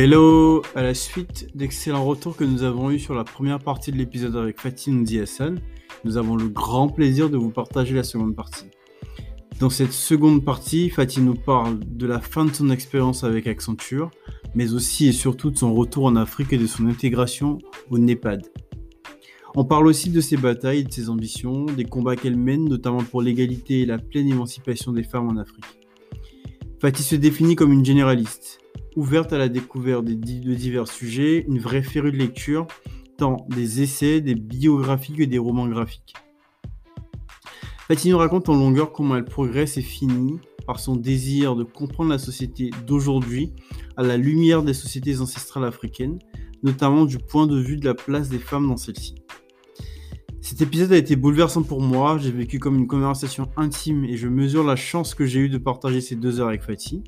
Hello 0.00 0.62
À 0.76 0.84
la 0.84 0.94
suite 0.94 1.48
d'excellents 1.56 2.04
retours 2.04 2.36
que 2.36 2.44
nous 2.44 2.62
avons 2.62 2.88
eus 2.92 3.00
sur 3.00 3.16
la 3.16 3.24
première 3.24 3.58
partie 3.58 3.90
de 3.90 3.96
l'épisode 3.96 4.36
avec 4.36 4.60
Fatih 4.60 4.92
Ndi 4.92 5.18
Hassan, 5.18 5.58
nous 6.04 6.16
avons 6.16 6.36
le 6.36 6.46
grand 6.46 6.88
plaisir 6.88 7.28
de 7.28 7.36
vous 7.36 7.50
partager 7.50 7.96
la 7.96 8.04
seconde 8.04 8.36
partie. 8.36 8.66
Dans 9.58 9.70
cette 9.70 9.90
seconde 9.90 10.44
partie, 10.44 10.88
Fatih 10.88 11.20
nous 11.20 11.34
parle 11.34 11.80
de 11.80 12.06
la 12.06 12.20
fin 12.20 12.44
de 12.44 12.54
son 12.54 12.70
expérience 12.70 13.24
avec 13.24 13.48
Accenture, 13.48 14.12
mais 14.54 14.72
aussi 14.72 15.08
et 15.08 15.12
surtout 15.12 15.50
de 15.50 15.58
son 15.58 15.74
retour 15.74 16.04
en 16.04 16.14
Afrique 16.14 16.52
et 16.52 16.58
de 16.58 16.68
son 16.68 16.86
intégration 16.86 17.58
au 17.90 17.98
NEPAD. 17.98 18.46
On 19.56 19.64
parle 19.64 19.88
aussi 19.88 20.10
de 20.10 20.20
ses 20.20 20.36
batailles 20.36 20.84
de 20.84 20.92
ses 20.92 21.08
ambitions, 21.08 21.66
des 21.66 21.84
combats 21.84 22.14
qu'elle 22.14 22.36
mène, 22.36 22.68
notamment 22.68 23.02
pour 23.02 23.20
l'égalité 23.20 23.80
et 23.80 23.86
la 23.86 23.98
pleine 23.98 24.28
émancipation 24.28 24.92
des 24.92 25.02
femmes 25.02 25.28
en 25.28 25.38
Afrique. 25.38 25.64
Fatih 26.80 27.02
se 27.02 27.16
définit 27.16 27.56
comme 27.56 27.72
une 27.72 27.84
généraliste, 27.84 28.60
ouverte 28.98 29.32
à 29.32 29.38
la 29.38 29.48
découverte 29.48 30.04
de 30.04 30.12
divers 30.12 30.88
sujets, 30.88 31.44
une 31.46 31.60
vraie 31.60 31.82
férue 31.82 32.10
de 32.10 32.16
lecture, 32.16 32.66
tant 33.16 33.46
des 33.48 33.80
essais, 33.80 34.20
des 34.20 34.34
biographies 34.34 35.14
que 35.14 35.22
des 35.22 35.38
romans 35.38 35.68
graphiques. 35.68 36.14
Fatih 37.86 38.10
nous 38.10 38.18
raconte 38.18 38.48
en 38.48 38.56
longueur 38.56 38.92
comment 38.92 39.16
elle 39.16 39.24
progresse 39.24 39.76
et 39.76 39.82
finit 39.82 40.40
par 40.66 40.80
son 40.80 40.96
désir 40.96 41.54
de 41.54 41.62
comprendre 41.62 42.10
la 42.10 42.18
société 42.18 42.70
d'aujourd'hui 42.86 43.52
à 43.96 44.02
la 44.02 44.16
lumière 44.16 44.64
des 44.64 44.74
sociétés 44.74 45.20
ancestrales 45.20 45.64
africaines, 45.64 46.18
notamment 46.64 47.04
du 47.04 47.18
point 47.18 47.46
de 47.46 47.58
vue 47.58 47.76
de 47.76 47.84
la 47.84 47.94
place 47.94 48.28
des 48.28 48.38
femmes 48.38 48.66
dans 48.66 48.76
celle-ci. 48.76 49.14
Cet 50.40 50.60
épisode 50.60 50.92
a 50.92 50.96
été 50.96 51.14
bouleversant 51.14 51.62
pour 51.62 51.80
moi, 51.80 52.18
j'ai 52.18 52.32
vécu 52.32 52.58
comme 52.58 52.76
une 52.76 52.88
conversation 52.88 53.48
intime 53.56 54.04
et 54.04 54.16
je 54.16 54.26
mesure 54.26 54.64
la 54.64 54.76
chance 54.76 55.14
que 55.14 55.24
j'ai 55.24 55.38
eue 55.38 55.48
de 55.48 55.58
partager 55.58 56.00
ces 56.00 56.16
deux 56.16 56.40
heures 56.40 56.48
avec 56.48 56.62
Fatih. 56.62 57.04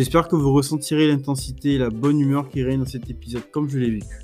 J'espère 0.00 0.28
que 0.28 0.34
vous 0.34 0.50
ressentirez 0.54 1.08
l'intensité 1.08 1.74
et 1.74 1.78
la 1.78 1.90
bonne 1.90 2.18
humeur 2.20 2.48
qui 2.48 2.62
règne 2.62 2.78
dans 2.78 2.86
cet 2.86 3.10
épisode 3.10 3.42
comme 3.50 3.68
je 3.68 3.78
l'ai 3.78 3.90
vécu. 3.90 4.16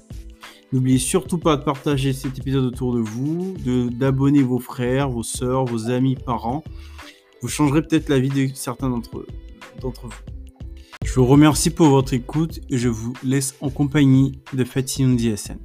N'oubliez 0.72 0.96
surtout 0.96 1.36
pas 1.36 1.58
de 1.58 1.64
partager 1.64 2.14
cet 2.14 2.38
épisode 2.38 2.64
autour 2.64 2.94
de 2.94 3.00
vous, 3.00 3.54
d'abonner 3.90 4.42
vos 4.42 4.58
frères, 4.58 5.10
vos 5.10 5.22
sœurs, 5.22 5.66
vos 5.66 5.90
amis, 5.90 6.16
parents. 6.16 6.64
Vous 7.42 7.48
changerez 7.48 7.82
peut-être 7.82 8.08
la 8.08 8.18
vie 8.18 8.30
de 8.30 8.54
certains 8.54 8.88
d'entre 8.88 9.26
vous. 9.82 10.14
Je 11.04 11.12
vous 11.12 11.26
remercie 11.26 11.68
pour 11.68 11.88
votre 11.88 12.14
écoute 12.14 12.58
et 12.70 12.78
je 12.78 12.88
vous 12.88 13.12
laisse 13.22 13.54
en 13.60 13.68
compagnie 13.68 14.40
de 14.54 14.64
Fatih 14.64 15.04
DSN. 15.14 15.58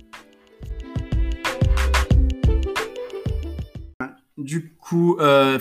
Du 4.38 4.73
coup, 4.75 5.16
euh, 5.22 5.58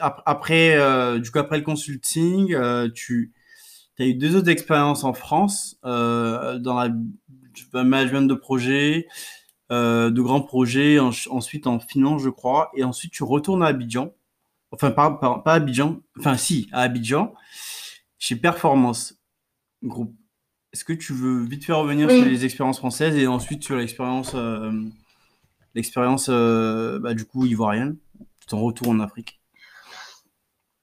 après, 0.00 0.76
euh, 0.76 1.18
du 1.18 1.30
coup, 1.30 1.38
après 1.38 1.58
le 1.58 1.64
consulting, 1.64 2.54
euh, 2.54 2.88
tu 2.88 3.32
as 3.98 4.06
eu 4.06 4.14
deux 4.14 4.36
autres 4.36 4.48
expériences 4.48 5.04
en 5.04 5.12
France 5.12 5.78
dans 5.82 6.58
la 6.64 6.90
management 7.72 8.28
de 8.28 8.34
projet, 8.34 9.06
de 9.70 10.20
grands 10.20 10.42
projets, 10.42 10.98
ensuite 10.98 11.66
en 11.66 11.78
finance, 11.78 12.22
je 12.22 12.30
crois, 12.30 12.70
et 12.74 12.84
ensuite 12.84 13.12
tu 13.12 13.22
retournes 13.22 13.62
à 13.62 13.66
Abidjan. 13.66 14.12
Enfin, 14.70 14.90
pas, 14.90 15.10
pas, 15.10 15.52
Abidjan, 15.52 16.00
enfin 16.18 16.36
si, 16.36 16.68
à 16.72 16.80
Abidjan, 16.80 17.34
chez 18.18 18.36
Performance 18.36 19.20
Group. 19.82 20.14
Est-ce 20.72 20.84
que 20.86 20.94
tu 20.94 21.12
veux 21.12 21.44
vite 21.44 21.66
faire 21.66 21.76
revenir 21.78 22.10
sur 22.10 22.24
les 22.24 22.46
expériences 22.46 22.78
françaises 22.78 23.16
et 23.16 23.26
ensuite 23.26 23.62
sur 23.62 23.76
l'expérience, 23.76 24.34
l'expérience 25.74 26.30
bah, 26.30 27.12
du 27.12 27.26
coup 27.26 27.44
ivoirienne? 27.44 27.98
Ton 28.48 28.60
retour 28.60 28.88
en 28.88 29.00
Afrique 29.00 29.40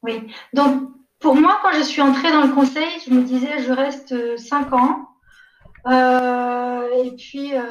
Oui. 0.03 0.31
Donc, 0.53 0.91
pour 1.19 1.35
moi, 1.35 1.59
quand 1.61 1.73
je 1.73 1.81
suis 1.81 2.01
entrée 2.01 2.31
dans 2.31 2.43
le 2.43 2.53
conseil, 2.53 2.87
je 3.05 3.13
me 3.13 3.23
disais, 3.23 3.59
je 3.63 3.71
reste 3.71 4.37
5 4.37 4.73
ans. 4.73 5.09
Euh, 5.87 7.03
et, 7.03 7.11
puis, 7.15 7.55
euh, 7.55 7.61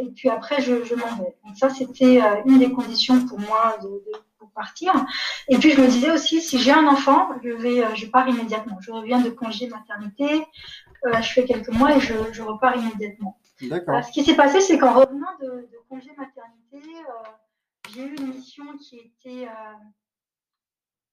et 0.00 0.10
puis 0.10 0.28
après, 0.28 0.60
je, 0.60 0.94
m'en 0.94 1.16
vais. 1.16 1.36
Donc, 1.44 1.56
ça, 1.56 1.70
c'était 1.70 2.22
euh, 2.22 2.42
une 2.46 2.58
des 2.58 2.70
conditions 2.70 3.26
pour 3.26 3.38
moi 3.40 3.76
de, 3.82 4.02
pour 4.38 4.50
partir. 4.50 4.92
Et 5.48 5.58
puis, 5.58 5.72
je 5.72 5.80
me 5.80 5.86
disais 5.86 6.10
aussi, 6.10 6.40
si 6.40 6.58
j'ai 6.58 6.72
un 6.72 6.86
enfant, 6.86 7.28
je, 7.42 7.50
vais, 7.50 7.96
je 7.96 8.06
pars 8.06 8.28
immédiatement. 8.28 8.78
Je 8.80 8.92
reviens 8.92 9.20
de 9.20 9.30
congé 9.30 9.68
maternité, 9.68 10.44
je 11.04 11.32
fais 11.32 11.44
quelques 11.44 11.70
mois 11.70 11.96
et 11.96 12.00
je, 12.00 12.42
repars 12.42 12.76
immédiatement. 12.76 13.38
D'accord. 13.62 14.02
ce 14.02 14.10
qui 14.10 14.24
s'est 14.24 14.36
passé, 14.36 14.62
c'est 14.62 14.78
qu'en 14.78 14.94
revenant 14.94 15.36
de, 15.38 15.46
de, 15.46 15.78
congé 15.88 16.10
maternité, 16.16 16.80
j'ai 17.94 18.02
eu 18.04 18.14
une 18.16 18.28
mission 18.28 18.64
qui 18.78 18.98
était 18.98 19.48
euh, 19.48 19.72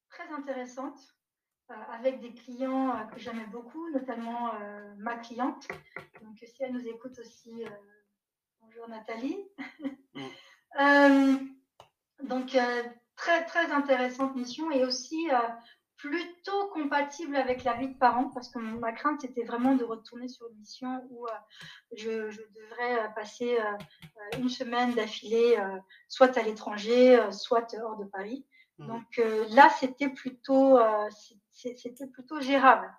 très 0.09 0.31
intéressante 0.31 0.99
euh, 0.99 1.16
avec 1.91 2.21
des 2.21 2.33
clients 2.33 2.89
euh, 2.89 3.03
que 3.05 3.19
j'aimais 3.19 3.45
beaucoup, 3.51 3.89
notamment 3.91 4.53
ma 4.97 5.15
cliente. 5.15 5.67
Donc, 6.21 6.37
si 6.37 6.63
elle 6.63 6.73
nous 6.73 6.87
écoute 6.87 7.17
aussi, 7.19 7.63
bonjour 8.61 8.87
Nathalie. 8.87 9.37
Mm. 10.13 11.37
donc, 12.23 12.57
très, 13.15 13.45
très 13.45 13.71
intéressante 13.71 14.35
mission 14.35 14.71
et 14.71 14.85
aussi 14.85 15.29
plutôt 15.97 16.67
compatible 16.67 17.35
avec 17.35 17.63
la 17.63 17.73
vie 17.73 17.89
de 17.89 17.97
parents 17.97 18.29
parce 18.29 18.49
que 18.49 18.59
ma 18.59 18.91
crainte 18.91 19.21
c'était 19.21 19.43
vraiment 19.43 19.75
de 19.75 19.83
retourner 19.83 20.27
sur 20.27 20.47
une 20.47 20.59
mission 20.59 21.03
où 21.09 21.25
euh, 21.25 21.31
je, 21.95 22.09
devrais 22.09 22.99
euh, 22.99 23.07
passer 23.15 23.57
euh, 23.59 24.37
une 24.37 24.49
semaine 24.49 24.93
d'affilée 24.93 25.57
soit 26.07 26.37
à 26.37 26.43
l'étranger 26.43 27.19
soit 27.31 27.75
hors 27.83 27.97
de 27.97 28.05
Paris. 28.05 28.45
Donc 28.79 29.21
là 29.49 29.69
c'était 29.79 30.09
plutôt 30.09 30.79
c'était 31.51 32.07
plutôt 32.07 32.39
gérable 32.39 32.91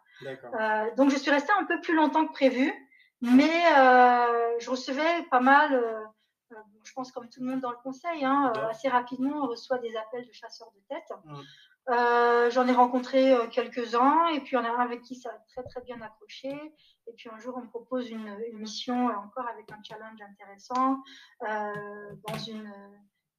donc 0.96 1.10
je 1.10 1.16
suis 1.16 1.30
restée 1.30 1.52
un 1.58 1.64
peu 1.64 1.80
plus 1.80 1.94
longtemps 1.94 2.26
que 2.26 2.32
prévu 2.32 2.72
mais 3.20 3.62
je 4.60 4.70
recevais 4.70 5.22
pas 5.30 5.40
mal 5.40 5.82
je 6.84 6.92
pense 6.94 7.12
comme 7.12 7.28
tout 7.28 7.40
le 7.40 7.50
monde 7.50 7.60
dans 7.60 7.70
le 7.70 7.76
conseil, 7.76 8.24
hein, 8.24 8.52
assez 8.70 8.88
rapidement, 8.88 9.44
on 9.44 9.46
reçoit 9.46 9.78
des 9.78 9.94
appels 9.96 10.26
de 10.26 10.32
chasseurs 10.32 10.70
de 10.74 10.80
tête. 10.88 11.12
Mmh. 11.24 11.40
Euh, 11.90 12.50
j'en 12.50 12.66
ai 12.68 12.72
rencontré 12.72 13.32
euh, 13.32 13.46
quelques-uns 13.46 14.28
et 14.28 14.40
puis 14.40 14.50
il 14.52 14.54
y 14.54 14.56
en 14.58 14.64
a 14.64 14.68
un 14.68 14.80
avec 14.80 15.00
qui 15.00 15.16
ça 15.16 15.30
a 15.30 15.38
très 15.48 15.62
très 15.62 15.80
bien 15.82 16.00
accroché. 16.02 16.50
Et 17.06 17.12
puis 17.16 17.30
un 17.30 17.38
jour, 17.38 17.54
on 17.56 17.62
me 17.62 17.68
propose 17.68 18.10
une, 18.10 18.36
mission 18.52 19.08
euh, 19.08 19.12
encore 19.12 19.48
avec 19.48 19.70
un 19.72 19.82
challenge 19.82 20.20
intéressant 20.20 20.98
dans, 21.40 22.38
une, 22.46 22.70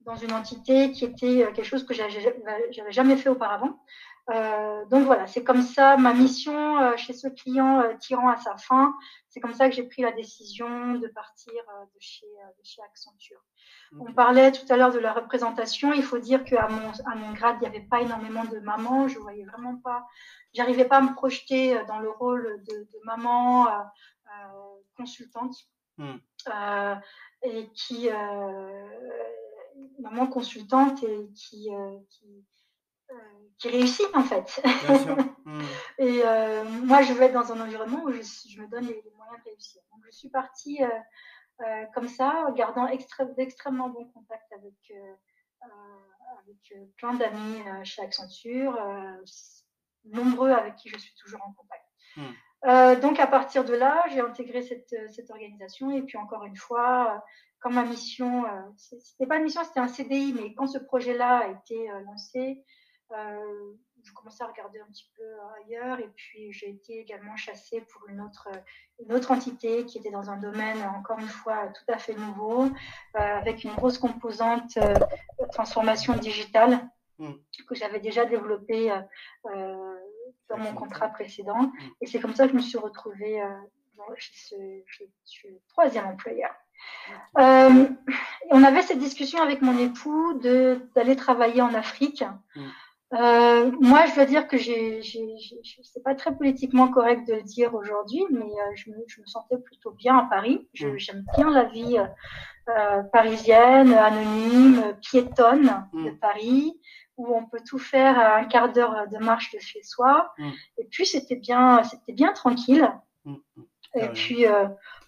dans 0.01 0.15
une 0.15 0.31
entité 0.33 0.91
qui 0.91 1.05
était 1.05 1.51
quelque 1.53 1.63
chose 1.63 1.85
que 1.85 1.93
j'avais 1.93 2.91
jamais 2.91 3.17
fait 3.17 3.29
auparavant. 3.29 3.79
Euh, 4.31 4.85
donc 4.85 5.05
voilà, 5.05 5.25
c'est 5.25 5.43
comme 5.43 5.63
ça 5.63 5.97
ma 5.97 6.13
mission 6.13 6.77
euh, 6.79 6.95
chez 6.97 7.13
ce 7.13 7.27
client 7.27 7.81
euh, 7.81 7.95
tirant 7.99 8.29
à 8.29 8.37
sa 8.37 8.57
fin. 8.57 8.93
C'est 9.27 9.39
comme 9.39 9.53
ça 9.53 9.69
que 9.69 9.75
j'ai 9.75 9.83
pris 9.83 10.03
la 10.03 10.11
décision 10.11 10.95
de 10.95 11.07
partir 11.07 11.53
de, 11.53 11.99
chez, 11.99 12.27
chez 12.63 12.81
Accenture. 12.83 13.41
On 13.99 14.13
parlait 14.13 14.51
tout 14.51 14.65
à 14.71 14.77
l'heure 14.77 14.91
de 14.91 14.99
la 14.99 15.13
représentation. 15.13 15.93
Il 15.93 16.03
faut 16.03 16.19
dire 16.19 16.43
qu'à 16.43 16.67
mon, 16.67 16.91
à 17.11 17.15
mon 17.15 17.33
grade, 17.33 17.57
il 17.57 17.61
n'y 17.61 17.75
avait 17.75 17.87
pas 17.87 18.01
énormément 18.01 18.43
de 18.45 18.59
mamans. 18.59 19.07
Je 19.07 19.17
voyais 19.17 19.45
vraiment 19.45 19.77
pas, 19.77 20.05
j'arrivais 20.53 20.85
pas 20.85 20.97
à 20.97 21.01
me 21.01 21.13
projeter 21.13 21.79
dans 21.87 21.99
le 21.99 22.09
rôle 22.09 22.61
de, 22.67 22.87
maman 23.03 23.67
consultante 24.95 25.55
hmm. 25.97 26.17
et 27.43 27.69
qui 27.73 28.09
maman 29.99 30.27
consultante 30.27 31.03
et 31.03 31.29
qui, 31.33 31.69
qui 32.09 32.45
qui 33.59 33.69
réussit 33.69 34.07
en 34.15 34.23
fait. 34.23 34.61
Hmm. 35.45 35.61
et 35.97 36.21
euh, 36.23 36.63
moi, 36.63 37.01
je 37.01 37.11
veux 37.11 37.23
être 37.23 37.33
dans 37.33 37.51
un 37.51 37.59
environnement 37.61 38.03
où 38.03 38.11
je, 38.11 38.61
me 38.61 38.67
donne 38.67 38.85
les, 38.85 39.01
moyens 39.15 39.43
de 39.43 39.49
réussir. 39.49 39.81
Donc, 39.91 40.01
je 40.05 40.11
suis 40.11 40.29
partie 40.29 40.83
euh, 40.83 40.87
euh, 41.61 41.85
comme 41.95 42.07
ça, 42.07 42.45
en 42.47 42.51
gardant 42.51 42.87
d'extrêmement 43.35 43.89
bons 43.89 44.05
contacts 44.09 44.51
avec, 44.53 44.75
avec 45.63 46.93
plein 46.97 47.15
d'amis 47.15 47.63
chez 47.83 48.03
Accenture, 48.03 48.79
nombreux 50.05 50.51
avec 50.51 50.75
qui 50.75 50.89
je 50.89 50.99
suis 50.99 51.15
toujours 51.15 51.41
en 51.43 51.53
contact. 51.53 51.85
Hmm. 52.15 53.01
donc 53.01 53.19
à 53.19 53.25
partir 53.25 53.65
de 53.65 53.73
là, 53.73 54.05
j'ai 54.11 54.19
intégré 54.19 54.61
cette, 54.61 54.93
cette, 55.09 55.31
organisation 55.31 55.89
et 55.89 56.03
puis 56.03 56.19
encore 56.19 56.43
une 56.45 56.57
fois, 56.57 57.23
quand 57.59 57.71
ma 57.71 57.83
mission, 57.83 58.45
c'était 58.77 59.25
pas 59.25 59.37
une 59.37 59.43
mission, 59.43 59.63
c'était 59.63 59.79
un 59.79 59.87
CDI, 59.87 60.33
mais 60.33 60.53
quand 60.53 60.67
ce 60.67 60.77
projet-là 60.77 61.39
a 61.39 61.47
été 61.49 61.89
lancé, 62.05 62.63
euh, 63.11 63.73
je 64.03 64.13
commençais 64.13 64.43
à 64.43 64.47
regarder 64.47 64.79
un 64.79 64.85
petit 64.85 65.09
peu 65.17 65.23
ailleurs 65.63 65.99
et 65.99 66.07
puis 66.15 66.53
j'ai 66.53 66.69
été 66.69 66.99
également 66.99 67.35
chassée 67.35 67.81
pour 67.81 68.07
une 68.07 68.21
autre, 68.21 68.47
une 68.99 69.11
autre 69.13 69.31
entité 69.31 69.85
qui 69.85 69.97
était 69.97 70.11
dans 70.11 70.29
un 70.29 70.37
domaine 70.37 70.81
encore 70.83 71.19
une 71.19 71.27
fois 71.27 71.67
tout 71.67 71.91
à 71.91 71.97
fait 71.97 72.13
nouveau, 72.13 72.65
euh, 72.65 72.69
avec 73.15 73.63
une 73.63 73.73
grosse 73.73 73.97
composante 73.97 74.77
euh, 74.77 74.93
transformation 75.51 76.15
digitale 76.15 76.87
mm. 77.17 77.33
que 77.67 77.75
j'avais 77.75 77.99
déjà 77.99 78.25
développée 78.25 78.89
dans 79.43 80.57
mon 80.57 80.73
contrat 80.73 81.09
précédent. 81.09 81.63
Mm. 81.63 81.71
Et 82.01 82.05
c'est 82.05 82.19
comme 82.19 82.35
ça 82.35 82.45
que 82.45 82.51
je 82.51 82.55
me 82.55 82.61
suis 82.61 82.77
retrouvée 82.77 83.41
chez, 84.15 85.11
ce, 85.25 85.47
troisième 85.67 86.05
employeur. 86.05 86.53
On 88.51 88.63
avait 88.63 88.81
cette 88.81 88.99
discussion 88.99 89.41
avec 89.41 89.61
mon 89.61 89.77
époux 89.77 90.39
d'aller 90.95 91.15
travailler 91.15 91.61
en 91.61 91.73
Afrique. 91.73 92.23
Mm. 92.55 92.61
euh, 93.13 93.71
moi, 93.79 94.05
je 94.07 94.15
dois 94.15 94.25
dire 94.25 94.47
que 94.47 94.57
j'ai, 94.57 95.01
c'est 95.83 96.03
pas 96.03 96.15
très 96.15 96.35
politiquement 96.35 96.89
correct 96.89 97.27
de 97.27 97.35
le 97.35 97.43
dire 97.43 97.73
aujourd'hui, 97.73 98.23
mais 98.31 98.43
euh, 98.43 98.75
je, 98.75 98.89
me, 98.89 98.95
je, 99.07 99.21
me, 99.21 99.25
sentais 99.25 99.57
plutôt 99.57 99.91
bien 99.91 100.17
à 100.17 100.27
Paris. 100.29 100.67
Mm. 100.79 100.97
J'aime 100.97 101.25
bien 101.35 101.49
la 101.51 101.65
vie 101.65 101.97
euh, 102.69 103.03
parisienne, 103.13 103.93
anonyme, 103.93 104.95
piétonne 105.01 105.87
mm. 105.93 106.05
de 106.05 106.11
Paris, 106.11 106.79
où 107.17 107.35
on 107.35 107.45
peut 107.45 107.61
tout 107.67 107.79
faire 107.79 108.17
à 108.17 108.37
un 108.37 108.45
quart 108.45 108.71
d'heure 108.71 109.07
de 109.11 109.17
marche 109.17 109.51
de 109.53 109.59
chez 109.59 109.83
soi. 109.83 110.33
Mm. 110.37 110.49
Et 110.79 110.85
puis 110.89 111.05
c'était 111.05 111.35
bien, 111.35 111.83
c'était 111.83 112.13
bien 112.13 112.33
tranquille. 112.33 112.89
Et 113.95 114.07
puis 114.09 114.45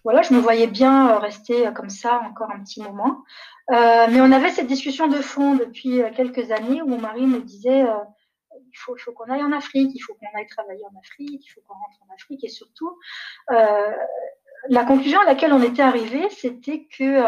voilà, 0.04 0.22
je 0.24 0.33
me 0.33 0.39
voyais 0.39 0.68
bien 0.68 1.19
rester 1.19 1.69
comme 1.75 1.89
ça 1.89 2.22
encore 2.25 2.51
un 2.51 2.60
petit 2.60 2.81
moment. 2.81 3.24
Euh, 3.69 4.07
mais 4.10 4.19
on 4.19 4.31
avait 4.31 4.50
cette 4.50 4.68
discussion 4.68 5.07
de 5.07 5.22
fond 5.22 5.56
depuis 5.56 6.01
euh, 6.01 6.10
quelques 6.13 6.51
années 6.51 6.81
où 6.81 6.88
mon 6.88 6.98
mari 6.98 7.25
me 7.25 7.39
disait 7.39 7.83
euh, 7.83 7.94
il 8.57 8.78
faut, 8.78 8.98
faut 8.98 9.13
qu'on 9.13 9.31
aille 9.31 9.44
en 9.44 9.54
Afrique, 9.54 9.92
il 9.94 10.00
faut 10.00 10.13
qu'on 10.16 10.38
aille 10.38 10.48
travailler 10.48 10.83
en 10.94 11.00
Afrique, 11.00 11.45
il 11.45 11.50
faut 11.50 11.62
qu'on 11.62 11.75
rentre 11.75 11.98
en 12.10 12.13
Afrique. 12.13 12.44
Et 12.44 12.50
surtout, 12.50 12.98
la 13.50 14.83
conclusion 14.86 15.19
à 15.22 15.25
laquelle 15.25 15.54
on 15.54 15.62
était 15.62 15.81
arrivé, 15.81 16.30
c'était 16.30 16.86
que 16.86 17.22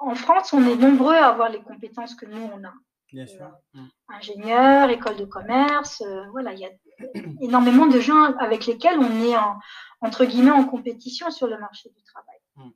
en 0.00 0.14
France, 0.14 0.52
on 0.52 0.66
est 0.66 0.76
nombreux 0.76 1.14
à 1.14 1.28
avoir 1.28 1.48
les 1.48 1.60
compétences 1.60 2.14
que 2.14 2.26
nous, 2.26 2.50
on 2.54 2.64
a. 2.64 2.72
Bien 3.12 3.26
sûr. 3.26 3.50
Mm. 3.74 3.86
ingénieur, 4.08 4.90
école 4.90 5.16
de 5.16 5.24
commerce, 5.24 6.02
voilà, 6.30 6.52
il 6.52 6.60
y 6.60 6.64
a 6.64 6.70
énormément 7.40 7.86
de 7.86 8.00
gens 8.00 8.34
avec 8.38 8.66
lesquels 8.66 8.98
on 8.98 9.24
est 9.24 9.36
en, 9.36 9.58
entre 10.00 10.24
guillemets 10.24 10.50
en 10.50 10.64
compétition 10.64 11.30
sur 11.30 11.46
le 11.46 11.58
marché 11.58 11.90
du 11.90 12.02
travail. 12.04 12.38
Mm 12.56 12.70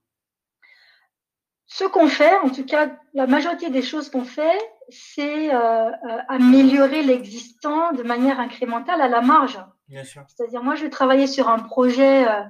ce 1.75 1.83
qu'on 1.83 2.07
fait, 2.07 2.37
en 2.37 2.51
tout 2.51 2.65
cas, 2.65 2.89
la 3.15 3.27
majorité 3.27 3.69
des 3.69 3.83
choses 3.83 4.09
qu'on 4.09 4.25
fait, 4.25 4.57
c'est 4.91 5.53
euh, 5.53 5.59
euh, 5.59 6.19
améliorer 6.29 7.03
l'existant 7.03 7.93
de 7.93 8.05
manière 8.05 8.39
incrémentale 8.39 9.01
à 9.01 9.09
la 9.09 9.23
marge. 9.23 9.59
C'est-à-dire, 9.89 10.63
moi, 10.63 10.77
je 10.77 10.85
vais 10.85 10.91
travailler 10.91 11.27
sur 11.27 11.49
un 11.49 11.59
projet 11.59 12.29
euh, 12.29 12.43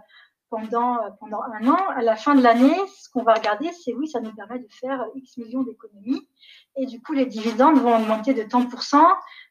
pendant, 0.55 0.99
pendant 1.21 1.41
un 1.43 1.69
an. 1.69 1.89
À 1.97 2.03
la 2.03 2.17
fin 2.17 2.35
de 2.35 2.43
l'année, 2.43 2.77
ce 3.01 3.09
qu'on 3.11 3.23
va 3.23 3.35
regarder, 3.35 3.71
c'est 3.73 3.95
oui, 3.95 4.09
ça 4.09 4.21
nous 4.21 4.35
permet 4.35 4.59
de 4.59 4.69
faire 4.71 5.05
X 5.15 5.37
millions 5.39 5.63
d'économies. 5.63 6.29
Et 6.77 6.87
du 6.87 7.01
coup, 7.01 7.13
les 7.13 7.27
dividendes 7.27 7.79
vont 7.79 7.97
augmenter 7.97 8.35
de 8.35 8.43
tant 8.43 8.67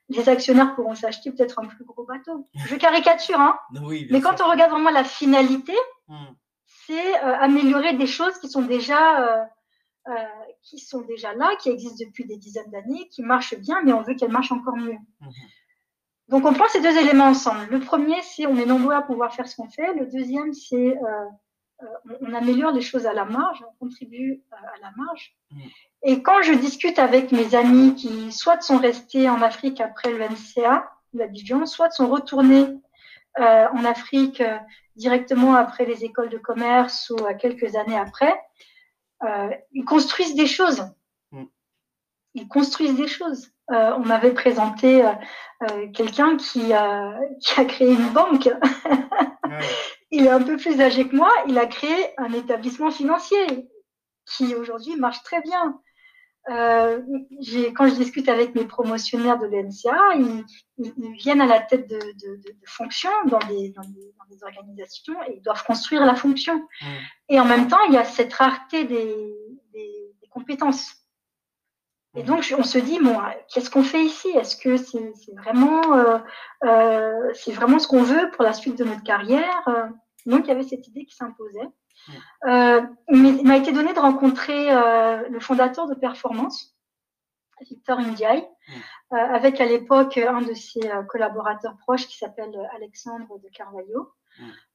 Les 0.09 0.29
actionnaires 0.29 0.75
pourront 0.75 0.95
s'acheter 0.95 1.31
peut-être 1.31 1.59
un 1.59 1.65
plus 1.65 1.85
gros 1.85 2.05
bateau. 2.05 2.47
Je 2.53 2.75
caricature, 2.75 3.39
hein. 3.39 3.57
Mais 4.11 4.21
quand 4.21 4.41
on 4.41 4.49
regarde 4.49 4.71
vraiment 4.71 4.91
la 4.91 5.03
finalité, 5.03 5.75
hmm. 6.07 6.25
c'est 6.85 7.15
améliorer 7.15 7.93
des 7.93 8.07
choses 8.07 8.37
qui 8.39 8.49
sont 8.49 8.63
déjà 8.63 9.45
euh, 10.09 10.13
qui 10.63 10.79
sont 10.79 10.99
déjà 10.99 11.33
là, 11.33 11.55
qui 11.61 11.69
existent 11.69 12.05
depuis 12.05 12.25
des 12.25 12.35
dizaines 12.35 12.69
d'années, 12.71 13.07
qui 13.09 13.21
marchent 13.21 13.55
bien, 13.55 13.81
mais 13.83 13.93
on 13.93 14.01
veut 14.01 14.15
qu'elles 14.15 14.31
marchent 14.31 14.51
encore 14.51 14.75
mieux. 14.75 14.97
Mhm. 15.21 15.31
Donc 16.33 16.45
on 16.45 16.53
prend 16.53 16.67
ces 16.67 16.81
deux 16.81 16.97
éléments 16.97 17.27
ensemble. 17.27 17.67
Le 17.69 17.79
premier, 17.79 18.19
c'est 18.23 18.47
on 18.47 18.57
est 18.57 18.65
nombreux 18.65 18.93
à 18.93 19.03
pouvoir 19.03 19.33
faire 19.33 19.47
ce 19.47 19.55
qu'on 19.55 19.69
fait. 19.69 19.93
Le 19.93 20.07
deuxième, 20.07 20.51
c'est 20.53 20.97
euh, 20.97 21.25
euh, 21.83 22.17
on 22.21 22.33
améliore 22.33 22.71
les 22.71 22.81
choses 22.81 23.05
à 23.05 23.13
la 23.13 23.23
marge, 23.23 23.63
on 23.69 23.85
contribue 23.85 24.41
à 24.51 24.81
la 24.81 24.91
marge. 24.97 25.35
Mhm. 25.51 25.61
Et 26.05 26.23
quand 26.23 26.41
je 26.41 26.53
discute 26.53 26.97
avec 26.97 27.31
mes 27.31 27.53
amis 27.55 27.93
qui 27.95 28.31
soit 28.31 28.61
sont 28.61 28.79
restés 28.79 29.29
en 29.29 29.41
Afrique 29.41 29.79
après 29.79 30.11
le 30.11 30.21
NCA, 30.23 30.89
l'Abidjan, 31.13 31.65
soit 31.67 31.91
sont 31.91 32.09
retournés 32.09 32.65
en 33.37 33.85
Afrique 33.85 34.43
directement 34.95 35.55
après 35.55 35.85
les 35.85 36.03
écoles 36.03 36.29
de 36.29 36.37
commerce 36.37 37.09
ou 37.09 37.15
quelques 37.39 37.75
années 37.75 37.97
après, 37.97 38.35
euh, 39.23 39.49
ils 39.71 39.85
construisent 39.85 40.35
des 40.35 40.47
choses. 40.47 40.83
Mm. 41.31 41.45
Ils 42.33 42.47
construisent 42.47 42.95
des 42.95 43.07
choses. 43.07 43.49
Euh, 43.71 43.93
on 43.95 44.05
m'avait 44.05 44.33
présenté 44.33 45.05
euh, 45.05 45.87
quelqu'un 45.93 46.35
qui, 46.35 46.73
a 46.73 47.17
créé 47.67 47.93
une 47.93 48.09
banque. 48.09 48.49
il 50.11 50.25
est 50.25 50.29
un 50.29 50.41
peu 50.41 50.57
plus 50.57 50.81
âgé 50.81 51.07
que 51.07 51.15
moi. 51.15 51.31
Il 51.47 51.57
a 51.57 51.65
créé 51.65 52.13
un 52.17 52.33
établissement 52.33 52.91
financier 52.91 53.69
qui 54.25 54.55
aujourd'hui 54.55 54.95
marche 54.97 55.23
très 55.23 55.41
bien. 55.41 55.79
quand 56.47 57.87
je 57.87 57.95
discute 57.95 58.27
avec 58.27 58.53
mes 58.53 58.65
promotionnaires 58.65 59.39
de 59.39 59.47
l'NCA, 59.47 60.15
ils, 60.15 60.43
viennent 61.13 61.41
à 61.41 61.45
la 61.45 61.61
tête 61.61 61.89
de, 61.89 61.99
fonctions 62.65 63.09
dans 63.27 63.39
des, 63.39 63.73
organisations 64.41 65.21
et 65.27 65.35
ils 65.37 65.41
doivent 65.41 65.63
construire 65.63 66.05
la 66.05 66.15
fonction. 66.15 66.67
Et 67.29 67.39
en 67.39 67.45
même 67.45 67.67
temps, 67.69 67.81
il 67.87 67.93
y 67.93 67.97
a 67.97 68.03
cette 68.03 68.33
rareté 68.33 68.83
des, 68.83 69.33
compétences. 70.29 71.02
Et 72.15 72.23
donc, 72.23 72.53
on 72.57 72.63
se 72.63 72.77
dit, 72.77 72.99
bon, 72.99 73.17
qu'est-ce 73.51 73.69
qu'on 73.69 73.83
fait 73.83 74.03
ici? 74.03 74.29
Est-ce 74.29 74.55
que 74.55 74.77
c'est 74.77 75.13
vraiment, 75.35 75.95
euh, 75.95 76.19
euh, 76.63 77.31
c'est 77.33 77.51
vraiment 77.51 77.79
ce 77.79 77.87
qu'on 77.87 78.03
veut 78.03 78.29
pour 78.31 78.43
la 78.43 78.53
suite 78.53 78.77
de 78.77 78.83
notre 78.83 79.03
carrière? 79.03 79.63
Donc, 80.25 80.45
il 80.45 80.49
y 80.49 80.51
avait 80.51 80.63
cette 80.63 80.87
idée 80.87 81.05
qui 81.05 81.15
s'imposait. 81.15 81.69
Mm. 82.45 82.87
il 83.09 83.47
m'a 83.47 83.57
été 83.57 83.71
donné 83.71 83.93
de 83.93 83.99
rencontrer 83.99 84.69
le 85.29 85.39
fondateur 85.39 85.87
de 85.87 85.95
Performance, 85.95 86.73
Victor 87.63 87.99
Ndiaye, 88.01 88.47
euh, 89.13 89.15
avec 89.15 89.59
à 89.61 89.65
l'époque 89.65 90.17
un 90.17 90.41
de 90.41 90.53
ses 90.53 90.89
euh, 90.89 91.03
collaborateurs 91.03 91.75
proches 91.77 92.07
qui 92.07 92.17
s'appelle 92.17 92.55
euh, 92.55 92.75
Alexandre 92.75 93.39
de 93.39 93.49
Carvalho. 93.49 94.11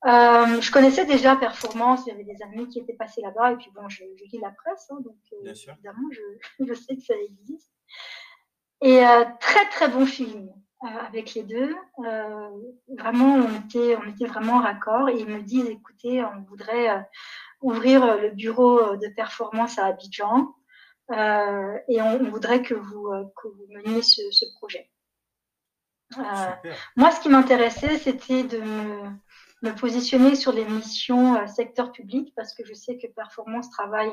Je 0.04 0.70
connaissais 0.70 1.04
déjà 1.04 1.36
Performance, 1.36 2.02
il 2.06 2.10
y 2.10 2.12
avait 2.12 2.24
des 2.24 2.42
amis 2.42 2.68
qui 2.68 2.80
étaient 2.80 2.94
passés 2.94 3.20
là-bas, 3.22 3.52
et 3.52 3.56
puis 3.56 3.70
bon, 3.74 3.88
je, 3.88 4.04
lis 4.04 4.40
la 4.40 4.50
presse, 4.50 4.86
hein, 4.90 4.98
donc 5.00 5.16
évidemment, 5.32 6.08
je, 6.60 6.74
sais 6.74 6.96
que 6.96 7.02
ça 7.02 7.14
existe. 7.14 7.70
Et 8.80 9.02
très 9.40 9.68
très 9.70 9.88
bon 9.88 10.06
feeling 10.06 10.50
avec 10.80 11.34
les 11.34 11.42
deux. 11.42 11.74
vraiment, 12.96 13.34
on 13.34 13.66
était, 13.66 13.96
on 13.96 14.08
était 14.08 14.26
vraiment 14.26 14.60
raccord, 14.60 15.08
et 15.08 15.18
ils 15.18 15.26
me 15.26 15.42
disent, 15.42 15.68
écoutez, 15.68 16.24
on 16.24 16.42
voudrait 16.42 17.06
ouvrir 17.60 18.16
le 18.16 18.30
bureau 18.30 18.96
de 18.96 19.08
performance 19.08 19.78
à 19.78 19.86
Abidjan. 19.86 20.54
Euh, 21.10 21.78
et 21.88 22.02
on, 22.02 22.30
voudrait 22.30 22.62
que 22.62 22.74
vous, 22.74 23.06
euh, 23.08 23.24
que 23.40 23.48
vous 23.48 23.66
meniez 23.70 24.02
ce, 24.02 24.20
ce 24.30 24.44
projet. 24.58 24.90
Euh, 26.18 26.72
moi, 26.96 27.10
ce 27.10 27.20
qui 27.20 27.28
m'intéressait, 27.28 27.98
c'était 27.98 28.44
de 28.44 28.58
me, 28.58 29.02
me, 29.62 29.74
positionner 29.74 30.34
sur 30.34 30.52
les 30.52 30.64
missions 30.64 31.46
secteur 31.46 31.92
public 31.92 32.32
parce 32.36 32.54
que 32.54 32.64
je 32.64 32.74
sais 32.74 32.96
que 32.98 33.06
Performance 33.06 33.70
travaille, 33.70 34.12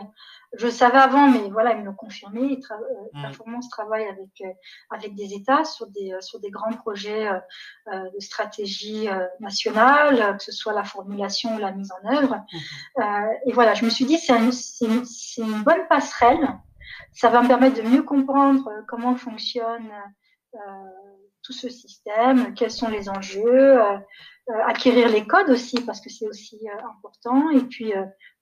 je 0.53 0.67
savais 0.67 0.97
avant, 0.97 1.27
mais 1.27 1.49
voilà, 1.49 1.73
ils 1.73 1.79
me 1.79 1.85
l'ont 1.85 1.93
confirmé, 1.93 2.59
mmh. 3.13 3.21
Performance 3.21 3.69
travaille 3.69 4.05
avec, 4.05 4.57
avec 4.89 5.15
des 5.15 5.33
États 5.33 5.63
sur 5.63 5.87
des, 5.87 6.13
sur 6.21 6.39
des 6.39 6.49
grands 6.49 6.73
projets 6.73 7.29
de 7.87 8.19
stratégie 8.19 9.07
nationale, 9.39 10.37
que 10.37 10.43
ce 10.43 10.51
soit 10.51 10.73
la 10.73 10.83
formulation 10.83 11.55
ou 11.55 11.59
la 11.59 11.71
mise 11.71 11.91
en 11.91 12.13
œuvre. 12.15 12.43
Mmh. 12.97 13.01
et 13.47 13.53
voilà, 13.53 13.73
je 13.73 13.85
me 13.85 13.89
suis 13.89 14.05
dit, 14.05 14.17
c'est 14.17 14.37
une, 14.37 14.51
une, 14.81 15.03
une 15.37 15.63
bonne 15.63 15.87
passerelle 15.87 16.59
ça 17.15 17.29
va 17.29 17.41
me 17.41 17.47
permettre 17.47 17.81
de 17.81 17.87
mieux 17.87 18.03
comprendre 18.03 18.67
euh, 18.67 18.81
comment 18.87 19.15
fonctionne 19.15 19.89
euh, 20.53 20.59
tout 21.41 21.53
ce 21.53 21.69
système, 21.69 22.53
quels 22.53 22.71
sont 22.71 22.89
les 22.89 23.09
enjeux, 23.09 23.81
euh, 23.81 23.97
acquérir 24.65 25.09
les 25.09 25.25
codes 25.25 25.49
aussi, 25.49 25.81
parce 25.81 26.01
que 26.01 26.09
c'est 26.09 26.27
aussi 26.27 26.67
important, 26.83 27.49
et 27.49 27.61
puis 27.61 27.93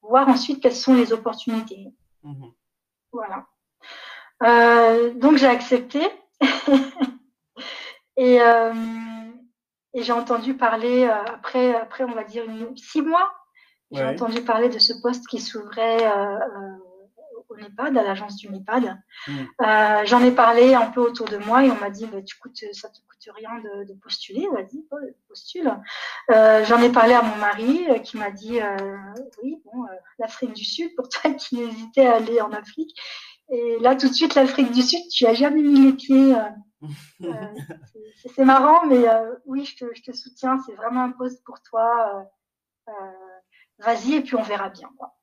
voir 0.02 0.28
ensuite 0.28 0.62
quelles 0.62 0.76
sont 0.76 0.94
les 0.94 1.14
opportunités. 1.14 1.94
Mhm. 2.24 2.52
Voilà. 3.12 3.46
donc 5.16 5.38
j'ai 5.38 5.48
accepté. 5.48 6.02
et, 8.18 8.38
et 9.94 10.04
j'ai 10.04 10.12
entendu 10.12 10.56
parler, 10.56 11.06
après, 11.06 11.74
après, 11.76 12.04
on 12.04 12.14
va 12.14 12.24
dire, 12.24 12.44
six 12.76 13.02
mois, 13.02 13.32
j'ai 13.92 14.04
entendu 14.04 14.42
parler 14.42 14.70
de 14.70 14.80
ce 14.80 14.94
poste 15.02 15.28
qui 15.28 15.40
s'ouvrait 15.40 16.06
au 17.54 17.58
NEPAD, 17.58 17.98
à 17.98 18.04
l'agence 18.04 18.36
du 18.36 18.50
NEPAD. 18.50 18.98
Hmm. 19.28 19.46
Euh, 19.62 20.06
j'en 20.06 20.24
ai 20.24 20.32
parlé 20.32 20.74
un 20.74 20.88
peu 20.88 21.02
autour 21.02 21.28
de 21.28 21.38
moi 21.38 21.64
et 21.64 21.72
on 21.72 21.76
m'a 21.76 21.90
dit, 21.90 22.06
bah, 22.06 22.22
tu 22.22 22.38
coûtes, 22.38 22.64
ça 22.74 22.90
te 22.90 22.98
coûte 22.98 23.36
rien 23.36 23.52
de, 23.60 23.94
postuler, 23.94 24.48
vas-y, 24.52 24.86
postule. 25.28 25.72
Euh, 26.32 26.64
j'en 26.66 26.82
ai 26.82 26.90
parlé 26.90 27.14
à 27.14 27.22
mon 27.22 27.36
mari 27.38 27.86
euh, 27.90 28.00
qui 28.00 28.18
m'a 28.18 28.32
dit, 28.32 28.60
oui, 29.42 29.62
bon, 29.66 29.86
l'Afrique 30.20 30.54
du 30.54 30.66
Sud, 30.66 30.94
pour 30.96 31.10
toi 31.10 31.32
qui 31.32 31.62
hésitais 31.62 32.06
à 32.06 32.16
aller 32.16 32.42
en 32.42 32.52
Afrique. 32.52 32.98
Et 33.50 33.78
là, 33.80 33.96
tout 33.96 34.08
de 34.08 34.14
suite, 34.14 34.36
l'Afrique 34.36 34.72
du 34.72 34.82
Sud, 34.82 35.02
tu 35.12 35.26
as 35.26 35.34
jamais 35.34 35.62
mis 35.62 35.86
les 35.86 35.94
pieds. 35.94 36.36
c'est 38.36 38.46
marrant, 38.46 38.86
mais 38.86 39.06
oui, 39.46 39.66
je 39.66 39.78
te, 39.78 39.86
je 39.94 40.02
te 40.02 40.12
soutiens. 40.12 40.60
C'est 40.66 40.74
vraiment 40.74 41.04
un 41.04 41.12
poste 41.12 41.44
pour 41.44 41.62
toi. 41.62 42.26
Vas-y, 43.80 44.16
et 44.16 44.22
puis 44.22 44.36
on 44.36 44.44
verra 44.44 44.70
bien. 44.70 44.90
Quoi. 44.98 45.14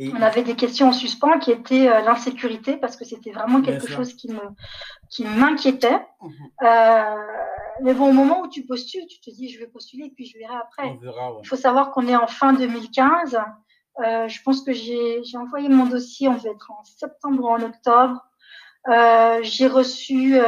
On 0.00 0.22
avait 0.22 0.42
des 0.42 0.54
questions 0.54 0.88
en 0.88 0.92
suspens 0.92 1.38
qui 1.38 1.50
étaient 1.50 1.88
euh, 1.88 2.00
l'insécurité, 2.00 2.76
parce 2.76 2.96
que 2.96 3.04
c'était 3.04 3.32
vraiment 3.32 3.60
quelque 3.60 3.86
chose 3.86 4.14
qui 4.14 4.30
me 4.32 4.40
qui 5.10 5.24
m'inquiétait. 5.24 6.00
Mhm. 6.22 6.32
Euh, 6.62 7.16
mais 7.82 7.94
bon, 7.94 8.08
au 8.08 8.12
moment 8.12 8.40
où 8.42 8.48
tu 8.48 8.64
postules, 8.64 9.06
tu 9.06 9.20
te 9.20 9.30
dis 9.30 9.50
je 9.50 9.58
vais 9.58 9.66
postuler 9.66 10.06
et 10.06 10.10
puis 10.10 10.26
je 10.26 10.38
verrai 10.38 10.56
après. 10.56 10.98
Il 11.42 11.46
faut 11.46 11.56
savoir 11.56 11.90
qu'on 11.90 12.06
est 12.06 12.16
en 12.16 12.26
fin 12.26 12.52
2015. 12.52 13.38
Euh, 13.98 14.28
je 14.28 14.42
pense 14.42 14.62
que 14.62 14.72
j'ai 14.72 15.20
envoyé 15.36 15.68
mon 15.68 15.86
dossier, 15.86 16.28
on 16.28 16.34
devait 16.34 16.50
être 16.50 16.70
en 16.70 16.82
septembre 16.84 17.44
ou 17.44 17.48
en 17.48 17.62
octobre. 17.62 18.24
j'ai 19.42 19.66
reçu 19.66 20.40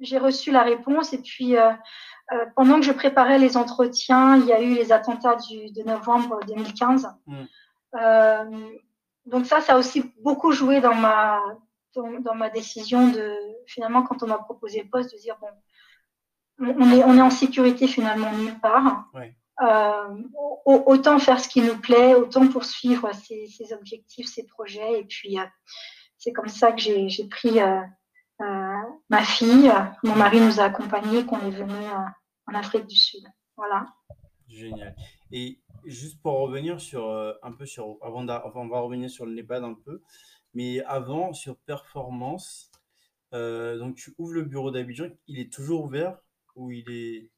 j'ai 0.00 0.18
reçu 0.18 0.50
la 0.50 0.62
réponse 0.62 1.12
et 1.12 1.18
puis 1.18 1.56
euh, 1.56 1.70
euh, 2.32 2.44
pendant 2.54 2.80
que 2.80 2.86
je 2.86 2.92
préparais 2.92 3.38
les 3.38 3.56
entretiens, 3.56 4.36
il 4.36 4.46
y 4.46 4.52
a 4.52 4.60
eu 4.60 4.74
les 4.74 4.92
attentats 4.92 5.36
du, 5.36 5.70
de 5.70 5.82
novembre 5.82 6.40
2015. 6.46 7.08
Mm. 7.26 7.44
Euh, 7.94 8.68
donc 9.26 9.46
ça, 9.46 9.60
ça 9.60 9.74
a 9.74 9.78
aussi 9.78 10.12
beaucoup 10.20 10.52
joué 10.52 10.80
dans 10.80 10.94
ma 10.94 11.40
dans, 11.94 12.34
ma 12.34 12.50
décision 12.50 13.08
de 13.10 13.34
finalement 13.66 14.02
quand 14.02 14.22
on 14.22 14.26
m'a 14.26 14.36
proposé 14.36 14.82
le 14.82 14.90
poste 14.90 15.14
de 15.14 15.18
dire 15.18 15.38
bon, 15.40 15.48
on 16.58 16.92
est 16.92 17.02
on 17.02 17.16
est 17.16 17.22
en 17.22 17.30
sécurité 17.30 17.88
finalement 17.88 18.32
nulle 18.32 18.58
part. 18.60 19.06
autant 20.66 21.18
faire 21.18 21.40
ce 21.40 21.48
qui 21.48 21.62
nous 21.62 21.78
plaît, 21.78 22.14
autant 22.14 22.46
poursuivre 22.48 23.10
ses, 23.14 23.46
ses 23.46 23.72
objectifs, 23.72 24.26
ses 24.26 24.46
projets. 24.46 25.00
Et 25.00 25.04
puis, 25.04 25.38
c'est 26.18 26.32
comme 26.32 26.48
ça 26.48 26.72
que 26.72 26.80
j'ai 26.80 27.28
pris 27.28 27.60
euh, 28.42 28.82
ma 29.08 29.24
fille, 29.24 29.72
mon 30.02 30.14
mari 30.14 30.40
nous 30.40 30.60
a 30.60 30.64
accompagnés, 30.64 31.24
qu'on 31.24 31.40
est 31.40 31.50
venu 31.50 31.72
euh, 31.72 32.48
en 32.48 32.54
Afrique 32.54 32.86
du 32.86 32.96
Sud. 32.96 33.24
Voilà. 33.56 33.86
Génial. 34.46 34.94
Et 35.32 35.58
juste 35.86 36.20
pour 36.22 36.40
revenir 36.40 36.80
sur 36.80 37.08
euh, 37.08 37.32
un 37.42 37.52
peu 37.52 37.66
sur 37.66 37.96
avant 38.02 38.26
on 38.54 38.68
va 38.68 38.80
revenir 38.80 39.10
sur 39.10 39.26
le 39.26 39.32
NEPAD 39.32 39.64
un 39.64 39.74
peu, 39.74 40.02
mais 40.54 40.82
avant 40.84 41.32
sur 41.32 41.56
performance. 41.56 42.70
donc 43.32 43.96
tu 43.96 44.14
ouvres 44.18 44.34
le 44.34 44.42
bureau 44.42 44.70
d'Abidjan, 44.70 45.10
il 45.26 45.38
est 45.38 45.52
toujours 45.52 45.84
ouvert 45.84 46.18
ou 46.54 46.70
il 46.70 46.90
est 46.90 47.30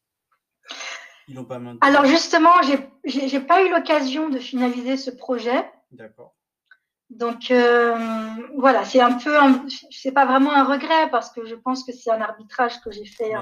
ils 1.28 1.34
l'ont 1.34 1.44
pas 1.44 1.58
maintenu? 1.58 1.78
Alors 1.82 2.06
justement, 2.06 2.54
j'ai 3.04 3.40
pas 3.40 3.62
eu 3.62 3.70
l'occasion 3.70 4.28
de 4.30 4.38
finaliser 4.38 4.96
ce 4.96 5.10
projet. 5.10 5.70
D'accord. 5.92 6.34
Donc 7.10 7.50
euh, 7.50 7.96
voilà, 8.56 8.84
c'est 8.84 9.00
un 9.00 9.12
peu, 9.12 9.34
c'est 9.90 10.12
pas 10.12 10.26
vraiment 10.26 10.52
un 10.52 10.64
regret 10.64 11.10
parce 11.10 11.30
que 11.30 11.46
je 11.46 11.54
pense 11.54 11.84
que 11.84 11.92
c'est 11.92 12.10
un 12.10 12.20
arbitrage 12.20 12.80
que 12.82 12.90
j'ai 12.90 13.06
fait 13.06 13.32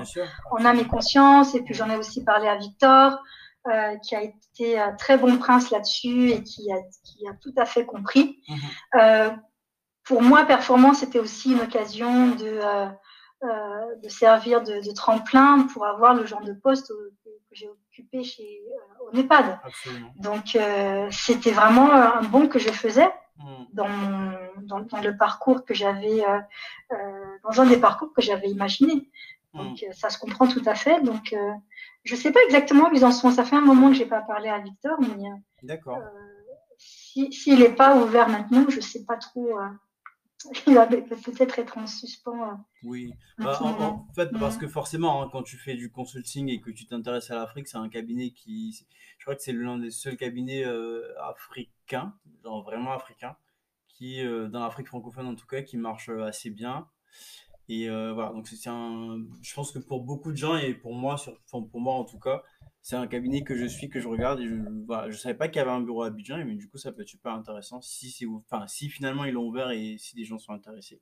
en 0.51 0.65
âme 0.65 0.79
et 0.79 0.87
conscience. 0.87 1.55
Et 1.55 1.63
puis 1.63 1.75
j'en 1.75 1.91
ai 1.91 1.97
aussi 1.97 2.23
parlé 2.25 2.47
à 2.49 2.57
Victor, 2.57 3.21
euh, 3.73 3.97
qui 3.99 4.15
a 4.15 4.23
été 4.23 4.79
un 4.79 4.93
très 4.93 5.19
bon 5.19 5.39
prince 5.39 5.71
là-dessus 5.71 6.31
et 6.31 6.43
qui 6.43 6.71
a, 6.73 6.77
qui 7.05 7.27
a 7.29 7.33
tout 7.35 7.55
à 7.57 7.65
fait 7.65 7.85
compris. 7.85 8.43
Mhm. 8.49 8.59
Euh, 9.01 9.31
pour 10.05 10.23
moi, 10.23 10.45
performance, 10.45 10.99
c'était 10.99 11.19
aussi 11.19 11.53
une 11.53 11.61
occasion 11.61 12.29
de, 12.37 12.47
euh, 12.47 12.87
euh, 13.43 13.97
de 14.03 14.09
servir 14.09 14.63
de, 14.63 14.87
de, 14.87 14.93
tremplin 14.93 15.67
pour 15.73 15.85
avoir 15.85 16.15
le 16.15 16.27
genre 16.27 16.43
de 16.43 16.53
poste 16.53 16.89
que, 17.25 17.31
j'ai 17.53 17.69
occupé 17.69 18.23
chez, 18.23 18.61
au 19.01 19.17
NEPAD. 19.17 19.59
Absolument. 19.65 20.13
Donc 20.17 20.59
c'était 21.11 21.53
vraiment 21.53 21.91
un 21.91 22.23
bon 22.23 22.49
que 22.49 22.59
je 22.59 22.69
faisais. 22.69 23.11
Mm. 23.39 23.65
dans, 23.75 24.81
dans, 24.81 25.01
le 25.03 25.17
parcours 25.17 25.65
que 25.67 25.75
j'avais, 25.75 26.25
euh, 26.25 26.39
euh, 26.93 27.37
dans 27.45 27.61
un 27.61 27.67
des 27.67 27.77
parcours 27.77 28.13
que 28.15 28.23
j'avais 28.23 28.49
imaginé. 28.49 29.11
Mm. 29.57 29.59
Donc 29.59 29.83
euh, 29.83 29.93
ça 29.93 30.11
se 30.11 30.19
comprend 30.19 30.47
tout 30.47 30.63
à 30.67 30.75
fait. 30.75 31.03
Donc 31.03 31.35
je 32.05 32.15
ne 32.15 32.21
sais 32.21 32.33
pas 32.33 32.41
exactement 32.45 32.89
où 32.89 32.95
ils 32.95 33.05
en 33.05 33.13
sont. 33.13 33.31
Ça 33.31 33.45
fait 33.45 33.57
un 33.57 33.61
moment 33.61 33.89
que 33.89 33.97
j'ai 33.97 34.07
pas 34.07 34.23
parlé 34.23 34.49
à 34.49 34.59
Victor, 34.59 34.99
mais 35.01 35.29
D'accord. 35.63 35.99
s'il 36.79 37.59
n'est 37.59 37.75
pas 37.75 37.97
ouvert 37.97 38.29
maintenant, 38.29 38.67
je 38.69 38.77
ne 38.77 38.83
sais 38.83 39.05
pas 39.05 39.17
trop. 39.17 39.59
il 40.69 40.75
va 40.75 40.87
peut-être 40.87 41.59
être 41.59 41.79
en 41.79 41.87
suspens. 41.87 42.61
Oui, 42.85 43.13
bah, 43.39 43.59
en, 43.63 44.07
fait, 44.15 44.31
parce 44.39 44.57
mm. 44.57 44.61
que 44.61 44.69
forcément, 44.69 45.23
hein, 45.23 45.29
quand 45.33 45.43
tu 45.43 45.57
fais 45.57 45.75
du 45.75 45.91
consulting 45.91 46.49
et 46.51 46.61
que 46.61 46.71
tu 46.71 46.87
t'intéresses 46.87 47.31
à 47.31 47.35
l'Afrique, 47.35 47.67
c'est 47.67 47.79
un 47.79 47.89
cabinet 47.89 48.31
qui, 48.31 48.87
je 49.19 49.25
crois 49.25 49.35
que 49.35 49.43
c'est 49.43 49.53
l'un 49.53 49.79
des 49.79 49.91
seuls 49.91 50.17
cabinets 50.17 50.65
africains 51.21 52.15
genre 52.47 52.63
vraiment 52.63 52.93
africain, 52.93 53.37
qui, 53.89 54.25
euh, 54.25 54.49
dans 54.49 54.61
l'Afrique 54.61 54.89
francophone 54.89 55.27
en 55.27 55.35
tout 55.35 55.47
cas, 55.47 55.63
qui 55.63 55.77
marche 55.77 56.09
euh, 56.09 56.25
assez 56.25 56.51
bien. 56.51 56.89
Et 57.69 57.89
euh, 57.89 58.13
voilà, 58.13 58.31
donc 58.31 58.47
c'est 58.47 58.69
un. 58.69 59.19
Je 59.43 59.55
pense 59.55 59.73
que 59.73 59.79
pour 59.79 60.03
beaucoup 60.03 60.31
de 60.31 60.37
gens 60.37 60.57
et 60.57 60.75
pour 60.75 60.95
moi, 60.95 61.17
sur, 61.17 61.37
pour 61.51 61.81
moi 61.81 61.95
en 61.95 62.05
tout 62.05 62.19
cas, 62.19 62.43
c'est 62.81 62.97
un 62.97 63.07
cabinet 63.07 63.43
que 63.43 63.57
je 63.57 63.67
suis, 63.67 63.89
que 63.89 64.01
je 64.01 64.07
regarde. 64.07 64.41
Je 64.41 64.55
ne 64.55 65.13
savais 65.13 65.35
pas 65.35 65.49
qu'il 65.49 65.57
y 65.57 65.61
avait 65.61 65.73
un 65.73 65.81
bureau 65.81 66.03
à 66.03 66.07
Abidjan, 66.07 66.45
mais 66.45 66.55
du 66.55 66.69
coup, 66.69 66.79
ça 66.79 66.93
peut 66.93 67.03
être 67.03 67.09
super 67.09 67.33
intéressant 67.33 67.81
si, 67.81 68.13
finalement 68.89 69.25
ils 69.25 69.33
l'ont 69.33 69.47
ouvert 69.47 69.71
et 69.71 69.97
si 69.99 70.15
des 70.15 70.25
gens 70.25 70.39
sont 70.39 70.53
intéressés. 70.53 71.01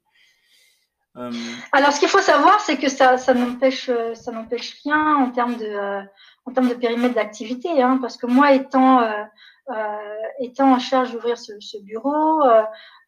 Alors, 1.70 1.92
ce 1.92 2.00
qu'il 2.00 2.08
faut 2.08 2.20
savoir, 2.20 2.58
c'est 2.60 2.76
que 2.76 2.88
ça, 2.88 3.16
n'empêche, 3.34 3.88
ça 4.14 4.32
n'empêche 4.32 4.82
rien 4.82 5.16
en 5.16 5.30
termes 5.30 5.56
de, 5.56 6.02
en 6.46 6.52
termes 6.52 6.68
de 6.68 6.74
périmètre 6.74 7.14
d'activité, 7.14 7.82
hein, 7.82 7.98
parce 8.00 8.16
que 8.16 8.26
moi, 8.26 8.52
étant 8.52 9.00
euh, 9.00 9.22
étant 10.40 10.72
en 10.72 10.78
charge 10.78 11.12
d'ouvrir 11.12 11.38
ce, 11.38 11.52
ce, 11.60 11.78
bureau, 11.78 12.42
euh, 12.42 12.62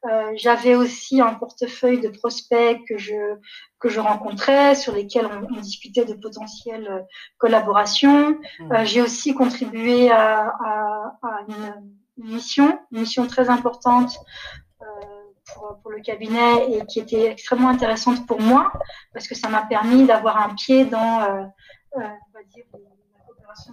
euh, 0.09 0.33
j'avais 0.37 0.75
aussi 0.75 1.21
un 1.21 1.35
portefeuille 1.35 2.01
de 2.01 2.09
prospects 2.09 2.81
que 2.89 2.97
je 2.97 3.15
que 3.79 3.89
je 3.89 4.01
rencontrais, 4.01 4.75
sur 4.75 4.95
lesquels 4.95 5.27
on, 5.27 5.57
on 5.57 5.61
discutait 5.61 6.05
de 6.05 6.15
potentielles 6.15 7.07
collaborations. 7.39 8.39
Mmh. 8.59 8.85
j'ai 8.85 9.03
aussi 9.03 9.35
contribué 9.35 10.11
à, 10.11 10.49
à, 10.49 11.19
à 11.23 11.41
une, 11.49 11.93
mission, 12.25 12.79
une 12.93 13.01
mission 13.01 13.27
très 13.27 13.51
importante 13.51 14.17
pour, 15.53 15.79
pour, 15.83 15.91
le 15.91 16.01
cabinet 16.01 16.73
et 16.73 16.87
qui 16.87 17.01
était 17.01 17.31
extrêmement 17.31 17.69
intéressante 17.69 18.27
pour 18.27 18.41
moi 18.41 18.73
parce 19.13 19.29
que 19.29 19.35
ça 19.35 19.49
m'a 19.49 19.63
permis 19.63 20.07
d'avoir 20.07 20.39
un 20.39 20.55
pied 20.55 20.87
dans, 20.87 21.23
euh, 21.97 22.01
on 22.01 22.33
va 22.33 22.43
dire, 22.45 22.65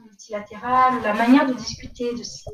multilatérale, 0.06 1.01
la 1.03 1.13
manière 1.13 1.46
de 1.46 1.53
discuter 1.53 2.13
de 2.13 2.24
ces, 2.24 2.51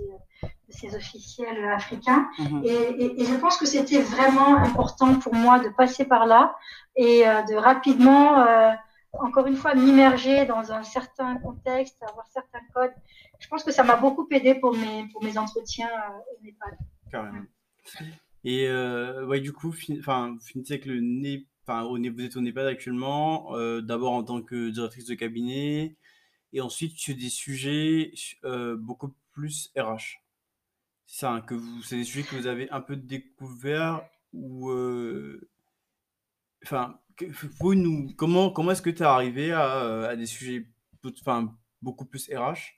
de 0.69 0.73
ces 0.73 0.95
officiels 0.95 1.63
africains. 1.65 2.29
Mhm. 2.38 2.61
Et, 2.63 3.21
et, 3.21 3.25
je 3.25 3.35
pense 3.35 3.57
que 3.57 3.65
c'était 3.65 4.01
vraiment 4.01 4.57
important 4.57 5.15
pour 5.15 5.33
moi 5.33 5.59
de 5.59 5.69
passer 5.69 6.05
par 6.05 6.25
là 6.25 6.55
et 6.95 7.27
euh, 7.27 7.41
de 7.43 7.55
rapidement, 7.55 8.45
euh, 8.45 8.71
encore 9.13 9.47
une 9.47 9.55
fois, 9.55 9.73
m'immerger 9.75 10.45
dans 10.45 10.71
un 10.71 10.83
certain 10.83 11.38
contexte, 11.38 12.01
avoir 12.03 12.27
certains 12.27 12.61
codes. 12.73 12.93
Je 13.39 13.47
pense 13.47 13.63
que 13.63 13.71
ça 13.71 13.83
m'a 13.83 13.95
beaucoup 13.95 14.27
aidé 14.31 14.55
pour 14.55 14.75
mes, 14.75 15.07
pour 15.11 15.23
mes 15.23 15.38
entretiens 15.38 15.88
euh, 15.89 16.38
au 16.38 16.43
Népal. 16.43 16.77
Carrément. 17.11 17.43
Et 18.43 18.71
ouais, 18.71 19.41
du 19.41 19.51
coup, 19.51 19.73
enfin, 19.99 20.35
vous 20.39 20.45
finissez 20.45 20.73
avec 20.75 20.85
le 20.85 20.99
Népal. 20.99 21.45
Enfin, 21.67 21.83
vous 21.83 21.97
êtes 21.97 22.35
au 22.35 22.41
Népal 22.41 22.67
actuellement, 22.67 23.51
d'abord 23.81 24.13
en 24.13 24.23
tant 24.23 24.41
que 24.41 24.69
directrice 24.69 25.05
de 25.05 25.13
cabinet, 25.13 25.97
et 26.53 26.61
ensuite 26.61 26.97
sur 26.97 27.15
des 27.15 27.29
sujets 27.29 28.11
euh, 28.43 28.75
beaucoup 28.75 29.13
plus 29.31 29.71
RH. 29.77 30.21
C'est 31.05 31.21
ça, 31.21 31.43
que 31.45 31.55
vous, 31.55 31.81
c'est 31.83 31.97
des 31.97 32.03
sujets 32.03 32.23
que 32.23 32.35
vous 32.35 32.47
avez 32.47 32.69
un 32.71 32.81
peu 32.81 32.95
découverts 32.95 34.01
ou, 34.33 34.69
euh, 34.69 35.49
enfin, 36.63 36.99
nous, 37.61 38.13
comment, 38.15 38.51
comment 38.51 38.71
est-ce 38.71 38.81
que 38.81 38.89
tu 38.89 39.01
es 39.01 39.05
arrivé 39.05 39.51
à, 39.51 40.15
des 40.15 40.25
sujets, 40.25 40.67
enfin, 41.21 41.55
beaucoup 41.81 42.05
plus 42.05 42.29
RH 42.31 42.75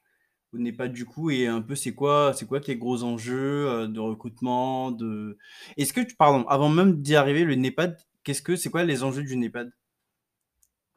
Vous 0.51 0.59
n'êtes 0.59 0.77
pas 0.77 0.87
du 0.87 1.05
coup 1.05 1.29
et 1.29 1.47
un 1.47 1.61
peu 1.61 1.75
c'est 1.75 1.93
quoi, 1.93 2.33
c'est 2.33 2.47
quoi 2.47 2.61
tes 2.61 2.77
gros 2.77 3.03
enjeux 3.03 3.67
euh, 3.67 3.87
de 3.87 3.99
recrutement, 3.99 4.91
de, 4.91 5.37
est-ce 5.77 5.93
que 5.93 6.01
tu, 6.01 6.15
pardon, 6.15 6.47
avant 6.47 6.69
même 6.69 7.01
d'y 7.01 7.15
arriver, 7.15 7.43
le 7.43 7.55
NEPAD, 7.55 7.97
qu'est-ce 8.23 8.41
que, 8.41 8.55
c'est 8.55 8.69
quoi 8.69 8.83
les 8.83 9.03
enjeux 9.03 9.23
du 9.23 9.35
NEPAD 9.35 9.71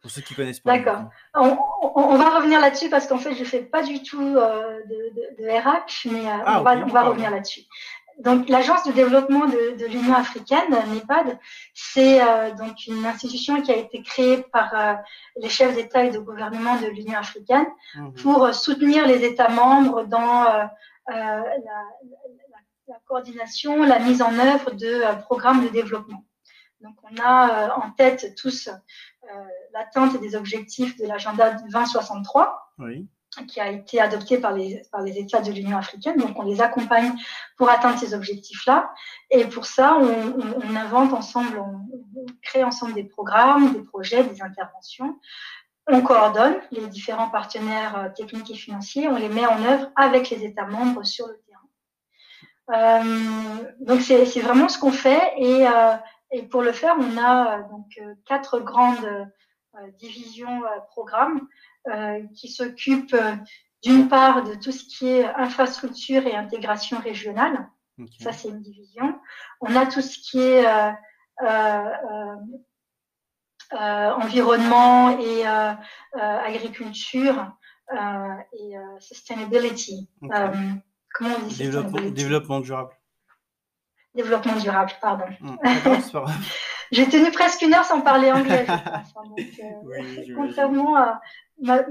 pour 0.04 0.10
ceux 0.10 0.20
qui 0.20 0.34
connaissent 0.34 0.60
pas. 0.60 0.76
D'accord. 0.76 1.04
On, 1.32 2.16
va 2.18 2.36
revenir 2.36 2.60
là-dessus 2.60 2.90
parce 2.90 3.06
qu'en 3.06 3.16
fait, 3.16 3.32
je 3.32 3.40
ne 3.40 3.46
fais 3.46 3.62
pas 3.62 3.82
du 3.82 4.02
tout 4.02 4.20
euh, 4.20 4.80
de, 4.84 5.42
de, 5.42 5.48
RH, 5.48 6.12
mais 6.12 6.28
euh, 6.28 6.42
ah, 6.44 6.60
on, 6.60 6.62
va, 6.62 6.76
on 6.76 6.88
va 6.88 7.04
revenir 7.04 7.30
là-dessus. 7.30 7.62
Donc, 8.18 8.50
l'Agence 8.50 8.84
de 8.84 8.92
développement 8.92 9.46
de, 9.46 9.86
l'Union 9.86 10.12
africaine, 10.12 10.68
NEPAD, 10.92 11.38
c'est 11.72 12.20
euh, 12.20 12.50
donc 12.50 12.86
une 12.86 13.06
institution 13.06 13.62
qui 13.62 13.72
a 13.72 13.76
été 13.76 14.02
créée 14.02 14.42
par 14.52 14.98
les 15.40 15.48
chefs 15.48 15.74
d'État 15.74 16.04
et 16.04 16.10
de 16.10 16.18
gouvernement 16.18 16.78
de 16.78 16.88
l'Union 16.88 17.18
africaine 17.18 17.66
mhm. 17.94 18.12
pour 18.12 18.54
soutenir 18.54 19.06
les 19.06 19.24
États 19.24 19.48
membres 19.48 20.04
dans 20.04 20.44
la, 21.08 21.44
la, 22.88 22.98
coordination, 23.06 23.84
la 23.84 24.00
mise 24.00 24.20
en 24.20 24.38
œuvre 24.38 24.72
de 24.72 25.22
programmes 25.22 25.64
de 25.64 25.70
développement. 25.70 26.22
Donc, 26.84 26.96
on 27.02 27.16
a 27.22 27.74
en 27.78 27.90
tête 27.92 28.34
tous 28.36 28.68
euh, 28.68 29.28
l'atteinte 29.72 30.20
des 30.20 30.36
objectifs 30.36 30.96
de 30.98 31.06
l'agenda 31.06 31.52
2063. 31.52 32.72
qui 33.48 33.58
a 33.58 33.70
été 33.70 34.00
adopté 34.00 34.38
par 34.38 34.52
les, 34.52 34.82
par 34.92 35.00
les 35.00 35.18
États 35.18 35.40
de 35.40 35.50
l'Union 35.50 35.78
africaine. 35.78 36.18
Donc, 36.18 36.38
on 36.38 36.42
les 36.42 36.60
accompagne 36.60 37.14
pour 37.56 37.70
atteindre 37.70 37.98
ces 37.98 38.14
objectifs-là. 38.14 38.92
Et 39.30 39.46
pour 39.46 39.64
ça, 39.64 39.96
on, 39.98 40.40
on, 40.62 40.76
invente 40.76 41.12
ensemble, 41.14 41.58
on, 41.58 41.80
crée 42.42 42.62
ensemble 42.62 42.92
des 42.92 43.04
programmes, 43.04 43.72
des 43.72 43.82
projets, 43.82 44.22
des 44.22 44.42
interventions. 44.42 45.18
On 45.88 46.02
coordonne 46.02 46.56
les 46.70 46.86
différents 46.86 47.30
partenaires 47.30 47.96
euh, 47.96 48.08
techniques 48.14 48.50
et 48.50 48.56
financiers. 48.56 49.08
On 49.08 49.16
les 49.16 49.30
met 49.30 49.46
en 49.46 49.60
œuvre 49.64 49.90
avec 49.96 50.30
les 50.30 50.44
États 50.44 50.66
membres 50.66 51.02
sur 51.04 51.26
le 51.26 51.40
terrain. 51.48 51.64
Euh, 52.72 53.74
donc, 53.80 54.00
c'est 54.02 54.40
vraiment 54.40 54.68
ce 54.68 54.78
qu'on 54.78 54.92
fait. 54.92 55.32
Et, 55.38 55.66
euh, 55.66 55.96
et 56.34 56.42
pour 56.42 56.62
le 56.62 56.72
faire, 56.72 56.96
on 56.98 57.16
a 57.16 57.58
euh, 57.58 57.62
donc 57.70 57.86
euh, 58.00 58.14
quatre 58.26 58.58
grandes 58.58 59.04
euh, 59.04 59.90
divisions 59.98 60.62
programmes 60.90 61.48
qui 62.34 62.48
s'occupent 62.48 63.16
d'une 63.82 64.08
part 64.08 64.42
de 64.44 64.54
tout 64.54 64.72
ce 64.72 64.84
qui 64.84 65.08
est 65.08 65.24
infrastructure 65.24 66.26
et 66.26 66.34
intégration 66.34 66.98
régionale. 66.98 67.68
Ça, 68.20 68.32
c'est 68.32 68.48
une 68.48 68.62
division. 68.62 69.20
On 69.60 69.76
a 69.76 69.84
tout 69.84 70.00
ce 70.00 70.18
qui 70.18 70.40
est 70.40 70.64
environnement 73.72 75.18
et 75.18 75.44
agriculture 76.14 77.52
et 77.92 78.74
sustainability. 79.00 80.08
comment 80.20 81.34
on 81.42 81.46
dit 81.46 81.58
développement, 81.58 82.10
développement 82.10 82.60
durable. 82.60 82.94
Développement 84.14 84.56
durable, 84.56 84.92
pardon. 85.00 85.24
Mmh, 85.40 85.56
J'ai 86.92 87.08
tenu 87.08 87.30
presque 87.32 87.62
une 87.62 87.74
heure 87.74 87.84
sans 87.84 88.00
parler 88.00 88.30
anglais. 88.30 88.66
Hein, 89.16 89.30
oui, 89.36 90.32
contrairement 90.36 90.96
à 90.96 91.20
ma, 91.60 91.82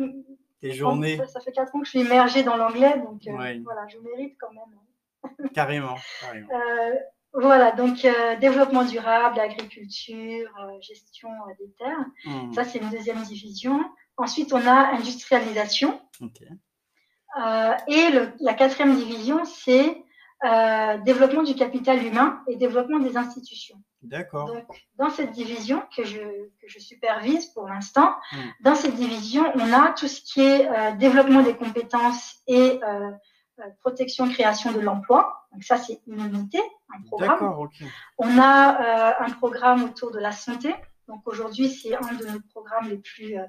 journées. 0.61 1.19
Ça, 1.27 1.39
fait 1.39 1.51
4 1.51 1.75
ans 1.75 1.79
que 1.79 1.85
je 1.85 1.89
suis 1.91 2.01
immergée 2.01 2.43
dans 2.43 2.55
l'anglais, 2.55 2.97
donc 2.99 3.21
voilà, 3.63 3.87
je 3.87 3.97
mérite 3.99 4.35
quand 4.39 4.51
même. 4.53 5.49
Carrément. 5.53 5.95
Euh, 6.33 6.95
voilà, 7.33 7.71
donc 7.71 8.05
euh, 8.05 8.35
développement 8.37 8.83
durable, 8.83 9.39
agriculture, 9.39 10.49
euh, 10.61 10.81
gestion 10.81 11.29
des 11.59 11.71
terres. 11.71 12.05
Hmm. 12.25 12.53
Ça, 12.53 12.63
c'est 12.63 12.79
une 12.79 12.89
deuxième 12.89 13.21
division. 13.23 13.83
Ensuite, 14.17 14.53
on 14.53 14.67
a 14.67 14.93
industrialisation. 14.95 15.99
et 17.87 18.09
la 18.39 18.53
quatrième 18.53 18.95
division, 18.95 19.43
c'est 19.45 20.03
développement 21.05 21.43
du 21.43 21.55
capital 21.55 22.05
humain 22.05 22.41
et 22.47 22.55
développement 22.55 22.99
des 22.99 23.15
institutions. 23.15 23.81
D'accord. 24.01 24.47
Donc, 24.47 24.65
dans 24.97 25.09
cette 25.09 25.31
division 25.31 25.81
que 25.95 26.03
je, 26.03 26.19
que 26.19 26.67
je 26.67 26.79
supervise 26.79 27.45
pour 27.47 27.69
l'instant, 27.69 28.13
hmm. 28.33 28.37
dans 28.61 28.75
cette 28.75 28.95
division, 28.95 29.45
on 29.55 29.71
a 29.71 29.93
tout 29.93 30.09
ce 30.09 30.21
qui 30.21 30.41
est 30.41 30.67
développement 30.97 31.41
des 31.41 31.55
compétences 31.55 32.41
et 32.47 32.79
euh, 33.59 33.69
protection, 33.81 34.27
création 34.29 34.71
de 34.71 34.79
l'emploi. 34.79 35.45
Donc 35.51 35.63
ça, 35.63 35.77
c'est 35.77 36.01
une 36.07 36.25
unité, 36.25 36.59
un 36.89 37.01
programme. 37.03 37.69
On 38.17 38.39
a 38.39 38.81
euh, 38.81 39.13
un 39.19 39.29
programme 39.29 39.83
autour 39.83 40.09
de 40.09 40.17
la 40.17 40.31
santé. 40.31 40.73
Donc 41.07 41.21
aujourd'hui, 41.27 41.69
c'est 41.69 41.95
un 41.95 42.13
de 42.15 42.25
nos 42.25 42.39
programmes 42.49 42.89
les 42.89 42.97
plus, 42.97 43.37
euh, 43.37 43.45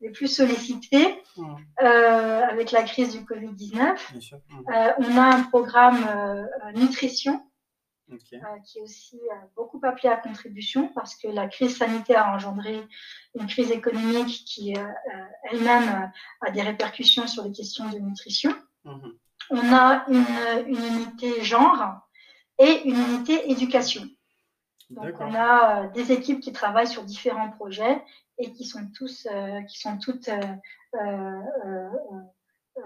les 0.00 0.10
plus 0.10 0.28
sollicités 0.28 1.22
avec 1.78 2.72
la 2.72 2.82
crise 2.82 3.16
du 3.16 3.24
Covid-19. 3.24 3.96
on 4.98 5.16
a 5.16 5.22
un 5.22 5.42
programme 5.44 6.46
nutrition. 6.74 7.42
qui 8.18 8.78
est 8.78 8.82
aussi 8.82 9.20
beaucoup 9.56 9.80
appelé 9.82 10.08
à 10.08 10.16
contribution 10.16 10.88
parce 10.94 11.16
que 11.16 11.28
la 11.28 11.48
crise 11.48 11.76
sanitaire 11.76 12.26
a 12.26 12.34
engendré 12.34 12.80
une 13.34 13.46
crise 13.46 13.70
économique 13.70 14.44
qui 14.46 14.74
elle-même 15.50 16.12
a 16.40 16.50
des 16.50 16.62
répercussions 16.62 17.26
sur 17.26 17.44
les 17.44 17.52
questions 17.52 17.88
de 17.90 17.98
nutrition. 17.98 18.54
Mhm 18.84 19.16
on 19.50 19.72
a 19.72 20.04
une, 20.08 20.74
unité 20.74 21.42
genre 21.42 22.00
et 22.58 22.82
une 22.84 22.96
unité 22.96 23.50
éducation. 23.50 24.02
Donc 24.90 25.14
on 25.20 25.34
a 25.34 25.84
euh, 25.84 25.88
des 25.90 26.12
équipes 26.12 26.40
qui 26.40 26.52
travaillent 26.52 26.86
sur 26.86 27.02
différents 27.02 27.50
projets 27.50 28.02
et 28.38 28.52
qui 28.52 28.64
sont 28.64 28.88
tous, 28.96 29.26
euh, 29.30 29.62
qui 29.62 29.78
sont 29.78 29.98
toutes 29.98 30.28
euh, 30.28 31.90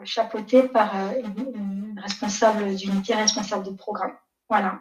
chapeautées 0.04 0.68
par 0.68 0.94
une, 1.16 1.98
responsable 2.00 2.74
d'unité, 2.76 3.14
responsable 3.14 3.66
de 3.66 3.72
programme. 3.72 4.16
Voilà. 4.48 4.80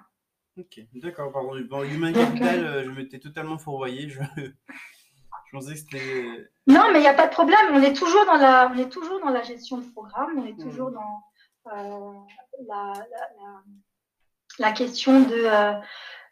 Ok, 0.57 0.79
d'accord, 0.95 1.31
pardon. 1.31 1.59
Bon, 1.69 1.83
Human 1.83 2.13
Capital, 2.13 2.83
je 2.85 2.89
m'étais 2.91 3.19
totalement 3.19 3.57
fourvoyé. 3.57 4.09
Je... 4.09 4.19
je 5.49 5.57
pensais 5.57 5.73
que 5.73 5.79
c'était. 5.79 6.49
Non, 6.67 6.91
mais 6.91 6.99
il 6.99 7.01
n'y 7.01 7.07
a 7.07 7.13
pas 7.13 7.27
de 7.27 7.31
problème. 7.31 7.57
On 7.71 7.81
est 7.81 7.93
toujours 7.93 8.25
dans 8.25 8.37
la, 8.37 8.71
on 8.71 8.77
est 8.77 8.89
toujours 8.89 9.19
dans 9.19 9.31
la 9.31 9.41
gestion 9.41 9.77
de 9.79 9.85
programme. 9.91 10.37
On 10.37 10.45
est 10.45 10.53
hmm. 10.53 10.63
toujours 10.63 10.91
dans, 10.91 11.23
euh, 11.73 12.13
la, 14.59 14.71
question 14.73 15.21
de 15.21 15.45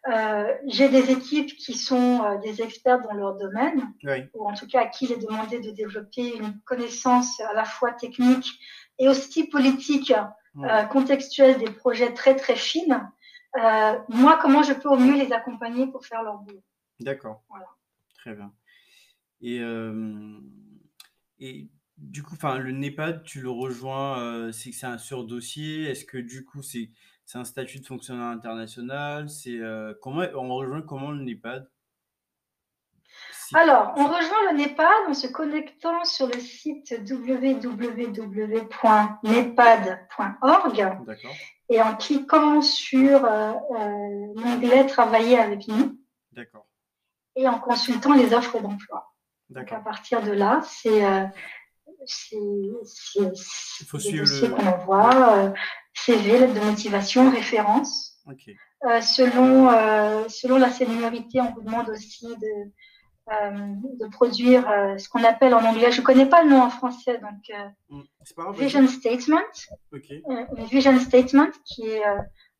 euh, 0.08 0.12
euh, 0.12 0.54
j'ai 0.68 0.90
des 0.90 1.12
équipes 1.12 1.56
qui 1.58 1.74
sont 1.74 2.40
des 2.42 2.62
experts 2.62 3.02
dans 3.02 3.14
leur 3.14 3.36
domaine, 3.36 3.94
ou 4.34 4.48
en 4.48 4.54
tout 4.54 4.68
cas 4.68 4.82
à 4.82 4.86
qui 4.88 5.06
il 5.06 5.12
est 5.12 5.26
demandé 5.26 5.60
de 5.60 5.72
développer 5.72 6.38
une 6.38 6.60
connaissance 6.62 7.40
à 7.42 7.54
la 7.54 7.66
fois 7.66 7.92
technique 7.94 8.48
et 9.00 9.10
aussi 9.10 9.48
politique, 9.48 10.14
contextuelle 10.92 11.58
des 11.60 11.70
projets 11.70 12.14
très 12.14 12.36
très 12.36 12.56
fines. 12.56 13.10
moi, 13.56 14.40
comment 14.42 14.64
je 14.64 14.74
peux 14.74 14.90
au 14.90 14.98
mieux 14.98 15.16
les 15.16 15.34
accompagner 15.34 15.88
pour 15.88 16.06
faire 16.06 16.24
leur 16.24 16.38
boulot? 16.40 16.64
D'accord. 17.00 17.44
Voilà. 17.50 17.68
Très 18.16 18.34
bien. 18.34 18.52
Et, 19.42 19.62
et 21.40 21.70
du 21.98 22.24
coup, 22.24 22.36
le 22.42 22.72
NEPAD, 22.72 23.24
tu 23.24 23.42
le 23.42 23.50
rejoins, 23.50 24.20
euh, 24.22 24.52
c'est 24.52 24.70
que 24.70 24.76
c'est 24.76 24.86
un 24.86 24.98
sur-dossier. 24.98 25.84
Est-ce 25.86 26.06
que 26.06 26.18
du 26.18 26.46
coup, 26.46 26.62
c'est 26.62 26.92
c'est 27.28 27.38
un 27.38 27.44
statut 27.44 27.80
de 27.80 27.86
fonctionnaire 27.86 28.28
international 28.28 29.30
C'est 29.30 29.60
euh, 29.60 29.94
comment 30.02 30.24
on 30.34 30.56
rejoint 30.56 30.82
comment 30.82 31.12
le 31.12 31.22
NEPAD 31.24 31.70
Alors, 33.54 33.94
on 33.98 34.06
rejoint 34.06 34.52
le 34.52 34.58
NEPAD 34.58 35.10
en 35.10 35.14
se 35.14 35.28
connectant 35.28 36.06
sur 36.06 36.28
le 36.28 36.40
site 36.40 36.96
www.nepad.org 37.06 38.08
et 41.70 41.82
en 41.82 41.98
cliquant 41.98 42.62
sur 42.62 43.26
euh, 43.26 43.54
l'onglet 44.36 44.86
Travailler 44.88 45.38
avec 45.38 45.68
nous. 45.68 46.00
D'accord. 46.32 46.66
Et 47.36 47.46
en 47.46 47.60
consultant 47.60 48.14
les 48.14 48.34
offres 48.34 48.62
d'emploi. 48.62 49.14
À 49.54 49.80
partir 49.82 50.24
de 50.24 50.32
là, 50.32 50.62
c'est 50.64 51.04
c'est 52.06 52.38
des 54.12 54.18
dossiers 54.20 54.50
qu'on 54.50 54.68
envoie, 54.68 55.38
euh, 55.38 55.50
CV, 55.94 56.40
lettre 56.40 56.54
de 56.54 56.60
motivation, 56.60 57.30
référence. 57.32 58.20
Euh, 58.86 59.02
selon, 59.02 59.70
euh, 59.70 60.28
selon 60.28 60.58
la 60.58 60.70
seniorité, 60.70 61.42
on 61.42 61.54
vous 61.54 61.62
demande 61.62 61.90
aussi 61.90 62.28
de, 62.28 62.72
de 64.00 64.10
produire 64.10 64.64
ce 64.98 65.10
qu'on 65.10 65.24
appelle 65.24 65.54
en 65.54 65.64
anglais, 65.64 65.92
je 65.92 66.02
ne 66.02 66.06
connais 66.06 66.28
pas 66.28 66.44
le 66.44 66.50
nom 66.50 66.62
en 66.62 66.70
français, 66.70 67.20
donc 67.20 67.58
mm, 67.90 68.54
vision 68.54 68.88
statement. 68.88 69.42
une 69.92 70.66
vision 70.66 71.00
statement 71.00 71.50
qui 71.66 71.90
est 71.90 72.04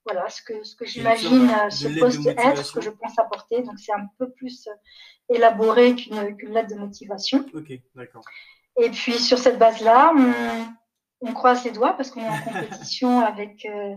voilà, 0.06 0.30
ce 0.30 0.42
que, 0.42 0.64
ce 0.64 0.76
que 0.76 0.86
j'imagine 0.86 1.50
ce 1.70 2.00
poste 2.00 2.26
être, 2.28 2.66
ce 2.66 2.72
que 2.72 2.82
je 2.82 2.90
pense 2.90 3.20
apporter. 3.20 3.62
Donc, 3.64 3.78
c'est 3.78 3.92
un 3.92 4.08
peu 4.18 4.32
plus 4.32 4.70
élaboré 5.30 5.96
qu'une 5.96 6.54
lettre 6.54 6.74
de 6.74 6.80
motivation. 6.80 7.46
Ok, 7.54 7.74
d'accord. 7.94 8.24
Et 8.78 8.90
puis 8.92 9.14
sur 9.14 9.38
cette 9.38 9.58
base-là, 9.58 10.14
on, 11.22 11.34
croise 11.34 11.64
les 11.66 11.72
doigts 11.72 11.94
parce 11.94 12.12
qu'on 12.12 12.22
est 12.22 12.30
en 12.30 12.42
compétition 12.42 13.20
avec. 13.26 13.66
Euh, 13.66 13.96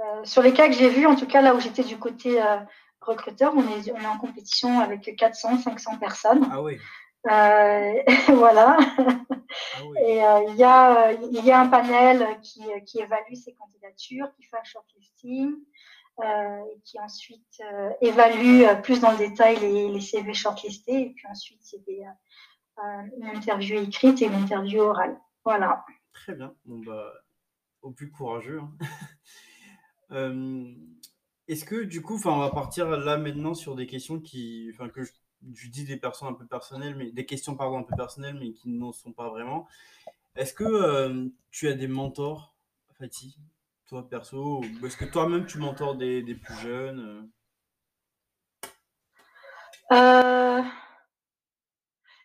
euh, 0.00 0.24
sur 0.24 0.42
les 0.42 0.52
cas 0.52 0.68
que 0.68 0.74
j'ai 0.74 0.90
vus, 0.90 1.06
en 1.06 1.16
tout 1.16 1.26
cas 1.26 1.40
là 1.40 1.54
où 1.54 1.60
j'étais 1.60 1.82
du 1.82 1.98
côté 1.98 2.40
euh, 2.40 2.58
recruteur, 3.00 3.52
on 3.56 3.62
est, 3.62 3.90
on 3.90 3.96
est 3.96 4.06
en 4.06 4.18
compétition 4.18 4.78
avec 4.80 5.16
400, 5.16 5.58
500 5.58 5.98
personnes. 5.98 6.48
Ah 6.52 6.62
oui. 6.62 6.78
voilà. 8.28 8.78
Ah 8.78 9.82
et 10.06 10.22
il 10.48 10.56
y, 10.56 10.64
a, 10.64 11.12
y 11.12 11.50
a 11.50 11.60
un 11.60 11.68
panel 11.68 12.26
qui, 12.42 12.62
qui 12.86 13.00
évalue 13.00 13.34
ces 13.34 13.52
candidatures, 13.54 14.32
qui 14.36 14.44
fait 14.44 14.56
un 14.56 14.64
shortlisting, 14.64 15.52
et 16.22 16.80
qui 16.84 16.98
ensuite 17.00 17.60
évalue 18.00 18.64
plus 18.82 19.00
dans 19.00 19.10
le 19.10 19.18
détail 19.18 19.56
les, 19.56 19.88
les 19.88 20.00
CV 20.00 20.32
shortlistés. 20.32 21.00
Et 21.00 21.10
puis 21.10 21.26
ensuite, 21.26 21.58
c'est 21.60 21.84
des, 21.84 22.04
une 23.16 23.26
interview 23.36 23.78
écrite 23.78 24.22
et 24.22 24.26
une 24.26 24.34
interview 24.34 24.80
orale. 24.80 25.18
Voilà. 25.44 25.84
Très 26.12 26.34
bien. 26.34 26.54
Bon, 26.64 26.78
bah, 26.80 27.12
au 27.82 27.90
plus 27.90 28.10
courageux. 28.10 28.60
Hein. 28.60 28.72
Euh, 30.10 30.72
est-ce 31.48 31.66
que 31.66 31.84
du 31.84 32.00
coup, 32.00 32.18
on 32.24 32.38
va 32.38 32.48
partir 32.48 32.88
là 32.88 33.18
maintenant 33.18 33.52
sur 33.52 33.74
des 33.74 33.86
questions 33.86 34.20
qui, 34.20 34.70
enfin, 34.72 34.88
que 34.88 35.04
je, 35.04 35.68
dis 35.68 35.84
des 35.84 35.98
personnes 35.98 36.28
un 36.28 36.32
peu 36.32 36.46
personnelles, 36.46 36.96
mais 36.96 37.12
des 37.12 37.26
questions 37.26 37.56
pardon 37.56 37.80
un 37.80 37.82
peu 37.82 37.94
personnelles, 37.94 38.38
mais 38.40 38.54
qui 38.54 38.70
n'en 38.70 38.92
sont 38.92 39.12
pas 39.12 39.28
vraiment. 39.28 39.68
Est-ce 40.34 40.54
que 40.54 40.64
euh, 40.64 41.28
tu 41.50 41.68
as 41.68 41.74
des 41.74 41.88
mentors, 41.88 42.54
Fatih, 42.98 43.36
toi 43.86 44.08
perso, 44.08 44.62
est-ce 44.82 44.96
que 44.96 45.04
toi-même 45.04 45.44
tu 45.44 45.58
mentors 45.58 45.94
des, 45.94 46.22
des 46.22 46.34
plus 46.34 46.54
jeunes 46.56 47.30
euh... 49.92 50.62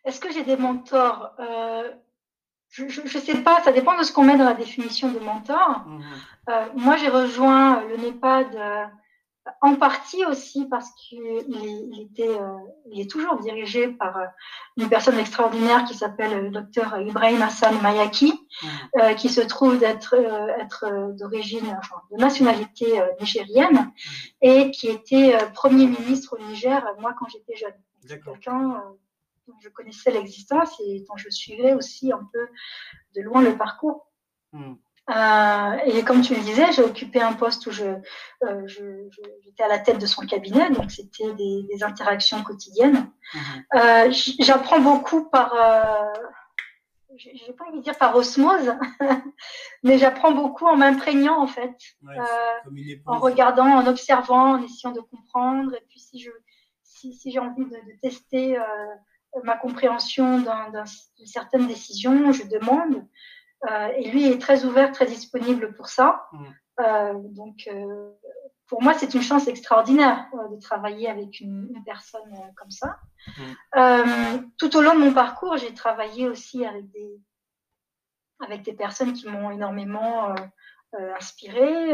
Est-ce 0.04 0.20
que 0.20 0.30
j'ai 0.32 0.44
des 0.44 0.56
mentors? 0.56 1.32
Euh, 1.40 1.90
Je 2.68 2.84
ne 2.84 3.08
sais 3.08 3.42
pas, 3.42 3.62
ça 3.62 3.72
dépend 3.72 3.96
de 3.96 4.02
ce 4.02 4.12
qu'on 4.12 4.24
met 4.24 4.36
dans 4.36 4.44
la 4.44 4.54
définition 4.54 5.10
de 5.10 5.18
mentor. 5.18 5.84
Mhm. 5.86 6.02
Euh, 6.50 6.66
moi, 6.76 6.96
j'ai 6.96 7.08
rejoint 7.08 7.82
le 7.84 7.96
NEPAD 7.96 8.54
euh, 8.54 8.84
en 9.60 9.76
partie 9.76 10.24
aussi 10.26 10.66
parce 10.66 10.90
qu'il 10.92 11.22
il 11.48 12.02
était, 12.02 12.36
il 12.90 13.00
est 13.00 13.10
toujours 13.10 13.38
dirigé 13.38 13.88
par 13.88 14.18
une 14.78 14.88
personne 14.88 15.18
extraordinaire 15.18 15.84
qui 15.84 15.94
s'appelle 15.94 16.44
le 16.44 16.50
docteur 16.50 16.98
Ibrahim 16.98 17.42
Hassan 17.42 17.80
Mayaki, 17.82 18.32
mhm. 18.62 19.14
qui 19.16 19.28
se 19.28 19.42
trouve 19.42 19.78
d'être 19.78 20.14
être, 20.58 21.12
d'origine, 21.12 21.76
enfin, 21.78 21.96
de 22.10 22.16
nationalité 22.16 23.00
nigérienne 23.20 23.76
mhm. 23.76 23.92
et 24.42 24.70
qui 24.70 24.88
était 24.88 25.36
premier 25.54 25.86
ministre 25.86 26.36
au 26.38 26.42
Niger, 26.48 26.82
moi, 27.00 27.14
quand 27.18 27.28
j'étais 27.28 27.56
jeune. 27.56 28.20
Quelqu'un 28.24 28.82
dont 29.46 29.54
je 29.60 29.68
connaissais 29.68 30.10
l'existence 30.10 30.80
et 30.80 31.04
dont 31.08 31.16
je 31.16 31.28
suivais 31.30 31.74
aussi 31.74 32.12
un 32.12 32.28
peu 32.32 32.48
de 33.14 33.22
loin 33.22 33.42
le 33.42 33.56
parcours. 33.56 34.10
Hmm. 34.52 34.74
Euh, 35.10 35.76
et 35.84 36.02
comme 36.02 36.22
tu 36.22 36.34
le 36.34 36.40
disais, 36.40 36.72
j'ai 36.72 36.82
occupé 36.82 37.20
un 37.20 37.34
poste 37.34 37.66
où 37.66 37.70
je, 37.70 37.84
euh, 38.44 38.66
j'étais 39.42 39.62
à 39.62 39.68
la 39.68 39.78
tête 39.78 39.98
de 39.98 40.06
son 40.06 40.24
cabinet, 40.24 40.70
donc 40.70 40.90
c'était 40.90 41.32
des, 41.34 41.82
interactions 41.82 42.42
quotidiennes. 42.42 43.10
Mhm. 43.34 43.64
Euh, 43.74 44.12
j'apprends 44.38 44.80
beaucoup 44.80 45.28
par, 45.28 45.52
j'ai 47.16 47.52
pas 47.52 47.66
envie 47.66 47.78
de 47.78 47.82
dire 47.82 47.98
par 47.98 48.16
osmose, 48.16 48.74
mais 49.82 49.98
j'apprends 49.98 50.32
beaucoup 50.32 50.64
en 50.64 50.76
m'imprégnant 50.76 51.38
en 51.38 51.46
fait, 51.48 51.76
en 53.04 53.18
regardant, 53.18 53.66
en 53.66 53.86
observant, 53.86 54.52
en 54.52 54.62
essayant 54.62 54.94
de 54.94 55.00
comprendre. 55.00 55.74
Et 55.74 55.84
puis 55.90 56.00
si 56.00 56.18
je, 56.18 56.30
si, 56.82 57.12
si 57.12 57.30
j'ai 57.30 57.40
envie 57.40 57.66
de, 57.66 57.76
de 57.76 58.00
tester 58.00 58.56
ma 59.42 59.56
compréhension 59.56 60.38
d'une 60.38 61.26
certaine 61.26 61.66
décision, 61.66 62.32
je 62.32 62.44
demande. 62.44 63.04
Euh, 63.70 63.88
et 63.96 64.10
lui 64.10 64.26
est 64.26 64.40
très 64.40 64.64
ouvert, 64.64 64.92
très 64.92 65.06
disponible 65.06 65.74
pour 65.74 65.88
ça. 65.88 66.26
Mm. 66.32 66.44
Euh, 66.80 67.14
donc, 67.30 67.68
euh, 67.68 68.10
pour 68.66 68.82
moi, 68.82 68.94
c'est 68.94 69.14
une 69.14 69.22
chance 69.22 69.48
extraordinaire 69.48 70.26
de 70.50 70.60
travailler 70.60 71.08
avec 71.08 71.40
une, 71.40 71.72
personne 71.84 72.30
comme 72.56 72.70
ça. 72.70 72.98
Mm. 73.74 74.50
tout 74.58 74.76
au 74.76 74.82
long 74.82 74.94
de 74.94 75.00
mon 75.00 75.12
parcours, 75.12 75.56
j'ai 75.56 75.72
travaillé 75.72 76.28
aussi 76.28 76.64
avec 76.64 76.90
des, 76.90 77.20
avec 78.40 78.62
des 78.62 78.72
personnes 78.72 79.12
qui 79.12 79.28
m'ont 79.28 79.50
énormément 79.50 80.34
inspiré, 81.16 81.92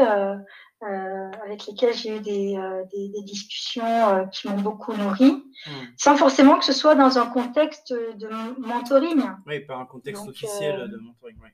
avec 0.81 1.67
lesquelles 1.67 1.93
j'ai 1.93 2.17
eu 2.17 2.19
des, 2.21 2.57
des, 2.93 3.21
discussions 3.23 4.27
qui 4.31 4.47
m'ont 4.47 4.61
beaucoup 4.61 4.93
nourri, 4.93 5.31
mm. 5.31 5.69
sans 5.97 6.15
forcément 6.15 6.57
que 6.57 6.65
ce 6.65 6.73
soit 6.73 6.95
dans 6.95 7.17
un 7.17 7.27
contexte 7.27 7.93
de 7.93 8.29
mentoring. 8.59 9.23
Oui, 9.45 9.59
pas 9.61 9.75
un 9.75 9.85
contexte 9.85 10.27
officiel 10.27 10.89
de 10.89 10.97
mentoring. 10.97 11.37
Oui 11.41 11.49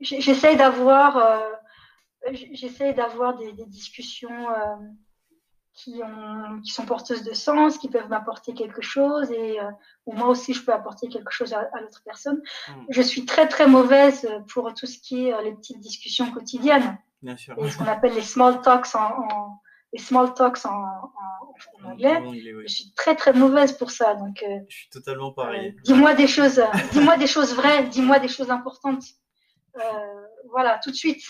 j'essaie 0.00 0.56
d'avoir 0.56 1.16
euh, 1.16 1.38
j'essaie 2.52 2.92
d'avoir 2.92 3.36
des, 3.36 3.52
discussions 3.66 4.50
euh, 4.50 4.76
qui, 5.78 6.00
ont, 6.02 6.60
qui 6.60 6.72
sont 6.72 6.84
porteuses 6.84 7.22
de 7.22 7.32
sens, 7.34 7.78
qui 7.78 7.88
peuvent 7.88 8.08
m'apporter 8.08 8.52
quelque 8.52 8.82
chose 8.82 9.30
et 9.30 9.60
euh, 9.60 9.70
moi 10.06 10.28
aussi 10.28 10.52
je 10.52 10.64
peux 10.64 10.72
apporter 10.72 11.08
quelque 11.08 11.30
chose 11.30 11.52
à, 11.52 11.68
l'autre 11.80 12.02
personne. 12.04 12.40
Hmm. 12.68 12.84
Je 12.88 13.02
suis 13.02 13.24
très 13.24 13.46
très 13.46 13.66
mauvaise 13.66 14.28
pour 14.52 14.74
tout 14.74 14.86
ce 14.86 14.98
qui 14.98 15.28
est 15.28 15.42
les 15.42 15.52
petites 15.52 15.80
discussions 15.80 16.30
quotidiennes. 16.32 16.98
Bien 17.22 17.36
sûr. 17.36 17.54
Et 17.58 17.70
ce 17.70 17.78
qu'on 17.78 17.86
appelle 17.86 18.14
les 18.14 18.22
small 18.22 18.60
talks 18.60 18.94
en, 18.94 19.60
les 19.92 20.00
small 20.00 20.34
talks 20.34 20.64
en, 20.64 20.70
en, 20.70 21.90
anglais. 21.90 22.22
Je 22.66 22.72
suis 22.72 22.92
très 22.96 23.14
très 23.14 23.32
mauvaise 23.32 23.72
pour 23.72 23.90
ça. 23.90 24.14
Donc, 24.14 24.44
je 24.68 24.74
suis 24.74 24.88
totalement 24.90 25.32
pareil. 25.32 25.76
dis-moi 25.84 26.14
des 26.14 26.26
choses, 26.26 26.60
dis-moi 26.92 27.16
des 27.16 27.26
choses 27.26 27.54
vraies, 27.54 27.84
dis-moi 27.84 28.18
des 28.18 28.28
choses 28.28 28.50
importantes. 28.50 29.04
Euh, 29.78 30.26
voilà, 30.50 30.80
tout 30.82 30.90
de 30.90 30.96
suite. 30.96 31.22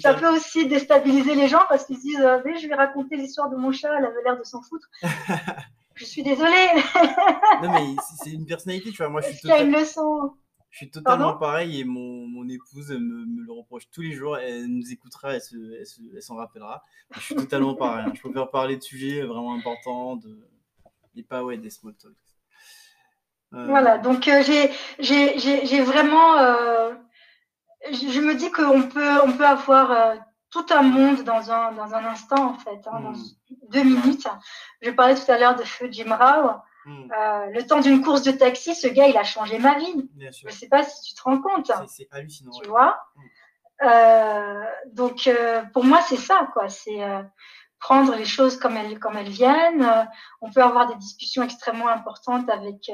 ça 0.00 0.14
peut 0.14 0.28
aussi 0.34 0.66
déstabiliser 0.66 1.34
les 1.34 1.48
gens 1.48 1.62
parce 1.68 1.86
qu'ils 1.86 1.96
se 1.96 2.02
disent 2.02 2.20
euh, 2.20 2.40
Je 2.44 2.66
vais 2.68 2.74
raconter 2.74 3.16
l'histoire 3.16 3.50
de 3.50 3.56
mon 3.56 3.72
chat, 3.72 3.96
elle 3.98 4.04
avait 4.04 4.22
l'air 4.22 4.38
de 4.38 4.44
s'en 4.44 4.62
foutre. 4.62 4.88
je 5.94 6.04
suis 6.04 6.22
désolée. 6.22 6.68
non, 7.62 7.72
mais 7.72 7.96
c'est 8.22 8.30
une 8.30 8.46
personnalité, 8.46 8.90
tu 8.90 8.98
vois. 8.98 9.08
Moi, 9.08 9.20
je 9.22 9.28
suis, 9.28 9.40
total... 9.40 9.66
une 9.66 9.72
leçon. 9.72 10.34
je 10.70 10.78
suis 10.78 10.90
totalement 10.90 11.36
pareil 11.36 11.80
et 11.80 11.84
mon, 11.84 12.26
mon 12.26 12.48
épouse 12.48 12.90
me, 12.90 13.44
le 13.44 13.52
reproche 13.52 13.84
tous 13.90 14.02
les 14.02 14.12
jours. 14.12 14.36
Elle 14.38 14.66
nous 14.66 14.92
écoutera, 14.92 15.34
elle 15.34 16.22
s'en 16.22 16.36
rappellera. 16.36 16.84
Je 17.14 17.20
suis 17.20 17.34
totalement 17.34 17.74
pareil. 17.74 18.04
Hein. 18.06 18.12
Je 18.14 18.20
préfère 18.20 18.50
parler 18.50 18.76
de 18.76 18.82
sujets 18.82 19.22
vraiment 19.22 19.54
importants 19.54 20.16
de... 20.16 20.38
et 21.16 21.22
pas 21.22 21.42
ouais, 21.42 21.56
des 21.56 21.70
small 21.70 21.94
talks. 21.94 22.14
Euh, 23.54 23.66
voilà, 23.66 23.98
donc 23.98 24.30
j'ai 24.98 25.82
vraiment 25.82 26.36
je 27.90 28.20
me 28.20 28.34
dis 28.34 28.50
qu'on 28.50 28.82
peut, 28.82 29.20
on 29.24 29.32
peut 29.32 29.46
avoir 29.46 29.90
euh, 29.90 30.14
tout 30.50 30.66
un 30.70 30.82
monde 30.82 31.22
dans 31.22 31.50
un, 31.50 31.72
dans 31.72 31.94
un 31.94 32.04
instant, 32.04 32.50
en 32.50 32.54
fait, 32.54 32.86
hein, 32.86 33.00
dans 33.00 33.12
hmm. 33.12 33.34
deux 33.68 33.82
minutes. 33.82 34.26
Je 34.80 34.90
parlais 34.90 35.14
tout 35.14 35.30
à 35.30 35.38
l'heure 35.38 35.56
de 35.56 35.64
Feu 35.64 35.88
Jim 35.90 36.14
Rao. 36.14 36.60
Hmm. 36.84 37.12
Euh, 37.12 37.46
le 37.46 37.66
temps 37.66 37.80
d'une 37.80 38.02
course 38.02 38.22
de 38.22 38.32
taxi, 38.32 38.74
ce 38.74 38.88
gars, 38.88 39.08
il 39.08 39.16
a 39.16 39.24
changé 39.24 39.58
ma 39.58 39.78
vie. 39.78 40.10
Je 40.18 40.46
ne 40.46 40.52
sais 40.52 40.68
pas 40.68 40.82
si 40.82 41.02
tu 41.02 41.14
te 41.14 41.22
rends 41.22 41.40
compte. 41.40 41.70
C'est 41.86 42.08
hallucinant. 42.12 42.52
Tu 42.52 42.68
vois 42.68 43.00
hmm. 43.16 43.86
euh, 43.86 44.64
Donc, 44.92 45.30
pour 45.72 45.84
moi, 45.84 46.00
c'est 46.02 46.16
ça, 46.16 46.48
quoi. 46.52 46.68
C'est 46.68 47.00
prendre 47.78 48.14
les 48.14 48.24
choses 48.24 48.58
comme 48.58 48.76
elles, 48.76 49.00
comme 49.00 49.16
elles 49.16 49.28
viennent. 49.28 50.08
on 50.40 50.50
peut 50.50 50.62
avoir 50.62 50.86
des 50.86 50.94
discussions 50.96 51.42
extrêmement 51.42 51.88
importantes 51.88 52.48
avec 52.48 52.90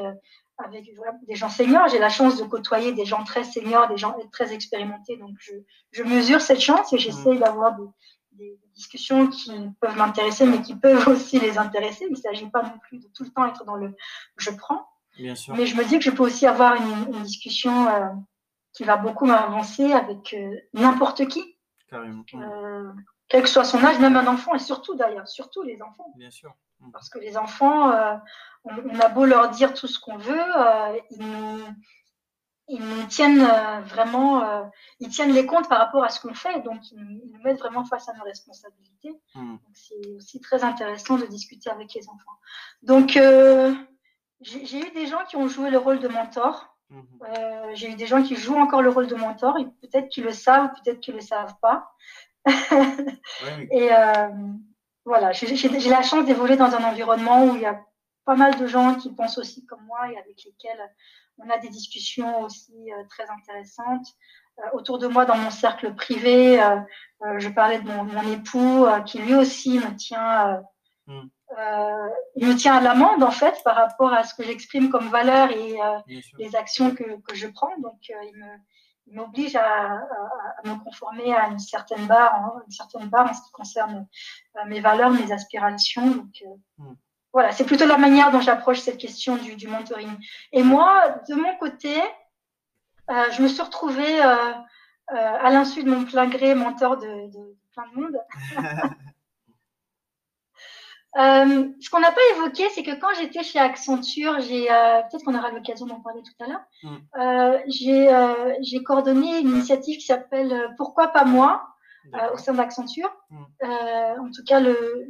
avec 0.59 0.91
des 1.27 1.35
gens 1.35 1.49
seniors. 1.49 1.89
J'ai 1.89 1.99
la 1.99 2.09
chance 2.09 2.37
de 2.37 2.45
côtoyer 2.45 2.93
des 2.93 3.05
gens 3.05 3.25
très 3.25 3.45
seniors, 3.45 3.89
des 3.89 3.97
gens 3.97 4.17
très 4.33 4.53
expérimentés. 4.53 5.17
Donc, 5.17 5.37
je, 5.39 5.55
je 5.93 6.03
mesure 6.03 6.41
cette 6.41 6.61
chance 6.61 6.93
et 6.93 6.99
j'essaie 6.99 7.35
mm. 7.35 7.39
d'avoir 7.39 7.77
des, 7.77 7.87
des, 8.33 8.59
discussions 8.75 9.27
qui 9.29 9.53
peuvent 9.81 9.97
m'intéresser, 9.97 10.47
mais 10.47 10.63
qui 10.63 10.75
peuvent 10.75 11.09
aussi 11.09 11.41
les 11.41 11.59
intéresser. 11.59 12.07
Il 12.09 12.13
ne 12.13 12.17
s'agit 12.17 12.49
pas 12.49 12.63
non 12.63 12.79
plus 12.89 12.99
de 12.99 13.09
tout 13.15 13.25
le 13.25 13.31
temps 13.31 13.47
être 13.47 13.65
dans 13.65 13.77
le 13.77 13.95
je 14.37 14.51
prends. 14.51 14.89
Bien 15.17 15.35
sûr. 15.35 15.55
Mais 15.57 15.67
je 15.67 15.77
me 15.77 15.85
dis 15.85 15.99
que 15.99 16.05
je 16.05 16.11
peux 16.11 16.23
aussi 16.23 16.47
avoir 16.47 16.75
une, 16.77 17.15
une 17.15 17.23
discussion 17.23 17.89
euh, 17.89 18.07
qui 18.73 18.85
va 18.85 18.97
beaucoup 18.97 19.27
m'avancer 19.27 19.93
avec 19.93 20.35
euh, 20.35 20.57
n'importe 20.75 21.27
qui. 21.27 21.43
Carrément. 21.91 22.23
Euh, 22.35 22.93
quel 23.29 23.43
que 23.43 23.49
soit 23.49 23.65
son 23.65 23.85
âge, 23.85 23.99
même 23.99 24.17
un 24.17 24.27
enfant, 24.27 24.55
et 24.55 24.59
surtout 24.59 24.95
d'ailleurs, 24.95 25.29
surtout 25.29 25.63
les 25.63 25.81
enfants. 25.83 26.13
Bien 26.17 26.31
sûr. 26.31 26.55
Mm. 26.81 26.91
Parce 26.93 27.11
que 27.11 27.19
les 27.19 27.37
enfants, 27.37 27.91
euh, 27.93 28.15
on, 28.65 29.01
a 29.01 29.09
beau 29.09 29.25
leur 29.25 29.51
dire 29.51 29.75
tout 29.75 29.87
ce 29.87 30.01
qu'on 30.01 30.17
veut, 30.17 30.57
euh, 30.57 30.99
ils, 31.11 32.81
nous, 32.81 33.07
tiennent 33.09 33.43
euh, 33.43 33.81
vraiment, 33.81 34.71
ils 35.01 35.09
tiennent 35.09 35.33
les 35.33 35.47
comptes 35.47 35.69
par 35.69 35.79
rapport 35.79 36.05
à 36.05 36.09
ce 36.09 36.21
qu'on 36.21 36.35
fait, 36.35 36.61
donc 36.61 36.91
ils, 36.91 36.99
nous 36.99 37.43
mettent 37.43 37.59
vraiment 37.59 37.85
face 37.85 38.09
à 38.09 38.15
nos 38.15 38.25
responsabilités. 38.25 39.15
Mm. 39.35 39.57
C'est 39.75 40.15
aussi 40.17 40.41
très 40.41 40.65
intéressant 40.65 41.19
de 41.19 41.27
discuter 41.27 41.71
avec 41.71 41.93
les 41.95 42.09
enfants. 42.09 42.39
Donc, 42.83 43.19
j'ai 44.41 44.81
eu 44.81 44.91
des 44.93 45.07
gens 45.07 45.25
qui 45.29 45.37
ont 45.37 45.49
joué 45.49 45.71
le 45.71 45.79
rôle 45.79 46.01
de 46.01 46.09
mentor. 46.09 46.75
Mm-hmm. 46.91 47.75
j'ai 47.75 47.91
eu 47.91 47.97
des 47.97 48.07
gens 48.07 48.23
qui 48.23 48.35
jouent 48.35 48.57
encore 48.57 48.81
le 48.81 48.89
rôle 48.89 49.09
de 49.09 49.15
mentor, 49.15 49.59
peut-être 49.83 50.09
qu'ils 50.09 50.25
le 50.25 50.33
savent, 50.33 50.71
peut-être 50.73 51.01
qu'ils 51.01 51.13
ne 51.13 51.21
le 51.21 51.25
savent 51.27 51.55
pas. 51.61 51.93
Et 53.71 53.91
voilà, 55.05 55.33
j'ai 55.33 55.91
la 55.91 56.03
chance 56.03 56.27
d'évoluer 56.27 56.57
dans 56.57 56.75
un 56.75 56.85
environnement 56.85 57.45
où 57.45 57.57
il 57.57 57.63
y 57.63 57.67
a 57.67 57.81
pas 58.25 58.37
mal 58.37 58.59
de 58.59 58.67
gens 58.67 58.95
qui 58.95 59.11
pensent 59.11 59.39
aussi 59.39 59.65
comme 59.65 59.85
moi 59.87 60.13
et 60.13 60.19
avec 60.19 60.45
lesquels 60.45 60.81
on 61.39 61.49
a 61.51 61.59
des 61.59 61.69
discussions 61.69 62.43
aussi 62.43 62.93
euh, 62.93 63.05
très 63.09 63.25
intéressantes. 63.31 64.07
Euh, 64.59 64.63
autour 64.73 64.99
de 64.99 65.07
moi, 65.07 65.25
dans 65.25 65.37
mon 65.37 65.51
cercle 65.51 65.95
privé, 65.95 66.61
euh, 66.61 66.77
je 67.39 67.49
parlais 67.49 67.79
de 67.79 67.89
mon, 67.89 68.33
époux 68.33 68.87
qui 69.07 69.19
lui 69.21 69.35
aussi 69.35 69.79
me 69.79 69.97
tient, 69.97 70.63
hmm. 71.07 71.29
il 72.37 72.47
me 72.47 72.55
tient 72.55 72.77
à 72.77 72.81
l'amende 72.81 73.23
en 73.23 73.31
fait 73.31 73.57
par 73.65 73.77
rapport 73.77 74.13
à 74.13 74.25
ce 74.25 74.35
que 74.35 74.45
j'exprime 74.45 74.91
comme 74.91 75.09
valeur 75.09 75.51
et 75.51 75.79
les 76.39 76.55
actions 76.55 76.95
que, 76.95 77.21
que, 77.23 77.35
je 77.35 77.49
prends. 77.49 77.77
Donc, 77.79 78.09
il 78.09 78.37
me, 78.37 78.47
m'oblige 79.13 79.57
à, 79.57 80.01
me 80.65 80.75
conformer 80.83 81.35
à 81.35 81.49
une 81.49 81.59
certaine 81.59 82.07
barre, 82.07 82.35
hein, 82.35 82.63
une 82.67 82.73
certaine 82.73 83.09
barre 83.09 83.31
en 83.31 83.35
ce 83.35 83.43
qui 83.43 83.51
concerne 83.53 84.07
euh, 84.57 84.65
mes 84.67 84.81
valeurs, 84.81 85.11
mes 85.11 85.33
aspirations. 85.33 86.11
Donc, 86.11 86.43
euh, 86.43 86.55
hmm. 86.79 86.95
voilà, 87.33 87.53
c'est 87.53 87.65
plutôt 87.65 87.87
la 87.87 87.99
manière 87.99 88.31
dont 88.31 88.41
j'approche 88.41 88.81
cette 88.81 88.99
question 88.99 89.37
du, 89.37 89.69
mentoring. 89.69 90.17
Et 90.53 90.63
moi, 90.63 91.21
de 91.29 91.35
mon 91.35 91.57
côté, 91.57 91.95
euh, 93.11 93.31
je 93.33 93.43
me 93.43 93.49
suis 93.49 93.63
retrouvée 93.63 94.21
à 94.21 95.51
l'insu 95.51 95.85
de 95.85 95.91
mon 95.91 96.05
plein 96.05 96.27
gré 96.29 96.55
mentor 96.55 96.99
de, 96.99 97.07
de 97.07 97.57
plein 97.73 97.87
de 97.89 98.01
monde. 98.01 98.19
Euh, 101.17 101.69
ce 101.81 101.89
qu'on 101.91 102.01
n'a 102.01 102.13
pas 102.13 102.21
évoqué, 102.37 102.69
c'est 102.75 102.83
que 102.83 102.95
quand 103.01 103.09
j'étais 103.19 103.43
chez 103.43 103.59
Accenture, 103.59 104.41
j'ai 104.41 104.71
euh, 104.71 105.01
peut-être 105.03 105.25
qu'on 105.25 105.37
aura 105.37 105.51
l'occasion 105.51 105.87
d'en 105.87 106.01
parler 106.01 106.23
tout 106.23 106.45
à 106.45 106.49
l'heure. 106.49 106.65
Mm. 106.83 106.97
Euh, 107.19 108.55
j'ai 108.61 108.83
coordonné 108.83 109.41
une 109.41 109.49
initiative 109.49 109.99
qui 109.99 110.05
s'appelle 110.05 110.75
Pourquoi 110.77 111.09
pas 111.09 111.25
moi 111.25 111.65
au 112.33 112.39
sein 112.39 112.55
d'Accenture. 112.55 113.11
Mm. 113.31 113.45
en 114.21 114.31
tout 114.35 114.45
cas, 114.47 114.61
le, 114.61 115.07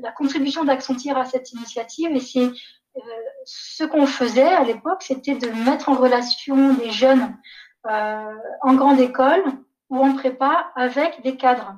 la 0.00 0.12
contribution 0.12 0.64
d'Accenture 0.64 1.16
à 1.16 1.24
cette 1.24 1.52
initiative, 1.52 2.14
et 2.14 2.20
c'est 2.20 2.50
ce 3.44 3.84
qu'on 3.84 4.06
faisait 4.06 4.54
à 4.54 4.64
l'époque, 4.64 5.02
c'était 5.02 5.34
de 5.34 5.48
mettre 5.64 5.90
en 5.90 5.94
relation 5.94 6.74
des 6.74 6.90
jeunes 6.90 7.36
en 7.84 8.74
grande 8.74 9.00
école 9.00 9.44
ou 9.90 9.98
en 9.98 10.14
prépa 10.14 10.72
avec 10.74 11.22
des 11.22 11.36
cadres 11.36 11.74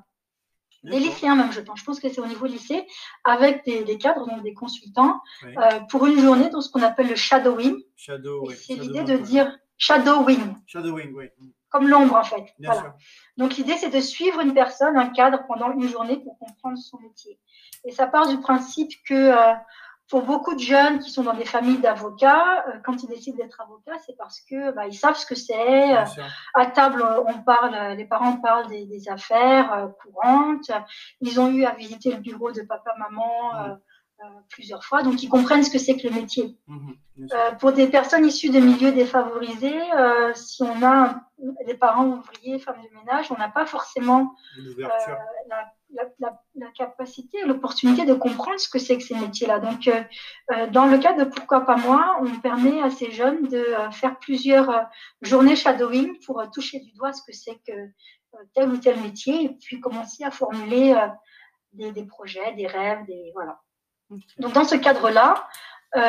des 0.85 0.99
lycéens 0.99 1.35
même, 1.35 1.53
je 1.53 1.61
pense. 1.61 1.81
Je 1.81 1.85
pense 1.85 2.01
que 2.01 2.09
c'est 2.09 2.21
au 2.21 2.27
niveau 2.27 2.47
lycée, 2.47 2.87
avec 3.25 3.65
des, 3.65 3.99
cadres, 3.99 4.27
donc 4.27 4.43
des 4.43 4.55
consultants, 4.55 5.21
euh, 5.45 5.81
pour 5.91 6.07
une 6.07 6.21
journée 6.21 6.51
dans 6.51 6.61
ce 6.61 6.71
qu'on 6.71 6.83
appelle 6.83 7.09
le 7.09 7.17
shadowing. 7.17 7.77
Shadow, 7.97 8.49
C'est 8.51 8.75
l'idée 8.75 9.03
de 9.03 9.17
dire 9.17 9.57
shadowing. 9.77 10.55
Shadowing, 10.67 11.13
oui. 11.15 11.27
Comme 11.71 11.89
l'ombre, 11.89 12.17
en 12.17 12.25
fait. 12.25 12.55
voilà. 12.59 12.97
Donc 13.37 13.57
l'idée, 13.57 13.75
c'est 13.77 13.91
de 13.91 14.01
suivre 14.01 14.41
une 14.41 14.55
personne, 14.55 14.97
un 14.97 15.09
cadre, 15.09 15.45
pendant 15.47 15.71
une 15.73 15.87
journée 15.87 16.17
pour 16.19 16.39
comprendre 16.39 16.79
son 16.79 16.99
métier. 17.01 17.39
Et 17.85 17.93
ça 17.93 18.07
part 18.07 18.29
du 18.29 18.41
principe 18.41 18.91
que 19.07 19.15
euh, 19.15 19.55
pour 20.09 20.23
beaucoup 20.23 20.55
de 20.55 20.61
jeunes 20.61 21.01
qui 21.01 21.11
sont 21.11 21.23
dans 21.23 21.35
des 21.35 21.45
familles 21.45 21.79
d'avocats, 21.79 22.65
euh, 22.69 22.79
quand 22.85 23.03
ils 23.03 23.09
décident 23.09 23.37
d'être 23.37 23.61
avocats, 23.61 23.99
c'est 24.07 24.17
parce 24.17 24.41
que 24.41 24.73
bah, 24.73 24.87
ils 24.87 24.95
savent 24.95 25.17
ce 25.17 25.27
que 25.27 25.35
c'est. 25.35 25.93
à 26.55 26.67
table, 26.67 27.05
on 27.27 27.43
parle, 27.43 27.97
les 27.97 28.05
parents 28.05 28.37
parlent 28.37 28.69
des, 28.69 29.09
affaires 29.09 29.91
courantes. 30.03 30.71
Ils 31.21 31.41
ont 31.41 31.51
eu 31.51 31.65
à 31.65 31.75
visiter 31.75 32.11
le 32.11 32.19
bureau 32.19 32.53
de 32.53 32.63
papa, 32.63 32.95
maman. 32.99 33.79
plusieurs 34.49 34.83
fois, 34.83 35.03
donc 35.03 35.23
ils 35.23 35.29
comprennent 35.29 35.63
ce 35.63 35.71
que 35.71 35.79
c'est 35.79 35.97
que 35.97 36.09
le 36.09 36.15
métier. 36.15 36.59
Mmh, 36.67 36.93
pour 37.61 37.73
des 37.73 37.87
personnes 37.87 38.27
issues 38.27 38.51
de 38.51 38.59
milieux 38.59 38.93
défavorisés, 38.93 39.81
si 40.35 40.63
on 40.63 40.83
a 40.85 41.21
des 41.67 41.75
parents 41.75 42.07
ouvriers, 42.07 42.59
femmes 42.59 42.83
de 42.83 42.99
ménage, 42.99 43.31
on 43.31 43.39
n'a 43.39 43.49
pas 43.49 43.67
forcément 43.67 44.35
la 45.49 45.73
la, 45.91 46.71
capacité, 46.77 47.45
l'opportunité 47.45 48.05
de 48.05 48.15
comprendre 48.15 48.59
ce 48.59 48.69
que 48.69 48.79
c'est 48.79 48.97
que 48.97 49.03
ces 49.03 49.15
métiers-là. 49.15 49.59
Donc, 49.59 49.89
euh, 49.89 50.03
euh, 50.53 50.67
dans 50.69 50.87
le 50.87 50.99
cas 50.99 51.13
de 51.15 51.25
Pourquoi 51.25 51.65
pas 51.65 51.77
moi, 51.77 52.19
on 52.21 52.41
permet 52.41 52.81
à 52.83 52.91
ces 52.91 53.11
jeunes 53.11 53.45
de 53.49 53.59
euh, 53.59 53.91
faire 53.91 54.19
plusieurs 54.19 54.87
journées 55.23 55.57
shadowing 55.57 56.19
pour 56.25 56.43
toucher 56.53 56.81
du 56.81 56.93
doigt 56.93 57.13
ce 57.13 57.23
que 57.23 57.33
c'est 57.33 57.59
que 57.67 57.73
tel 58.55 58.69
ou 58.69 58.77
tel 58.77 59.01
métier 59.01 59.45
et 59.45 59.49
puis 59.49 59.81
commencer 59.81 60.25
à 60.25 60.31
formuler 60.31 60.95
des, 61.73 61.93
des, 61.93 62.05
projets, 62.05 62.53
des 62.55 62.67
rêves, 62.67 63.05
des 63.07 63.31
voilà. 63.35 63.61
Donc, 64.39 64.53
dans 64.53 64.65
ce 64.65 64.77
cadre-là, 64.77 65.49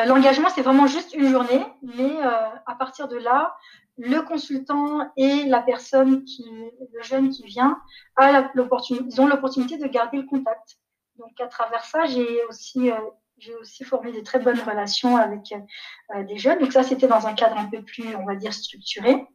l'engagement, 0.06 0.48
c'est 0.50 0.62
vraiment 0.62 0.86
juste 0.86 1.14
une 1.14 1.28
journée, 1.28 1.64
mais 1.82 2.20
à 2.22 2.74
partir 2.78 3.08
de 3.08 3.16
là, 3.16 3.56
le 4.00 4.22
consultant 4.22 5.12
et 5.16 5.44
la 5.44 5.60
personne 5.60 6.24
qui, 6.24 6.44
le 6.92 7.02
jeune 7.02 7.28
qui 7.28 7.44
vient, 7.44 7.78
a 8.16 8.50
ils 8.56 9.20
ont 9.20 9.26
l'opportunité 9.26 9.76
de 9.76 9.86
garder 9.86 10.16
le 10.16 10.26
contact. 10.26 10.78
Donc, 11.18 11.38
à 11.38 11.46
travers 11.46 11.84
ça, 11.84 12.06
j'ai 12.06 12.42
aussi, 12.48 12.90
euh, 12.90 12.96
j'ai 13.36 13.54
aussi 13.56 13.84
formé 13.84 14.10
de 14.10 14.20
très 14.20 14.38
bonnes 14.38 14.58
relations 14.60 15.18
avec 15.18 15.52
euh, 15.52 16.24
des 16.24 16.38
jeunes. 16.38 16.60
Donc, 16.60 16.72
ça, 16.72 16.82
c'était 16.82 17.08
dans 17.08 17.26
un 17.26 17.34
cadre 17.34 17.58
un 17.58 17.66
peu 17.66 17.82
plus, 17.82 18.16
on 18.16 18.24
va 18.24 18.36
dire, 18.36 18.54
structuré. 18.54 19.26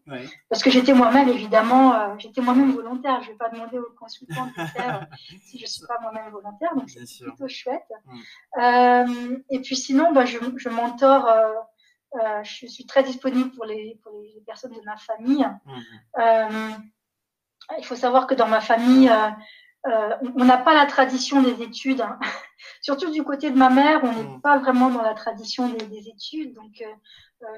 Parce 0.50 0.64
que 0.64 0.72
j'étais 0.72 0.94
moi-même, 0.94 1.30
évidemment, 1.30 1.94
euh, 1.94 2.16
j'étais 2.18 2.42
moi-même 2.42 2.72
volontaire. 2.72 3.22
Je 3.22 3.28
ne 3.28 3.34
vais 3.34 3.38
pas 3.38 3.50
demander 3.50 3.78
au 3.78 3.88
consultant 4.00 4.48
de 4.48 4.66
faire 4.66 5.08
si 5.44 5.60
je 5.60 5.64
ne 5.64 5.68
suis 5.68 5.86
pas 5.86 6.00
moi-même 6.02 6.32
volontaire. 6.32 6.74
Donc, 6.76 6.90
c'est 6.90 7.24
plutôt 7.24 7.48
chouette. 7.48 7.92
et 8.58 9.60
puis, 9.60 9.76
sinon, 9.76 10.12
bah, 10.12 10.26
je, 10.26 10.40
je 10.58 10.70
mentore 10.70 11.28
euh, 12.14 12.44
je 12.44 12.68
suis 12.68 12.86
très 12.86 13.04
disponible 13.04 13.52
pour 13.52 13.66
les, 13.66 14.00
pour 14.04 14.22
les 14.22 14.42
personnes 14.46 14.74
de 14.74 14.82
ma 14.86 14.98
famille. 14.98 15.46
Mhm. 15.66 15.84
Euh, 16.20 16.70
il 17.78 17.86
faut 17.86 17.96
savoir 17.96 18.28
que 18.28 18.36
dans 18.36 18.48
ma 18.48 18.62
famille, 18.62 19.10
euh, 19.10 20.10
on 20.36 20.46
n'a 20.46 20.58
pas 20.58 20.74
la 20.74 20.86
tradition 20.86 21.42
des 21.42 21.62
études. 21.62 22.02
Hein. 22.02 22.20
Surtout 22.82 23.12
du 23.12 23.24
côté 23.24 23.50
de 23.50 23.58
ma 23.58 23.70
mère, 23.70 24.02
on 24.04 24.12
n'est 24.14 24.24
mhm. 24.24 24.42
pas 24.42 24.60
vraiment 24.60 24.90
dans 24.90 25.02
la 25.02 25.14
tradition 25.14 25.70
des, 25.70 26.08
études. 26.08 26.54
Donc, 26.54 26.84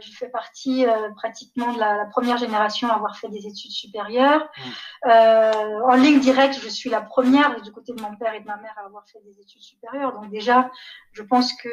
je 0.01 0.11
fais 0.11 0.29
partie 0.29 0.85
pratiquement 1.15 1.71
de 1.73 1.79
la, 1.79 2.05
première 2.05 2.37
génération 2.37 2.89
à 2.89 2.95
avoir 2.95 3.17
fait 3.17 3.29
des 3.29 3.45
études 3.45 3.71
supérieures. 3.71 4.49
Mhm. 5.05 5.83
en 5.83 5.95
ligne 5.95 6.19
directe, 6.19 6.59
je 6.61 6.69
suis 6.69 6.89
la 6.89 7.01
première 7.01 7.61
du 7.61 7.71
côté 7.71 7.93
de 7.93 8.01
mon 8.01 8.15
père 8.15 8.33
et 8.33 8.39
de 8.39 8.45
ma 8.45 8.57
mère 8.57 8.75
à 8.77 8.85
avoir 8.85 9.07
fait 9.07 9.19
des 9.19 9.39
études 9.39 9.61
supérieures. 9.61 10.13
Donc 10.13 10.29
déjà, 10.29 10.71
je 11.13 11.23
pense 11.23 11.53
que 11.53 11.69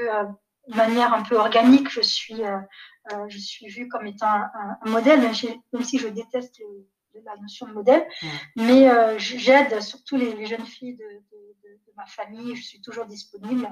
de 0.69 0.77
manière 0.77 1.13
un 1.13 1.23
peu 1.23 1.37
organique, 1.37 1.91
je 1.91 2.01
suis, 2.01 2.43
euh, 2.43 2.59
euh, 3.13 3.27
je 3.29 3.39
suis 3.39 3.69
vue 3.69 3.89
comme 3.89 4.07
étant 4.07 4.27
un, 4.29 4.79
modèle, 4.87 5.21
même, 5.21 5.83
si 5.83 5.99
je 5.99 6.09
déteste 6.09 6.61
la 7.25 7.37
notion 7.37 7.67
de 7.67 7.73
modèle. 7.73 8.07
Mais 8.57 8.91
euh, 8.91 9.19
j'aide 9.19 9.81
surtout 9.81 10.17
les, 10.17 10.47
jeunes 10.47 10.67
filles 10.67 10.97
de, 10.97 11.23
ma 11.97 12.07
famille, 12.07 12.57
je 12.57 12.63
suis 12.63 12.81
toujours 12.81 13.07
disponible. 13.07 13.69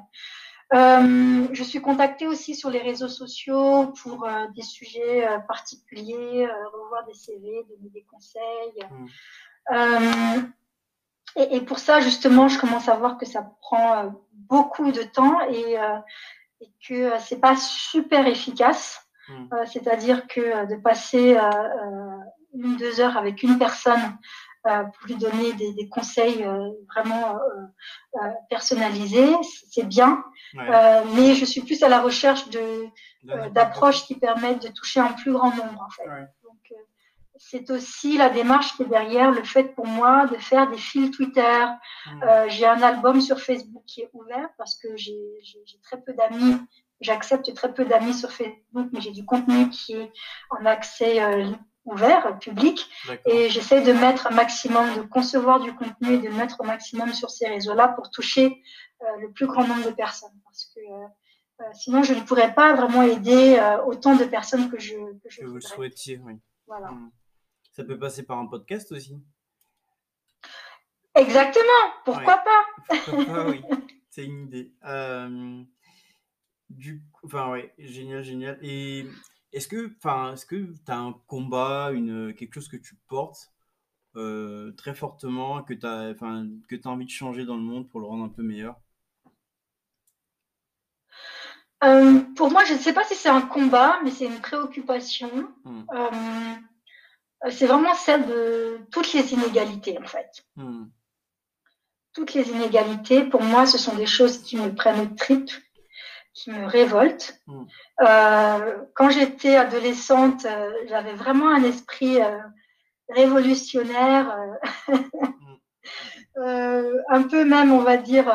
je 0.72 1.62
suis 1.64 1.80
contactée 1.80 2.28
aussi 2.28 2.54
sur 2.54 2.70
les 2.70 2.80
réseaux 2.80 3.08
sociaux 3.08 3.92
pour 4.02 4.28
des 4.54 4.62
sujets 4.62 5.26
particuliers, 5.48 6.46
revoir 6.72 7.04
des 7.06 7.14
CV, 7.14 7.64
donner 7.68 7.90
des 7.90 8.04
conseils. 8.04 8.86
Et, 11.34 11.56
et, 11.56 11.60
pour 11.62 11.78
ça, 11.78 12.00
justement, 12.00 12.46
je 12.46 12.60
commence 12.60 12.88
à 12.88 12.94
voir 12.94 13.16
que 13.16 13.26
ça 13.26 13.42
prend 13.60 14.12
beaucoup 14.34 14.92
de 14.92 15.02
temps 15.02 15.40
et, 15.48 15.78
et 16.62 16.70
que 16.86 16.94
euh, 16.94 17.18
c'est 17.18 17.40
pas 17.40 17.56
super 17.56 18.26
efficace. 18.26 19.00
Hmm. 19.28 19.46
Euh, 19.52 19.64
c'est-à-dire 19.66 20.26
que 20.26 20.40
euh, 20.40 20.66
de 20.66 20.76
passer 20.76 21.36
une 22.54 22.76
deux 22.76 23.00
heures 23.00 23.16
avec 23.16 23.42
une 23.42 23.58
personne 23.58 24.18
pour 24.64 25.06
lui 25.06 25.16
donner 25.16 25.52
des, 25.54 25.88
conseils 25.88 26.46
vraiment 26.94 27.36
personnalisés, 28.48 29.34
c'est 29.70 29.88
bien. 29.88 30.22
mais 30.54 31.34
je 31.34 31.44
suis 31.44 31.62
plus 31.62 31.82
à 31.82 31.88
la 31.88 32.00
recherche 32.00 32.48
de 32.50 32.86
d'approches 33.50 34.04
qui 34.04 34.14
permettent 34.14 34.62
de 34.62 34.68
toucher 34.68 35.00
un 35.00 35.12
plus 35.12 35.32
grand 35.32 35.50
nombre 35.50 35.82
en 35.84 35.90
fait. 35.90 36.04
C'est 37.50 37.70
aussi 37.70 38.16
la 38.16 38.28
démarche 38.28 38.76
qui 38.76 38.82
est 38.82 38.86
derrière 38.86 39.30
le 39.32 39.42
fait 39.42 39.64
pour 39.74 39.86
moi 39.86 40.26
de 40.26 40.36
faire 40.36 40.70
des 40.70 40.78
fils 40.78 41.10
Twitter. 41.10 41.64
Hmm. 42.06 42.22
Euh, 42.22 42.46
j'ai 42.48 42.66
un 42.66 42.80
album 42.82 43.20
sur 43.20 43.40
Facebook 43.40 43.82
qui 43.84 44.00
est 44.00 44.10
ouvert 44.12 44.48
parce 44.56 44.76
que 44.76 44.96
j'ai 44.96 45.18
très 45.82 46.00
peu 46.00 46.12
d'amis. 46.14 46.56
J'accepte 47.00 47.52
très 47.52 47.74
peu 47.74 47.84
d'amis 47.84 48.14
sur 48.14 48.30
Facebook, 48.30 48.88
mais 48.92 49.00
j'ai 49.00 49.10
du 49.10 49.24
contenu 49.24 49.68
qui 49.70 49.92
est 49.94 50.12
en 50.50 50.64
accès 50.66 51.20
euh, 51.20 51.50
ouvert, 51.84 52.38
public. 52.38 52.88
Et 53.26 53.50
j'essaie 53.50 53.82
de 53.82 53.92
mettre 53.92 54.28
un 54.28 54.34
maximum, 54.34 54.94
de 54.94 55.02
concevoir 55.02 55.58
du 55.58 55.74
contenu 55.74 56.14
et 56.14 56.18
de 56.18 56.28
mettre 56.28 56.60
au 56.60 56.64
maximum 56.64 57.12
sur 57.12 57.30
ces 57.30 57.48
réseaux-là 57.48 57.88
pour 57.88 58.10
toucher 58.10 58.62
euh, 59.02 59.06
le 59.20 59.32
plus 59.32 59.46
grand 59.46 59.66
nombre 59.66 59.84
de 59.84 59.94
personnes. 59.94 60.38
Parce 60.44 60.72
que 60.74 60.80
sinon, 61.74 62.04
je 62.04 62.14
ne 62.14 62.20
pourrais 62.20 62.54
pas 62.54 62.72
vraiment 62.74 63.02
aider 63.02 63.60
autant 63.84 64.14
de 64.14 64.24
personnes 64.24 64.70
que 64.70 64.78
je, 64.78 64.94
que 64.94 65.28
je 65.28 65.44
vous 65.44 65.54
le 65.54 65.60
souhaitiez, 65.60 66.18
oui. 66.24 66.38
Voilà. 66.68 66.92
Hmm. 66.92 67.10
Ça 67.72 67.84
peut 67.84 67.98
passer 67.98 68.22
par 68.24 68.38
un 68.38 68.46
podcast 68.46 68.92
aussi. 68.92 69.18
Exactement, 71.14 71.92
pourquoi 72.04 72.38
pas? 72.38 72.64
Pourquoi 73.04 73.24
pas, 73.24 73.48
oui. 73.48 73.62
C'est 74.10 74.24
une 74.24 74.46
idée. 74.46 74.72
Euh, 74.84 75.62
du 76.70 77.02
enfin, 77.24 77.50
ouais, 77.50 77.74
génial, 77.78 78.22
génial. 78.22 78.58
Et 78.62 79.06
est-ce 79.52 79.68
que 79.68 79.94
enfin, 79.98 80.32
est-ce 80.32 80.46
que 80.46 80.56
tu 80.56 80.92
as 80.92 80.98
un 80.98 81.12
combat, 81.26 81.90
une, 81.92 82.34
quelque 82.34 82.54
chose 82.54 82.68
que 82.68 82.76
tu 82.76 82.96
portes 83.08 83.50
euh, 84.16 84.72
très 84.72 84.94
fortement, 84.94 85.62
que 85.62 85.74
tu 85.74 85.86
as, 85.86 86.10
enfin, 86.10 86.46
que 86.68 86.76
as 86.76 86.88
envie 86.88 87.06
de 87.06 87.10
changer 87.10 87.44
dans 87.44 87.56
le 87.56 87.62
monde 87.62 87.88
pour 87.88 88.00
le 88.00 88.06
rendre 88.06 88.24
un 88.24 88.28
peu 88.28 88.42
meilleur? 88.42 88.78
Euh, 91.84 92.20
Pour 92.36 92.50
moi, 92.50 92.64
je 92.64 92.74
ne 92.74 92.78
sais 92.78 92.92
pas 92.92 93.04
si 93.04 93.14
c'est 93.14 93.28
un 93.28 93.42
combat, 93.42 93.98
mais 94.04 94.10
c'est 94.10 94.26
une 94.26 94.40
préoccupation. 94.40 95.30
Hmm. 95.64 95.84
Euh, 97.44 97.50
c'est 97.50 97.66
vraiment 97.66 97.94
celle 97.94 98.26
de 98.26 98.80
toutes 98.90 99.12
les 99.12 99.32
inégalités, 99.32 99.98
en 99.98 100.06
fait. 100.06 100.44
Hmm. 100.56 100.84
Toutes 102.12 102.34
les 102.34 102.48
inégalités, 102.50 103.24
pour 103.24 103.42
moi, 103.42 103.66
ce 103.66 103.78
sont 103.78 103.94
des 103.94 104.06
choses 104.06 104.42
qui 104.42 104.56
me 104.56 104.74
prennent 104.74 105.00
au 105.00 105.14
trip, 105.14 105.50
qui 106.34 106.50
me 106.50 106.66
révoltent. 106.66 107.40
Hmm. 107.46 107.64
Euh, 108.02 108.76
quand 108.94 109.10
j'étais 109.10 109.56
adolescente, 109.56 110.44
euh, 110.44 110.72
j'avais 110.88 111.14
vraiment 111.14 111.48
un 111.48 111.64
esprit 111.64 112.18
révolutionnaire, 113.08 114.36
un 116.36 117.22
peu 117.28 117.44
même, 117.44 117.72
on 117.72 117.80
va 117.80 117.96
dire, 117.96 118.26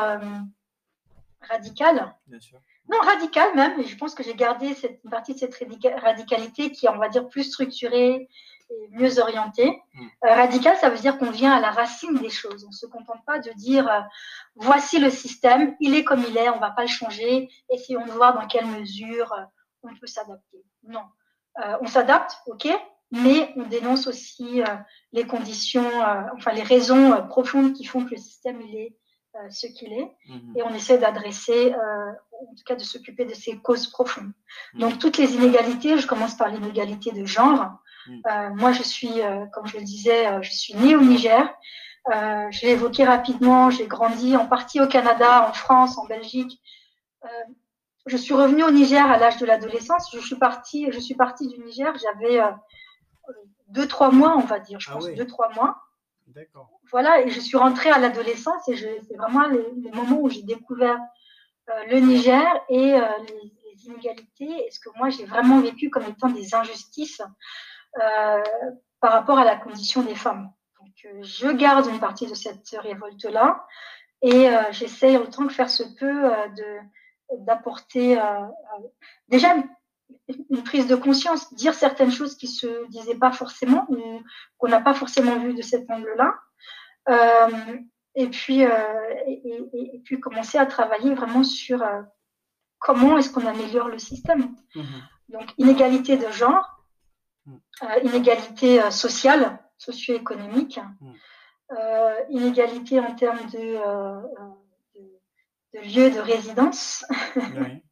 radical. 1.40 2.14
Non, 2.90 2.98
radical 3.00 3.54
même, 3.54 3.78
et 3.80 3.84
je 3.84 3.96
pense 3.96 4.14
que 4.14 4.22
j'ai 4.22 4.34
gardé 4.34 4.74
cette, 4.74 5.00
une 5.04 5.10
partie 5.10 5.34
de 5.34 5.38
cette 5.38 5.54
radicalité 6.00 6.70
qui 6.72 6.86
est, 6.86 6.88
on 6.88 6.98
va 6.98 7.08
dire, 7.08 7.28
plus 7.28 7.44
structurée, 7.44 8.28
mieux 8.90 9.18
orienté. 9.18 9.82
Mm. 9.94 10.06
Euh, 10.24 10.34
radical, 10.34 10.76
ça 10.76 10.90
veut 10.90 10.98
dire 10.98 11.18
qu'on 11.18 11.30
vient 11.30 11.52
à 11.52 11.60
la 11.60 11.70
racine 11.70 12.14
des 12.14 12.30
choses. 12.30 12.64
On 12.64 12.68
ne 12.68 12.72
se 12.72 12.86
contente 12.86 13.24
pas 13.26 13.38
de 13.38 13.50
dire 13.52 13.88
euh, 13.88 14.00
voici 14.56 14.98
le 14.98 15.10
système, 15.10 15.76
il 15.80 15.94
est 15.94 16.04
comme 16.04 16.24
il 16.28 16.36
est, 16.36 16.48
on 16.48 16.56
ne 16.56 16.60
va 16.60 16.70
pas 16.70 16.82
le 16.82 16.88
changer, 16.88 17.48
essayons 17.70 18.04
de 18.04 18.10
voir 18.10 18.34
dans 18.34 18.46
quelle 18.46 18.66
mesure 18.66 19.32
euh, 19.32 19.42
on 19.82 19.94
peut 19.94 20.06
s'adapter. 20.06 20.64
Non. 20.82 21.02
on 21.80 21.86
s'adapte, 21.86 22.36
ok, 22.46 22.68
mais 23.12 23.52
on 23.56 23.64
dénonce 23.64 24.06
aussi 24.06 24.62
les 25.12 25.24
conditions, 25.24 25.88
enfin 26.34 26.52
les 26.52 26.62
raisons 26.62 27.26
profondes 27.28 27.74
qui 27.74 27.84
font 27.84 28.04
que 28.04 28.10
le 28.10 28.16
système 28.16 28.60
il 28.60 28.76
est 28.76 28.96
ce 29.50 29.66
qu'il 29.66 29.92
est, 29.92 30.16
mm-hmm. 30.28 30.56
et 30.58 30.62
on 30.62 30.74
essaie 30.74 30.98
d'adresser, 30.98 31.74
en 31.74 32.54
tout 32.54 32.64
cas 32.66 32.74
de 32.74 32.82
s'occuper 32.82 33.24
de 33.24 33.34
ces 33.34 33.58
causes 33.58 33.86
profondes. 33.88 34.32
Mm. 34.74 34.80
Donc 34.80 34.98
toutes 34.98 35.18
les 35.18 35.34
inégalités, 35.34 35.98
je 35.98 36.06
commence 36.06 36.36
par 36.36 36.48
l'inégalité 36.48 37.12
de 37.12 37.24
genre. 37.24 37.78
Mm. 38.08 38.20
Euh, 38.26 38.50
moi, 38.54 38.72
je 38.72 38.82
suis, 38.82 39.20
euh, 39.20 39.46
comme 39.52 39.66
je 39.66 39.76
le 39.76 39.84
disais, 39.84 40.26
euh, 40.26 40.42
je 40.42 40.52
suis 40.52 40.74
née 40.74 40.96
au 40.96 41.00
Niger. 41.00 41.48
je 42.06 42.62
l'ai 42.62 42.72
évoqué 42.72 43.04
rapidement. 43.04 43.70
J'ai 43.70 43.86
grandi 43.86 44.36
en 44.36 44.46
partie 44.46 44.80
au 44.80 44.86
Canada, 44.86 45.48
en 45.48 45.52
France, 45.52 45.98
en 45.98 46.06
Belgique. 46.06 46.60
je 48.06 48.16
suis 48.16 48.34
revenue 48.34 48.64
au 48.64 48.70
Niger 48.70 49.10
à 49.10 49.18
l'âge 49.18 49.36
de 49.36 49.46
l'adolescence. 49.46 50.10
Je 50.12 50.20
suis 50.20 50.36
partie, 50.36 50.90
je 50.90 50.98
suis 50.98 51.14
partie 51.14 51.48
du 51.48 51.58
Niger. 51.62 51.92
J'avais 51.98 52.40
deux, 53.68 53.86
trois 53.86 54.10
mois, 54.10 54.34
on 54.36 54.46
va 54.46 54.58
dire, 54.58 54.80
je 54.80 54.88
ah 54.90 54.94
pense, 54.94 55.10
deux, 55.10 55.26
trois 55.26 55.50
mois. 55.52 55.76
D'accord. 56.28 56.70
Voilà, 56.90 57.20
et 57.20 57.28
je 57.30 57.40
suis 57.40 57.58
rentrée 57.58 57.90
à 57.90 57.98
l'adolescence 57.98 58.66
et 58.68 58.76
c'est 58.76 59.16
vraiment 59.16 59.46
les, 59.48 59.90
moments 59.92 60.20
où 60.20 60.30
j'ai 60.30 60.42
découvert 60.42 60.98
le 61.90 61.98
Niger 62.00 62.46
et 62.70 62.92
les, 62.92 63.52
inégalités 63.84 64.66
et 64.66 64.70
ce 64.72 64.80
que 64.80 64.90
moi 64.96 65.08
j'ai 65.08 65.24
vraiment 65.24 65.60
vécu 65.60 65.88
comme 65.88 66.02
étant 66.04 66.28
des 66.28 66.52
injustices 66.54 67.22
par 67.94 69.12
rapport 69.12 69.38
à 69.38 69.44
la 69.44 69.56
condition 69.56 70.02
des 70.02 70.14
femmes. 70.14 70.50
Donc, 70.80 71.22
je 71.22 71.48
garde 71.48 71.86
une 71.86 72.00
partie 72.00 72.26
de 72.26 72.34
cette 72.34 72.68
révolte-là 72.70 73.66
et 74.22 74.48
j'essaye 74.70 75.16
autant 75.16 75.46
que 75.46 75.52
faire 75.52 75.70
se 75.70 75.82
peut 75.98 76.30
de 76.56 76.78
d'apporter 77.44 78.18
déjà 79.28 79.54
une 80.50 80.62
prise 80.62 80.86
de 80.86 80.96
conscience, 80.96 81.52
dire 81.54 81.74
certaines 81.74 82.10
choses 82.10 82.36
qui 82.36 82.48
se 82.48 82.88
disaient 82.88 83.18
pas 83.18 83.32
forcément 83.32 83.86
ou 83.88 84.22
qu'on 84.56 84.68
n'a 84.68 84.80
pas 84.80 84.94
forcément 84.94 85.38
vu 85.38 85.54
de 85.54 85.62
cet 85.62 85.90
angle-là. 85.90 86.34
Euh, 87.08 87.78
et, 88.14 88.28
puis, 88.28 88.64
euh, 88.64 89.24
et, 89.26 90.00
puis 90.04 90.20
commencer 90.20 90.58
à 90.58 90.66
travailler 90.66 91.14
vraiment 91.14 91.44
sur 91.44 91.82
euh, 91.82 92.02
comment 92.78 93.16
est-ce 93.18 93.30
qu'on 93.30 93.46
améliore 93.46 93.88
le 93.88 93.98
système. 93.98 94.54
Mhm. 94.74 95.02
Donc, 95.28 95.52
inégalité 95.58 96.16
de 96.16 96.30
genre, 96.30 96.77
mhm. 97.48 98.06
inégalité 98.06 98.90
sociale, 98.90 99.58
socio-économique, 99.78 100.80
mhm. 101.00 101.14
inégalité 102.30 103.00
en 103.00 103.14
termes 103.14 103.46
de, 103.52 103.78
de, 105.74 105.80
lieu 105.80 106.10
de 106.10 106.20
résidence. 106.20 107.04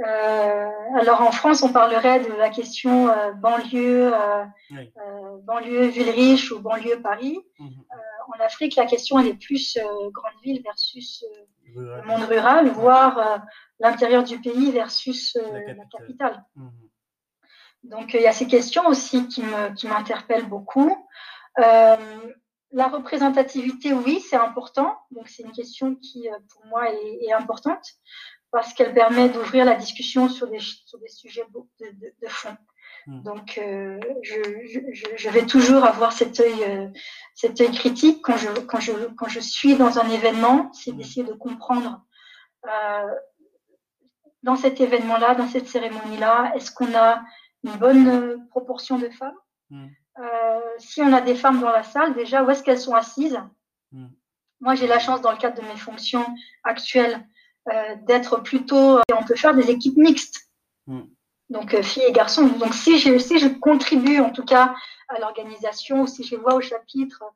Euh, 0.00 0.70
alors 0.98 1.20
en 1.22 1.30
France, 1.30 1.62
on 1.62 1.72
parlerait 1.72 2.20
de 2.20 2.32
la 2.32 2.50
question 2.50 3.08
euh, 3.08 3.32
banlieue, 3.32 4.12
euh, 4.12 5.38
banlieue 5.44 5.86
ville 5.86 6.10
riche 6.10 6.50
ou 6.50 6.60
banlieue 6.60 7.00
Paris. 7.00 7.38
Mhm. 7.60 7.84
en 8.28 8.44
Afrique, 8.44 8.74
la 8.74 8.86
question 8.86 9.18
elle 9.18 9.28
est 9.28 9.34
plus 9.34 9.78
grande 10.10 10.40
ville 10.42 10.62
versus 10.62 11.24
le 11.74 12.02
monde 12.02 12.24
rural, 12.24 12.68
voire 12.70 13.44
l'intérieur 13.78 14.24
du 14.24 14.40
pays 14.40 14.72
versus 14.72 15.36
la 15.36 15.84
capitale. 15.96 16.44
Mhm. 16.56 16.70
Donc 17.84 18.14
il 18.14 18.20
y 18.20 18.26
a 18.26 18.32
ces 18.32 18.46
questions 18.46 18.86
aussi 18.86 19.28
qui 19.28 19.42
m'interpellent 19.86 20.48
beaucoup. 20.48 20.96
la 21.56 22.88
représentativité, 22.88 23.92
oui, 23.92 24.20
c'est 24.20 24.36
important. 24.36 24.96
Donc 25.10 25.28
c'est 25.28 25.42
une 25.42 25.52
question 25.52 25.94
qui, 25.94 26.28
pour 26.50 26.66
moi, 26.66 26.90
est, 26.90 27.24
est 27.26 27.32
importante 27.32 27.86
parce 28.54 28.72
qu'elle 28.72 28.94
permet 28.94 29.28
d'ouvrir 29.28 29.64
la 29.64 29.74
discussion 29.74 30.28
sur 30.28 30.46
des, 30.46 30.60
sur 30.60 31.00
des 31.00 31.08
sujets 31.08 31.44
de, 31.80 31.86
de, 31.90 32.28
fond. 32.28 32.56
Hmm. 33.08 33.20
Donc, 33.22 33.58
euh, 33.58 33.98
je, 34.22 34.34
je, 34.92 35.08
je, 35.16 35.28
vais 35.28 35.44
toujours 35.44 35.82
avoir 35.82 36.12
cet 36.12 36.38
œil, 36.38 36.62
euh, 36.62 36.86
cet 37.34 37.60
œil 37.60 37.72
critique 37.72 38.22
quand 38.22 38.36
je, 38.36 38.48
quand, 38.60 38.78
je, 38.78 38.92
quand 39.16 39.26
je 39.26 39.40
suis 39.40 39.74
dans 39.74 39.98
un 39.98 40.08
événement, 40.08 40.70
c'est 40.72 40.92
hmm. 40.92 40.96
d'essayer 40.96 41.24
de 41.24 41.32
comprendre 41.32 42.04
euh, 42.66 43.14
dans 44.44 44.54
cet 44.54 44.80
événement-là, 44.80 45.34
dans 45.34 45.48
cette 45.48 45.66
cérémonie-là, 45.66 46.52
est-ce 46.54 46.70
qu'on 46.70 46.94
a 46.94 47.24
une 47.64 47.76
bonne 47.76 48.46
proportion 48.48 48.98
de 48.98 49.08
femmes 49.08 49.34
hmm. 49.70 49.86
euh, 50.18 50.60
Si 50.78 51.00
on 51.00 51.12
a 51.12 51.20
des 51.20 51.34
femmes 51.34 51.60
dans 51.60 51.70
la 51.70 51.82
salle, 51.82 52.14
déjà, 52.14 52.44
où 52.44 52.50
est-ce 52.50 52.62
qu'elles 52.62 52.78
sont 52.78 52.94
assises? 52.94 53.40
Moi, 54.60 54.74
j'ai 54.74 54.86
la 54.86 54.98
chance, 54.98 55.20
dans 55.20 55.30
le 55.30 55.36
cadre 55.36 55.60
de 55.60 55.66
mes 55.66 55.76
fonctions 55.76 56.24
actuelles, 56.62 57.26
euh, 57.70 57.96
d'être 58.06 58.38
plutôt. 58.38 58.98
On 59.12 59.24
peut 59.24 59.36
faire 59.36 59.54
des 59.54 59.70
équipes 59.70 59.96
mixtes. 59.96 60.48
Hmm. 60.86 61.02
Donc, 61.50 61.74
euh, 61.74 61.82
filles 61.82 62.04
et 62.08 62.12
garçons. 62.12 62.46
Donc, 62.46 62.74
si 62.74 62.98
je, 62.98 63.18
si 63.18 63.38
je 63.38 63.48
contribue 63.48 64.20
en 64.20 64.30
tout 64.30 64.44
cas 64.44 64.74
à 65.08 65.18
l'organisation 65.20 66.02
ou 66.02 66.06
si 66.06 66.24
je 66.24 66.36
vois 66.36 66.54
au 66.54 66.60
chapitre 66.60 67.22
euh, 67.22 67.26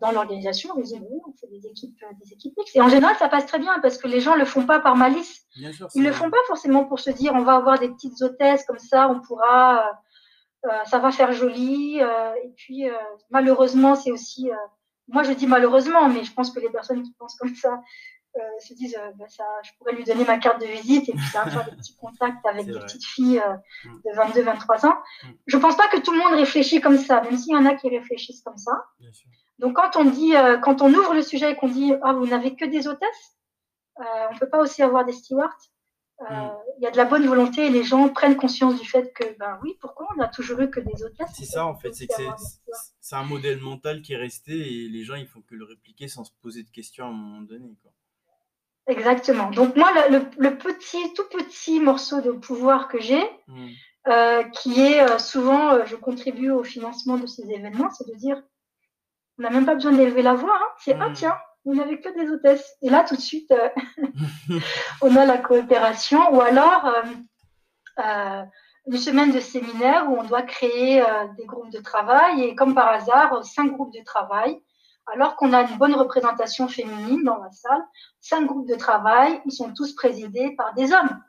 dans 0.00 0.12
l'organisation, 0.12 0.70
on 0.76 0.84
fait 0.84 1.48
des 1.48 1.66
équipes, 1.66 1.98
des 2.22 2.32
équipes 2.32 2.56
mixtes. 2.56 2.76
Et 2.76 2.80
en 2.80 2.88
général, 2.88 3.16
ça 3.16 3.28
passe 3.28 3.46
très 3.46 3.58
bien 3.58 3.78
parce 3.80 3.98
que 3.98 4.06
les 4.06 4.20
gens 4.20 4.34
ne 4.34 4.40
le 4.40 4.44
font 4.44 4.64
pas 4.64 4.80
par 4.80 4.96
malice. 4.96 5.46
Ils 5.56 6.02
ne 6.02 6.08
le 6.08 6.12
font 6.12 6.30
pas 6.30 6.38
forcément 6.46 6.84
pour 6.84 7.00
se 7.00 7.10
dire 7.10 7.32
on 7.34 7.42
va 7.42 7.56
avoir 7.56 7.78
des 7.78 7.88
petites 7.88 8.20
hôtesses 8.22 8.64
comme 8.64 8.78
ça, 8.78 9.08
on 9.08 9.20
pourra. 9.20 9.90
ça 10.84 10.98
va 10.98 11.10
faire 11.10 11.32
joli. 11.32 11.98
et 11.98 12.48
puis, 12.56 12.84
malheureusement, 13.30 13.96
c'est 13.96 14.12
aussi. 14.12 14.50
moi, 15.08 15.24
je 15.24 15.32
dis 15.32 15.46
malheureusement, 15.46 16.08
mais 16.08 16.22
je 16.22 16.32
pense 16.32 16.50
que 16.50 16.60
les 16.60 16.70
personnes 16.70 17.02
qui 17.02 17.12
pensent 17.18 17.36
comme 17.36 17.54
ça 17.54 17.72
euh, 17.72 18.17
se 18.60 18.74
disent 18.74 18.96
euh, 18.96 19.10
bah, 19.16 19.26
ça, 19.28 19.44
je 19.62 19.70
pourrais 19.78 19.92
lui 19.92 20.04
donner 20.04 20.24
ma 20.24 20.38
carte 20.38 20.60
de 20.60 20.66
visite 20.66 21.08
et 21.08 21.12
puis 21.12 21.26
ça 21.26 21.44
faire 21.46 21.64
des 21.64 21.76
petits 21.76 21.96
contacts 21.96 22.44
avec 22.46 22.66
des 22.66 22.78
petites 22.78 23.04
filles 23.04 23.40
euh, 23.40 23.88
mm. 23.88 24.00
de 24.04 24.42
22-23 24.42 24.86
ans. 24.86 24.98
Mm. 25.22 25.26
Je 25.46 25.56
pense 25.56 25.76
pas 25.76 25.88
que 25.88 25.98
tout 25.98 26.12
le 26.12 26.18
monde 26.18 26.34
réfléchit 26.34 26.80
comme 26.80 26.98
ça, 26.98 27.20
même 27.22 27.36
s'il 27.36 27.52
y 27.52 27.56
en 27.56 27.66
a 27.66 27.74
qui 27.74 27.88
réfléchissent 27.88 28.42
comme 28.42 28.58
ça. 28.58 28.84
Donc 29.58 29.76
quand 29.76 29.96
on 29.96 30.04
dit, 30.04 30.34
quand 30.62 30.82
on 30.82 30.92
ouvre 30.94 31.14
le 31.14 31.22
sujet 31.22 31.52
et 31.52 31.56
qu'on 31.56 31.68
dit 31.68 31.92
ah 32.02 32.12
vous 32.12 32.26
n'avez 32.26 32.54
que 32.54 32.64
des 32.64 32.86
hôtesses, 32.86 33.36
on 33.96 34.38
peut 34.38 34.48
pas 34.48 34.60
aussi 34.60 34.82
avoir 34.82 35.04
des 35.04 35.12
stewards. 35.12 35.58
Mm. 36.20 36.48
Il 36.78 36.84
y 36.84 36.86
a 36.86 36.90
de 36.92 36.96
la 36.96 37.04
bonne 37.04 37.26
volonté 37.26 37.66
et 37.66 37.70
les 37.70 37.82
gens 37.82 38.08
prennent 38.08 38.36
conscience 38.36 38.80
du 38.80 38.86
fait 38.86 39.12
que 39.12 39.24
ben 39.38 39.58
oui 39.62 39.76
pourquoi 39.80 40.06
on 40.16 40.20
a 40.20 40.28
toujours 40.28 40.60
eu 40.60 40.70
que 40.70 40.80
des 40.80 41.02
hôtesses? 41.02 41.30
C'est 41.34 41.44
ça 41.44 41.66
en 41.66 41.74
fait, 41.74 41.92
c'est 41.92 42.06
que 42.06 42.22
c'est 43.00 43.16
un 43.16 43.24
modèle 43.24 43.60
mental 43.60 44.02
qui 44.02 44.12
est 44.12 44.16
resté 44.16 44.52
et 44.52 44.88
les 44.88 45.02
gens 45.02 45.14
ils 45.14 45.26
font 45.26 45.42
que 45.42 45.54
le 45.54 45.64
répliquer 45.64 46.06
sans 46.06 46.24
se 46.24 46.32
poser 46.40 46.62
de 46.62 46.70
questions 46.70 47.06
à 47.06 47.08
un 47.08 47.12
moment 47.12 47.42
donné. 47.42 47.76
Quoi. 47.82 47.92
Exactement. 48.88 49.50
Donc 49.50 49.76
moi, 49.76 49.90
le, 50.08 50.56
petit, 50.56 51.12
tout 51.12 51.24
petit 51.24 51.78
morceau 51.78 52.22
de 52.22 52.32
pouvoir 52.32 52.88
que 52.88 52.98
j'ai, 52.98 53.22
hmm. 53.46 53.66
euh, 54.08 54.42
qui 54.44 54.80
est 54.80 55.02
euh, 55.02 55.18
souvent, 55.18 55.74
euh, 55.74 55.84
je 55.84 55.94
contribue 55.94 56.50
au 56.50 56.64
financement 56.64 57.18
de 57.18 57.26
ces 57.26 57.50
événements, 57.50 57.90
c'est 57.90 58.08
de 58.08 58.14
dire, 58.14 58.42
on 59.38 59.42
n'a 59.42 59.50
même 59.50 59.66
pas 59.66 59.74
besoin 59.74 59.92
d'élever 59.92 60.22
la 60.22 60.34
voix. 60.34 60.56
Hein. 60.56 60.68
C'est, 60.78 60.96
ah 60.98 61.10
hmm. 61.10 61.12
tiens, 61.12 61.36
vous 61.66 61.74
n'avez 61.74 62.00
que 62.00 62.08
des 62.18 62.30
hôtesses. 62.30 62.76
Et 62.80 62.88
là, 62.88 63.04
tout 63.04 63.14
de 63.14 63.20
suite, 63.20 63.52
on 65.02 65.14
a 65.16 65.26
la 65.26 65.36
coopération. 65.36 66.34
Ou 66.34 66.40
alors, 66.40 66.90
une 68.86 68.96
semaine 68.96 69.32
de 69.32 69.40
séminaire 69.40 70.10
où 70.10 70.16
on 70.16 70.24
doit 70.24 70.42
créer 70.42 71.04
des 71.36 71.44
groupes 71.44 71.70
de 71.70 71.80
travail. 71.80 72.42
Et 72.42 72.54
comme 72.54 72.74
par 72.74 72.88
hasard, 72.88 73.44
cinq 73.44 73.72
groupes 73.72 73.92
de 73.92 74.02
travail 74.02 74.58
alors 75.12 75.36
qu'on 75.36 75.52
a 75.52 75.62
une 75.62 75.78
bonne 75.78 75.94
représentation 75.94 76.68
féminine 76.68 77.22
dans 77.24 77.38
la 77.38 77.50
salle. 77.50 77.84
Cinq 78.20 78.46
groupes 78.46 78.68
de 78.68 78.74
travail, 78.74 79.40
ils 79.44 79.52
sont 79.52 79.72
tous 79.72 79.94
présidés 79.94 80.54
par 80.56 80.74
des 80.74 80.92
hommes. 80.92 81.22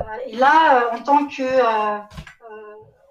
Euh, 0.00 0.04
et 0.26 0.36
là, 0.36 0.92
euh, 0.92 0.96
en 0.96 1.02
tant 1.02 1.26
que, 1.26 1.42
euh, 1.42 1.98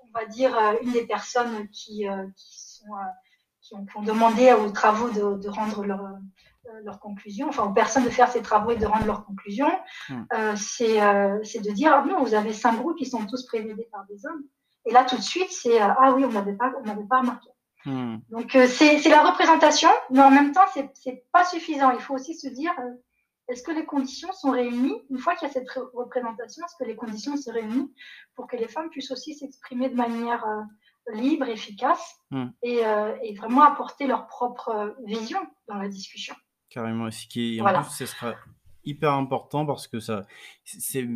on 0.04 0.20
va 0.20 0.26
dire, 0.26 0.58
une 0.82 0.92
des 0.92 1.06
personnes 1.06 1.68
qui, 1.70 2.06
qui, 2.36 3.76
ont, 3.96 4.02
demandé 4.04 4.54
aux 4.54 4.72
travaux 4.72 5.10
de, 5.10 5.50
rendre 5.50 5.84
leur, 5.84 6.02
leur 6.84 7.00
conclusion, 7.00 7.50
enfin 7.50 7.64
aux 7.64 7.74
personnes 7.74 8.06
de 8.06 8.10
faire 8.10 8.30
ces 8.30 8.42
travaux 8.42 8.72
et 8.72 8.78
de 8.78 8.86
rendre 8.86 9.06
leurs 9.06 9.26
conclusions, 9.26 9.72
hmm. 10.10 10.56
c'est 10.56 11.00
de 11.00 11.72
dire, 11.72 11.94
ah 11.94 12.06
non, 12.08 12.24
vous 12.24 12.34
avez 12.34 12.54
cinq 12.54 12.78
groupes 12.78 12.98
qui 12.98 13.06
sont 13.06 13.26
tous 13.26 13.46
présidés 13.46 13.90
par 13.92 14.06
des 14.06 14.26
hommes. 14.26 14.44
Et 14.86 14.94
là, 14.94 15.04
tout 15.04 15.18
de 15.18 15.22
suite, 15.22 15.52
c'est, 15.52 15.80
ah 15.80 16.14
oui, 16.16 16.24
on 16.24 16.32
n'avait 16.32 16.54
pas, 16.54 16.72
on 16.86 17.08
pas 17.08 17.20
remarqué. 17.20 17.50
Hmm. 17.86 18.18
Donc 18.32 18.56
euh, 18.56 18.68
c'est 18.68 19.10
la 19.10 19.24
représentation, 19.24 19.90
mais 20.10 20.22
en 20.22 20.32
même 20.32 20.52
temps, 20.52 20.66
c'est 20.74 21.26
pas 21.32 21.46
suffisant. 21.46 21.92
Il 21.92 22.00
faut 22.00 22.16
aussi 22.16 22.34
se 22.34 22.48
dire, 22.48 22.72
euh, 22.80 22.94
est-ce 23.48 23.62
que 23.62 23.72
les 23.72 23.86
conditions 23.86 24.32
sont 24.34 24.52
réunies? 24.52 25.00
Une 25.12 25.20
fois 25.20 25.36
qu'il 25.36 25.48
y 25.48 25.52
a 25.52 25.54
cette 25.54 25.70
représentation, 25.94 26.66
est-ce 26.66 26.76
que 26.78 26.88
les 26.88 26.96
conditions 26.96 27.38
sont 27.38 27.52
réunies 27.52 27.94
pour 28.36 28.48
que 28.48 28.56
les 28.56 28.68
femmes 28.68 28.90
puissent 28.90 29.12
aussi 29.12 29.36
s'exprimer 29.36 29.90
de 29.90 29.96
manière 29.96 30.44
euh, 30.46 31.14
libre, 31.14 31.48
efficace 31.48 32.18
hmm. 32.32 32.48
et, 32.64 32.82
et, 33.22 33.36
vraiment 33.36 33.62
apporter 33.62 34.08
leur 34.08 34.26
propre 34.26 34.96
vision 35.06 35.40
dans 35.68 35.76
la 35.76 35.88
discussion? 35.88 36.36
Carrément. 36.70 37.12
Ce 37.12 37.28
qui 37.28 37.58
est, 37.58 37.62
en 37.62 37.84
plus, 37.84 37.92
ce 37.92 38.08
sera 38.08 38.34
hyper 38.84 39.14
important 39.14 39.66
parce 39.68 39.88
que 39.88 40.00
ça, 40.00 40.26
c'est 40.64 41.08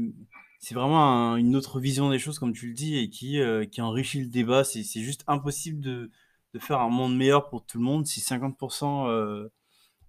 c'est 0.61 0.75
vraiment 0.75 1.37
une 1.37 1.55
autre 1.55 1.79
vision 1.79 2.09
des 2.09 2.19
choses, 2.19 2.37
comme 2.37 2.51
tu 2.51 2.67
le 2.67 2.73
dis, 2.73 2.99
et 2.99 3.09
qui, 3.09 3.39
qui 3.71 3.81
enrichit 3.81 4.19
le 4.19 4.27
débat. 4.27 4.63
C'est 4.63 4.83
juste 5.01 5.23
impossible 5.25 5.79
de, 5.79 6.11
de 6.53 6.59
faire 6.59 6.79
un 6.79 6.89
monde 6.89 7.15
meilleur 7.15 7.49
pour 7.49 7.65
tout 7.65 7.77
le 7.77 7.83
monde 7.83 8.05
si 8.05 8.21
50% 8.21 9.07
euh, 9.07 9.51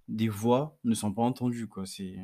des 0.09 0.29
voix 0.29 0.79
ne 0.85 0.95
sont 0.95 1.13
pas 1.13 1.23
entendues. 1.23 1.69
Quoi. 1.69 1.85
C'est 1.87 2.17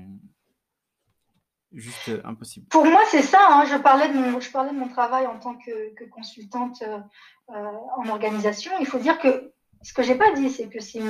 juste 1.72 2.08
euh, 2.08 2.20
impossible. 2.24 2.66
Pour 2.68 2.84
moi, 2.86 3.00
c'est 3.10 3.22
ça. 3.22 3.46
Hein. 3.50 3.64
Je, 3.66 3.76
parlais 3.76 4.08
de 4.08 4.14
mon, 4.14 4.40
je 4.40 4.50
parlais 4.50 4.72
de 4.72 4.78
mon 4.78 4.88
travail 4.88 5.26
en 5.26 5.38
tant 5.38 5.56
que, 5.56 6.08
consultante 6.10 6.82
euh, 6.82 7.62
en 7.96 8.08
organisation. 8.08 8.72
Il 8.80 8.86
faut 8.86 8.98
dire 8.98 9.18
que 9.18 9.52
ce 9.82 9.92
que 9.92 10.02
j'ai 10.02 10.14
pas 10.14 10.32
dit, 10.32 10.50
c'est 10.50 10.68
que 10.68 10.80
c'est 10.80 11.02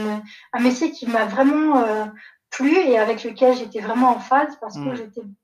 un 0.52 0.60
métier 0.60 0.90
qui 0.90 1.06
m'a 1.06 1.24
vraiment 1.24 2.10
plu 2.50 2.76
et 2.76 2.98
avec 2.98 3.22
lequel 3.22 3.56
j'étais 3.56 3.80
vraiment 3.80 4.10
en 4.10 4.18
phase 4.18 4.58
parce 4.60 4.76
que 4.76 4.80
mmh. 4.80 5.34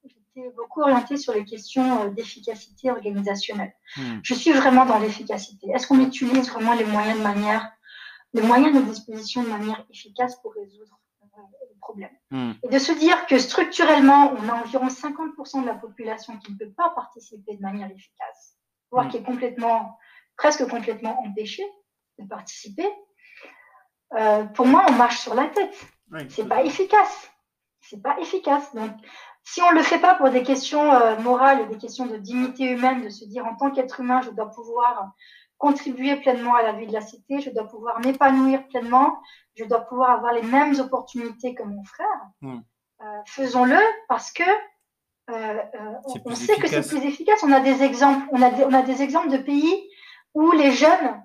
Beaucoup 0.56 0.82
orientée 0.82 1.16
sur 1.16 1.32
les 1.34 1.44
questions 1.44 2.02
euh, 2.02 2.10
d'efficacité 2.10 2.90
organisationnelle. 2.90 3.74
Hmm. 3.96 4.18
Je 4.22 4.34
suis 4.34 4.52
vraiment 4.52 4.86
dans 4.86 4.98
l'efficacité. 4.98 5.70
Est-ce 5.70 5.86
qu'on 5.86 6.00
utilise 6.00 6.50
vraiment 6.50 6.74
les 6.74 6.84
moyens 6.84 7.18
de 7.18 7.22
manière, 7.22 7.70
les 8.32 8.42
moyens 8.42 8.74
de 8.74 8.82
disposition 8.82 9.42
de 9.42 9.48
manière 9.48 9.84
efficace 9.90 10.40
pour 10.40 10.54
résoudre 10.54 10.98
euh, 11.22 11.40
les 11.68 11.76
problèmes 11.80 12.16
hmm. 12.30 12.52
Et 12.62 12.68
de 12.68 12.78
se 12.78 12.92
dire 12.92 13.26
que 13.26 13.38
structurellement, 13.38 14.34
on 14.38 14.48
a 14.48 14.54
environ 14.62 14.88
50% 14.88 15.62
de 15.62 15.66
la 15.66 15.74
population 15.74 16.38
qui 16.38 16.52
ne 16.52 16.58
peut 16.58 16.72
pas 16.72 16.90
participer 16.90 17.56
de 17.56 17.62
manière 17.62 17.90
efficace, 17.90 18.56
voire 18.90 19.06
hmm. 19.06 19.10
qui 19.10 19.16
est 19.18 19.22
complètement, 19.22 19.98
presque 20.36 20.66
complètement 20.68 21.20
empêchée 21.24 21.66
de 22.18 22.26
participer. 22.26 22.88
Euh, 24.14 24.44
pour 24.44 24.66
moi, 24.66 24.84
on 24.88 24.92
marche 24.92 25.20
sur 25.20 25.34
la 25.34 25.46
tête. 25.46 25.74
c'est 26.28 26.46
pas 26.46 26.62
efficace. 26.64 27.30
c'est 27.80 28.02
pas 28.02 28.18
efficace. 28.20 28.74
Donc, 28.74 28.92
si 29.44 29.60
on 29.62 29.70
ne 29.70 29.76
le 29.76 29.82
fait 29.82 29.98
pas 29.98 30.14
pour 30.14 30.30
des 30.30 30.42
questions 30.42 30.92
euh, 30.92 31.18
morales, 31.18 31.68
des 31.68 31.78
questions 31.78 32.06
de 32.06 32.16
dignité 32.16 32.70
humaine, 32.70 33.02
de 33.02 33.08
se 33.08 33.24
dire 33.24 33.44
en 33.46 33.56
tant 33.56 33.70
qu'être 33.70 34.00
humain, 34.00 34.20
je 34.22 34.30
dois 34.30 34.50
pouvoir 34.50 35.12
contribuer 35.58 36.16
pleinement 36.16 36.54
à 36.54 36.62
la 36.62 36.72
vie 36.72 36.86
de 36.86 36.92
la 36.92 37.00
cité, 37.00 37.40
je 37.40 37.50
dois 37.50 37.68
pouvoir 37.68 38.00
m'épanouir 38.00 38.66
pleinement, 38.68 39.20
je 39.54 39.64
dois 39.64 39.80
pouvoir 39.80 40.10
avoir 40.10 40.32
les 40.32 40.42
mêmes 40.42 40.78
opportunités 40.80 41.54
que 41.54 41.62
mon 41.62 41.84
frère. 41.84 42.06
Hmm. 42.40 42.60
Euh, 43.00 43.04
faisons-le 43.26 43.78
parce 44.08 44.32
que 44.32 44.42
euh, 45.30 45.62
on, 46.24 46.34
sait 46.34 46.56
que 46.56 46.66
c'est 46.66 46.86
plus 46.86 47.04
efficace. 47.04 47.42
On 47.42 47.52
a 47.52 47.60
des 47.60 47.82
exemples, 47.82 48.26
on 48.32 48.42
a 48.42 48.50
on 48.50 48.74
a 48.74 48.82
des 48.82 49.02
exemples 49.02 49.30
de 49.30 49.38
pays 49.38 49.88
où 50.34 50.50
les 50.52 50.72
jeunes 50.72 51.22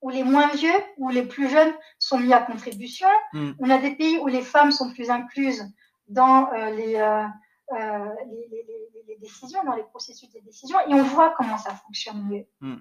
où 0.00 0.10
les 0.10 0.24
moins 0.24 0.48
vieux 0.48 0.80
ou 0.96 1.10
les 1.10 1.22
plus 1.22 1.48
jeunes 1.48 1.72
sont 1.98 2.18
mis 2.18 2.32
à 2.32 2.40
contribution. 2.40 3.08
Hmm. 3.32 3.52
On 3.60 3.70
a 3.70 3.78
des 3.78 3.94
pays 3.94 4.18
où 4.18 4.26
les 4.26 4.42
femmes 4.42 4.72
sont 4.72 4.92
plus 4.92 5.10
incluses 5.10 5.64
dans 6.12 6.52
euh, 6.52 6.70
euh, 6.70 7.26
euh, 7.72 8.14
les, 8.26 9.02
les, 9.08 9.16
décisions, 9.18 9.62
dans 9.64 9.74
les 9.74 9.84
processus 9.84 10.30
de 10.32 10.40
décision, 10.40 10.78
et 10.80 10.94
on 10.94 11.02
voit 11.02 11.34
comment 11.36 11.58
ça 11.58 11.74
fonctionne 11.74 12.22
mieux. 12.28 12.44
Hmm. 12.60 12.78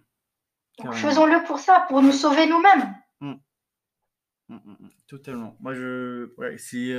Faisons-le 0.93 1.43
pour 1.45 1.59
ça, 1.59 1.85
pour 1.87 2.01
nous 2.01 2.11
sauver 2.11 2.47
nous-mêmes. 2.47 2.95
Hmm. 3.19 4.57
Totalement. 5.07 5.55
Moi, 5.59 5.73
je. 5.73 6.33
Ouais, 6.37 6.57
c'est. 6.57 6.95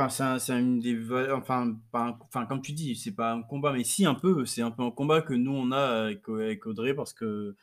Enfin, 0.00 0.38
c'est 0.38 0.58
une 0.58 0.78
des 0.78 0.96
enfin, 1.32 1.76
enfin, 1.90 2.46
comme 2.46 2.62
tu 2.62 2.72
dis, 2.72 2.94
c'est 2.94 3.14
pas 3.14 3.32
un 3.32 3.42
combat, 3.42 3.72
mais 3.72 3.82
si 3.82 4.06
un 4.06 4.14
peu, 4.14 4.46
c'est 4.46 4.62
un 4.62 4.70
peu 4.70 4.84
un 4.84 4.92
combat 4.92 5.22
que 5.22 5.34
nous 5.34 5.52
on 5.52 5.72
a 5.72 6.04
avec 6.04 6.66
Audrey 6.66 6.94
parce 6.94 7.12
que 7.12 7.56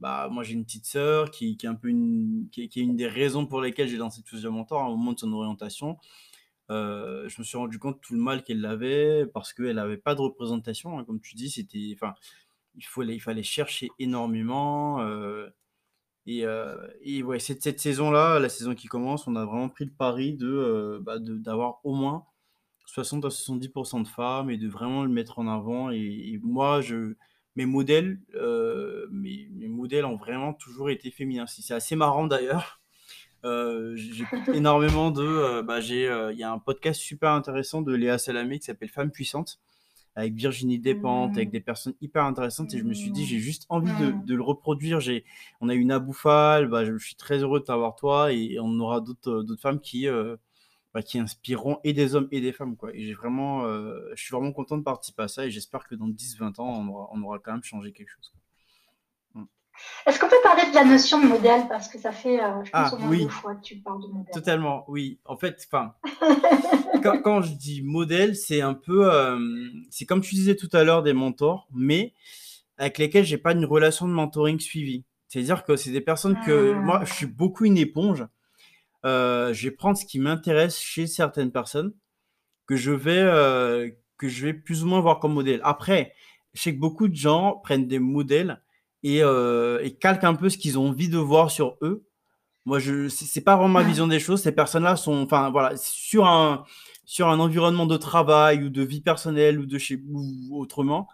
bah, 0.00 0.28
moi 0.30 0.42
j'ai 0.42 0.54
une 0.54 0.64
petite 0.64 0.86
sœur 0.86 1.30
qui, 1.30 1.56
qui, 1.56 1.66
est 1.66 1.68
un 1.68 1.74
peu 1.74 1.88
une, 1.88 2.48
qui, 2.50 2.62
est 2.62 2.76
une 2.76 2.96
des 2.96 3.06
raisons 3.06 3.46
pour 3.46 3.60
lesquelles 3.60 3.88
j'ai 3.88 3.98
lancé 3.98 4.22
Choose 4.24 4.42
Your 4.42 4.52
Mentor 4.52 4.88
au 4.88 4.96
moment 4.96 5.12
de 5.12 5.18
son 5.18 5.32
orientation. 5.32 5.98
Euh, 6.70 7.28
je 7.28 7.40
me 7.40 7.44
suis 7.44 7.58
rendu 7.58 7.78
compte 7.78 8.00
tout 8.00 8.14
le 8.14 8.20
mal 8.20 8.42
qu'elle 8.42 8.64
avait 8.64 9.26
parce 9.26 9.52
qu'elle 9.52 9.76
n'avait 9.76 9.96
pas 9.96 10.14
de 10.14 10.20
représentation, 10.20 10.98
hein, 10.98 11.04
comme 11.04 11.20
tu 11.20 11.34
dis. 11.34 11.50
C'était, 11.50 11.92
enfin, 11.94 12.14
il, 12.76 13.20
fallait, 13.20 13.42
chercher 13.42 13.90
énormément. 13.98 15.00
Euh, 15.00 15.48
et, 16.26 16.46
euh, 16.46 16.76
ouais, 17.24 17.38
cette, 17.40 17.80
saison-là, 17.80 18.38
la 18.38 18.48
saison 18.48 18.74
qui 18.74 18.88
commence, 18.88 19.26
on 19.26 19.36
a 19.36 19.44
vraiment 19.44 19.68
pris 19.68 19.84
le 19.84 19.92
pari 19.92 20.34
de, 20.34 21.00
bah, 21.02 21.18
d'avoir 21.18 21.80
au 21.84 21.94
moins 21.94 22.24
60 22.86 23.24
à 23.24 23.28
70% 23.28 24.02
de 24.02 24.08
femmes 24.08 24.50
et 24.50 24.58
de 24.58 24.68
vraiment 24.68 25.04
le 25.04 25.10
mettre 25.10 25.38
en 25.38 25.48
avant. 25.48 25.90
et 25.90 26.38
moi, 26.42 26.80
je, 26.80 27.14
mes 27.56 27.66
modèles, 27.66 28.20
euh, 28.34 29.06
mes, 29.10 29.48
modèles 29.68 30.04
ont 30.04 30.16
vraiment 30.16 30.54
toujours 30.54 30.90
été 30.90 31.10
féminins. 31.10 31.46
C'est 31.46 31.74
assez 31.74 31.96
marrant 31.96 32.26
d'ailleurs. 32.26 32.79
Euh, 33.44 33.96
J'écoute 33.96 34.48
énormément 34.52 35.10
de. 35.10 35.22
Euh, 35.22 35.62
bah, 35.62 35.80
j'ai, 35.80 36.04
il 36.32 36.38
y 36.38 36.42
a 36.42 36.52
un 36.52 36.58
podcast 36.58 37.00
super 37.00 37.30
intéressant 37.30 37.82
de 37.82 37.94
Léa 37.94 38.18
Salamé 38.18 38.58
qui 38.58 38.66
s'appelle 38.66 38.88
Femmes 38.88 39.10
puissantes 39.10 39.58
avec 40.16 40.34
Virginie 40.34 40.80
Despentes, 40.80 41.36
avec 41.36 41.48
mmh. 41.48 41.52
des 41.52 41.60
personnes 41.60 41.94
hyper 42.00 42.24
intéressantes. 42.24 42.74
Et 42.74 42.78
je 42.78 42.84
me 42.84 42.94
suis 42.94 43.12
dit, 43.12 43.24
j'ai 43.24 43.38
juste 43.38 43.64
envie 43.68 43.92
de, 44.00 44.10
mmh. 44.10 44.24
le 44.26 44.42
reproduire. 44.42 45.00
J'ai, 45.00 45.24
on 45.60 45.68
a 45.68 45.74
eu 45.74 45.84
Naboufal, 45.84 46.66
bah, 46.66 46.84
je, 46.84 46.98
suis 46.98 47.14
très 47.14 47.38
heureux 47.38 47.60
de 47.60 47.64
t'avoir 47.64 47.94
toi. 47.94 48.32
Et, 48.32 48.58
on 48.60 48.78
aura 48.80 49.00
d'autres, 49.00 49.42
d'autres 49.42 49.62
femmes 49.62 49.80
qui, 49.80 50.08
bah, 50.92 51.02
qui 51.02 51.20
inspireront 51.20 51.78
et 51.84 51.92
des 51.92 52.16
hommes 52.16 52.26
et 52.32 52.40
des 52.40 52.52
femmes. 52.52 52.76
Quoi. 52.76 52.94
Et 52.94 53.04
j'ai 53.04 53.14
vraiment, 53.14 53.64
euh, 53.64 54.10
je 54.16 54.22
suis 54.24 54.32
vraiment 54.32 54.52
content 54.52 54.76
de 54.76 54.82
participer 54.82 55.22
à 55.22 55.28
ça 55.28 55.46
et 55.46 55.50
j'espère 55.50 55.86
que 55.86 55.94
dans 55.94 56.08
10-20 56.08 56.60
ans, 56.60 56.68
on 56.68 56.88
aura, 56.88 57.08
on 57.12 57.22
aura, 57.22 57.38
quand 57.38 57.52
même 57.52 57.62
changé 57.62 57.92
quelque 57.92 58.10
chose. 58.10 58.32
Est-ce 60.06 60.18
qu'on 60.18 60.28
peut 60.28 60.36
parler 60.42 60.68
de 60.70 60.74
la 60.74 60.84
notion 60.84 61.20
de 61.20 61.26
modèle? 61.26 61.62
Parce 61.68 61.88
que 61.88 61.98
ça 61.98 62.10
fait, 62.10 62.42
euh, 62.42 62.64
je 62.64 62.70
pense, 62.70 62.92
ah, 62.92 62.94
au 62.94 62.98
moins 62.98 63.16
deux 63.18 63.28
fois 63.28 63.54
que 63.54 63.62
tu 63.62 63.76
parles 63.76 64.02
de 64.02 64.08
modèle. 64.08 64.32
Totalement, 64.32 64.84
oui. 64.88 65.20
En 65.24 65.36
fait, 65.36 65.66
enfin, 65.66 65.94
quand, 67.02 67.20
quand, 67.22 67.42
je 67.42 67.52
dis 67.52 67.82
modèle, 67.82 68.34
c'est 68.34 68.60
un 68.60 68.74
peu, 68.74 69.12
euh, 69.12 69.38
c'est 69.90 70.06
comme 70.06 70.22
tu 70.22 70.34
disais 70.34 70.56
tout 70.56 70.70
à 70.72 70.84
l'heure 70.84 71.02
des 71.02 71.12
mentors, 71.12 71.68
mais 71.72 72.14
avec 72.78 72.98
lesquels 72.98 73.24
j'ai 73.24 73.38
pas 73.38 73.52
une 73.52 73.64
relation 73.64 74.08
de 74.08 74.12
mentoring 74.12 74.58
suivie. 74.58 75.04
C'est-à-dire 75.28 75.64
que 75.64 75.76
c'est 75.76 75.92
des 75.92 76.00
personnes 76.00 76.40
que 76.44 76.72
moi, 76.72 77.00
ah. 77.02 77.04
je 77.04 77.12
suis 77.12 77.26
beaucoup 77.26 77.64
une 77.64 77.78
éponge. 77.78 78.26
Euh, 79.04 79.52
je 79.52 79.68
vais 79.68 79.74
prendre 79.74 79.96
ce 79.96 80.04
qui 80.04 80.18
m'intéresse 80.18 80.78
chez 80.78 81.06
certaines 81.06 81.52
personnes 81.52 81.92
que 82.66 82.76
je 82.76 82.92
vais 82.92 83.94
que 84.16 84.28
je 84.28 84.46
vais 84.46 84.52
plus 84.52 84.84
ou 84.84 84.86
moins 84.86 85.00
voir 85.00 85.18
comme 85.18 85.32
modèle. 85.32 85.60
Après, 85.64 86.14
je 86.52 86.60
sais 86.60 86.74
que 86.74 86.80
beaucoup 86.80 87.08
de 87.08 87.14
gens 87.14 87.56
prennent 87.62 87.88
des 87.88 87.98
modèles 87.98 88.60
et, 89.02 89.22
euh, 89.22 89.80
et 89.82 89.94
calquent 89.96 90.24
un 90.24 90.34
peu 90.34 90.48
ce 90.48 90.58
qu'ils 90.58 90.78
ont 90.78 90.88
envie 90.88 91.08
de 91.08 91.18
voir 91.18 91.50
sur 91.50 91.76
eux. 91.82 92.06
Moi, 92.66 92.78
je 92.78 93.08
c'est 93.08 93.40
pas 93.40 93.56
vraiment 93.56 93.80
ma 93.80 93.82
vision 93.82 94.06
des 94.06 94.20
choses. 94.20 94.42
Ces 94.42 94.52
personnes-là 94.52 94.96
sont, 94.96 95.22
enfin 95.22 95.50
voilà, 95.50 95.76
sur 95.76 96.26
un 96.26 96.64
sur 97.04 97.28
un 97.28 97.40
environnement 97.40 97.86
de 97.86 97.96
travail 97.96 98.64
ou 98.64 98.68
de 98.70 98.82
vie 98.82 99.00
personnelle 99.00 99.58
ou 99.58 99.66
de 99.66 99.78
chez 99.78 100.00
ou 100.08 100.60
autrement, 100.60 101.08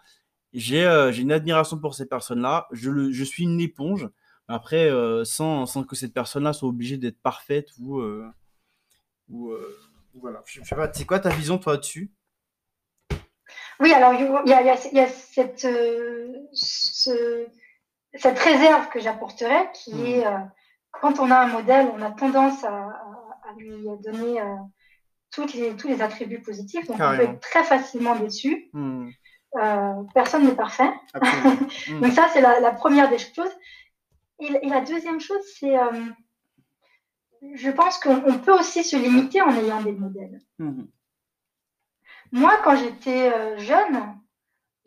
j'ai 0.53 1.09
j'ai 1.11 1.21
une 1.21 1.31
admiration 1.31 1.79
pour 1.79 1.95
ces 1.95 2.05
personnes-là. 2.05 2.67
Je, 2.71 3.11
je 3.11 3.23
suis 3.23 3.43
une 3.43 3.61
éponge. 3.61 4.09
Après, 4.47 4.89
euh, 4.89 5.25
sans, 5.25 5.65
sans, 5.65 5.83
que 5.83 5.95
cette 5.95 6.13
personne-là 6.13 6.53
soit 6.53 6.69
obligée 6.69 6.97
d'être 6.97 7.21
parfaite 7.21 7.69
ou. 7.79 7.99
Euh, 7.99 8.29
ou 9.29 9.51
euh, 9.51 9.77
voilà. 10.13 10.41
Je, 10.45 10.63
sais 10.63 10.75
pas, 10.75 10.91
c'est 10.93 11.05
quoi 11.05 11.19
ta 11.19 11.29
vision, 11.29 11.57
toi, 11.57 11.77
dessus? 11.77 12.11
Oui, 13.79 13.91
alors, 13.91 14.13
il 14.13 14.49
y 14.49 14.53
a, 14.53 14.63
y 14.63 14.69
a, 14.99 15.07
cette, 15.07 15.67
ce, 16.53 17.45
cette 18.19 18.39
réserve 18.39 18.89
que 18.89 18.99
j'apporterais 18.99 19.71
qui 19.73 19.93
hmm. 19.93 20.05
est 20.05 20.23
quand 20.91 21.19
on 21.19 21.29
a 21.29 21.39
un 21.39 21.47
modèle, 21.47 21.91
on 21.93 22.01
a 22.01 22.11
tendance 22.11 22.63
à, 22.63 22.69
à 22.69 23.53
lui 23.57 23.87
donner 24.03 24.41
toutes 25.31 25.53
les, 25.53 25.75
tous 25.75 25.87
les 25.87 26.01
attributs 26.01 26.41
positifs. 26.41 26.87
Donc, 26.87 26.97
on 26.99 27.15
peut 27.15 27.23
être 27.23 27.39
très 27.39 27.63
facilement 27.63 28.15
déçu. 28.15 28.69
Hmm. 28.73 29.09
personne 30.13 30.45
n'est 30.45 30.55
parfait. 30.55 30.91
donc, 32.01 32.11
ça, 32.13 32.27
c'est 32.33 32.41
la, 32.41 32.59
la, 32.59 32.71
première 32.71 33.09
des 33.09 33.19
choses. 33.19 33.51
Et, 34.39 34.67
la 34.67 34.81
deuxième 34.81 35.19
chose, 35.19 35.41
c'est, 35.59 35.77
euh, 35.77 35.91
je 37.53 37.69
pense 37.71 37.99
qu'on 37.99 38.39
peut 38.39 38.53
aussi 38.53 38.83
se 38.83 38.95
limiter 38.95 39.41
en 39.41 39.55
ayant 39.55 39.81
des 39.81 39.91
modèles. 39.91 40.39
Moi, 42.31 42.51
quand 42.63 42.75
j'étais 42.75 43.31
euh, 43.33 43.57
jeune, 43.57 44.15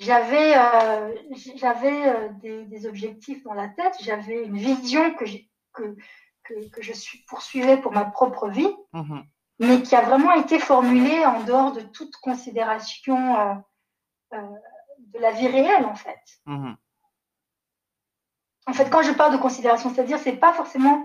j'avais 0.01 0.57
euh, 0.57 1.15
j'avais 1.57 2.31
des, 2.43 2.87
objectifs 2.87 3.45
dans 3.45 3.55
la 3.55 3.69
tête, 3.69 3.95
j'avais 4.01 4.45
une 4.45 4.57
vision 4.57 5.15
que, 5.15 5.25
que, 5.73 5.95
que, 6.73 6.83
je 6.83 6.93
suis, 6.93 7.19
poursuivais 7.29 7.77
pour 7.77 7.93
ma 7.93 8.05
propre 8.05 8.49
vie, 8.49 8.75
mhm. 8.93 9.23
mais 9.61 9.83
qui 9.83 9.95
a 9.95 10.01
vraiment 10.01 10.33
été 10.33 10.59
formulée 10.59 11.25
en 11.25 11.45
dehors 11.45 11.73
de 11.73 11.83
toute 11.83 12.17
considération 12.17 13.63
de 14.33 15.19
la 15.19 15.31
vie 15.33 15.49
réelle, 15.49 15.85
en 15.85 15.95
fait. 15.95 16.21
Mhm. 16.47 16.77
En 18.67 18.73
fait, 18.73 18.89
quand 18.89 19.03
je 19.03 19.13
parle 19.13 19.33
de 19.33 19.39
considération, 19.39 19.93
c'est-à-dire, 19.93 20.19
c'est 20.19 20.37
pas 20.37 20.53
forcément 20.53 21.05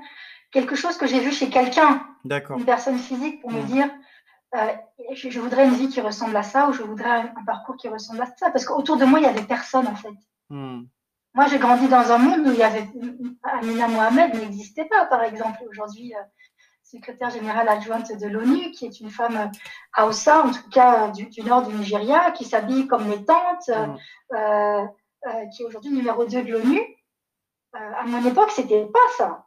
quelque 0.51 0.75
chose 0.75 0.97
que 0.97 1.07
j'ai 1.07 1.19
vu 1.19 1.31
chez 1.31 1.49
quelqu'un, 1.49 2.05
une 2.23 2.65
personne 2.65 2.97
physique, 2.97 3.41
pour 3.41 3.51
me 3.51 3.61
mmh. 3.61 3.65
dire, 3.65 3.89
euh, 4.55 4.73
je, 5.13 5.39
voudrais 5.39 5.65
une 5.65 5.73
vie 5.73 5.89
qui 5.89 6.01
ressemble 6.01 6.35
à 6.35 6.43
ça, 6.43 6.69
ou 6.69 6.73
je 6.73 6.83
voudrais 6.83 7.09
un, 7.09 7.45
parcours 7.45 7.75
qui 7.77 7.87
ressemble 7.87 8.21
à 8.21 8.25
ça, 8.37 8.51
parce 8.51 8.65
qu'autour 8.65 8.97
de 8.97 9.05
moi, 9.05 9.19
il 9.19 9.23
y 9.23 9.27
avait 9.27 9.43
personne, 9.43 9.87
en 9.87 9.95
fait. 9.95 10.13
Mmh. 10.49 10.83
Moi, 11.33 11.47
j'ai 11.47 11.59
grandi 11.59 11.87
dans 11.87 12.11
un 12.11 12.17
monde 12.17 12.47
où 12.47 12.51
il 12.51 12.57
y 12.57 12.63
avait 12.63 12.87
Amina 13.43 13.87
Mohamed 13.87 14.35
n'existait 14.35 14.85
pas, 14.85 15.05
par 15.05 15.23
exemple. 15.23 15.59
Aujourd'hui, 15.69 16.13
euh, 16.15 16.21
secrétaire 16.83 17.29
générale 17.29 17.67
adjointe 17.67 18.11
de 18.17 18.27
l'ONU, 18.27 18.71
qui 18.71 18.85
est 18.85 18.99
une 18.99 19.09
femme 19.09 19.51
euh, 19.99 20.03
Hausa, 20.03 20.45
en 20.45 20.51
tout 20.51 20.69
cas 20.69 21.09
du, 21.09 21.27
nord 21.43 21.67
du 21.67 21.75
Nigeria, 21.75 22.31
qui 22.31 22.45
s'habille 22.45 22.87
comme 22.87 23.09
les 23.09 23.25
tantes, 23.25 23.69
mmh. 23.69 24.87
qui 25.51 25.63
est 25.63 25.65
aujourd'hui 25.65 25.91
numéro 25.91 26.25
2 26.25 26.43
de 26.43 26.51
l'ONU. 26.51 26.81
Euh, 27.75 27.93
à 27.99 28.03
mon 28.03 28.25
époque, 28.25 28.51
c'était 28.51 28.85
pas 28.85 28.99
ça. 29.17 29.44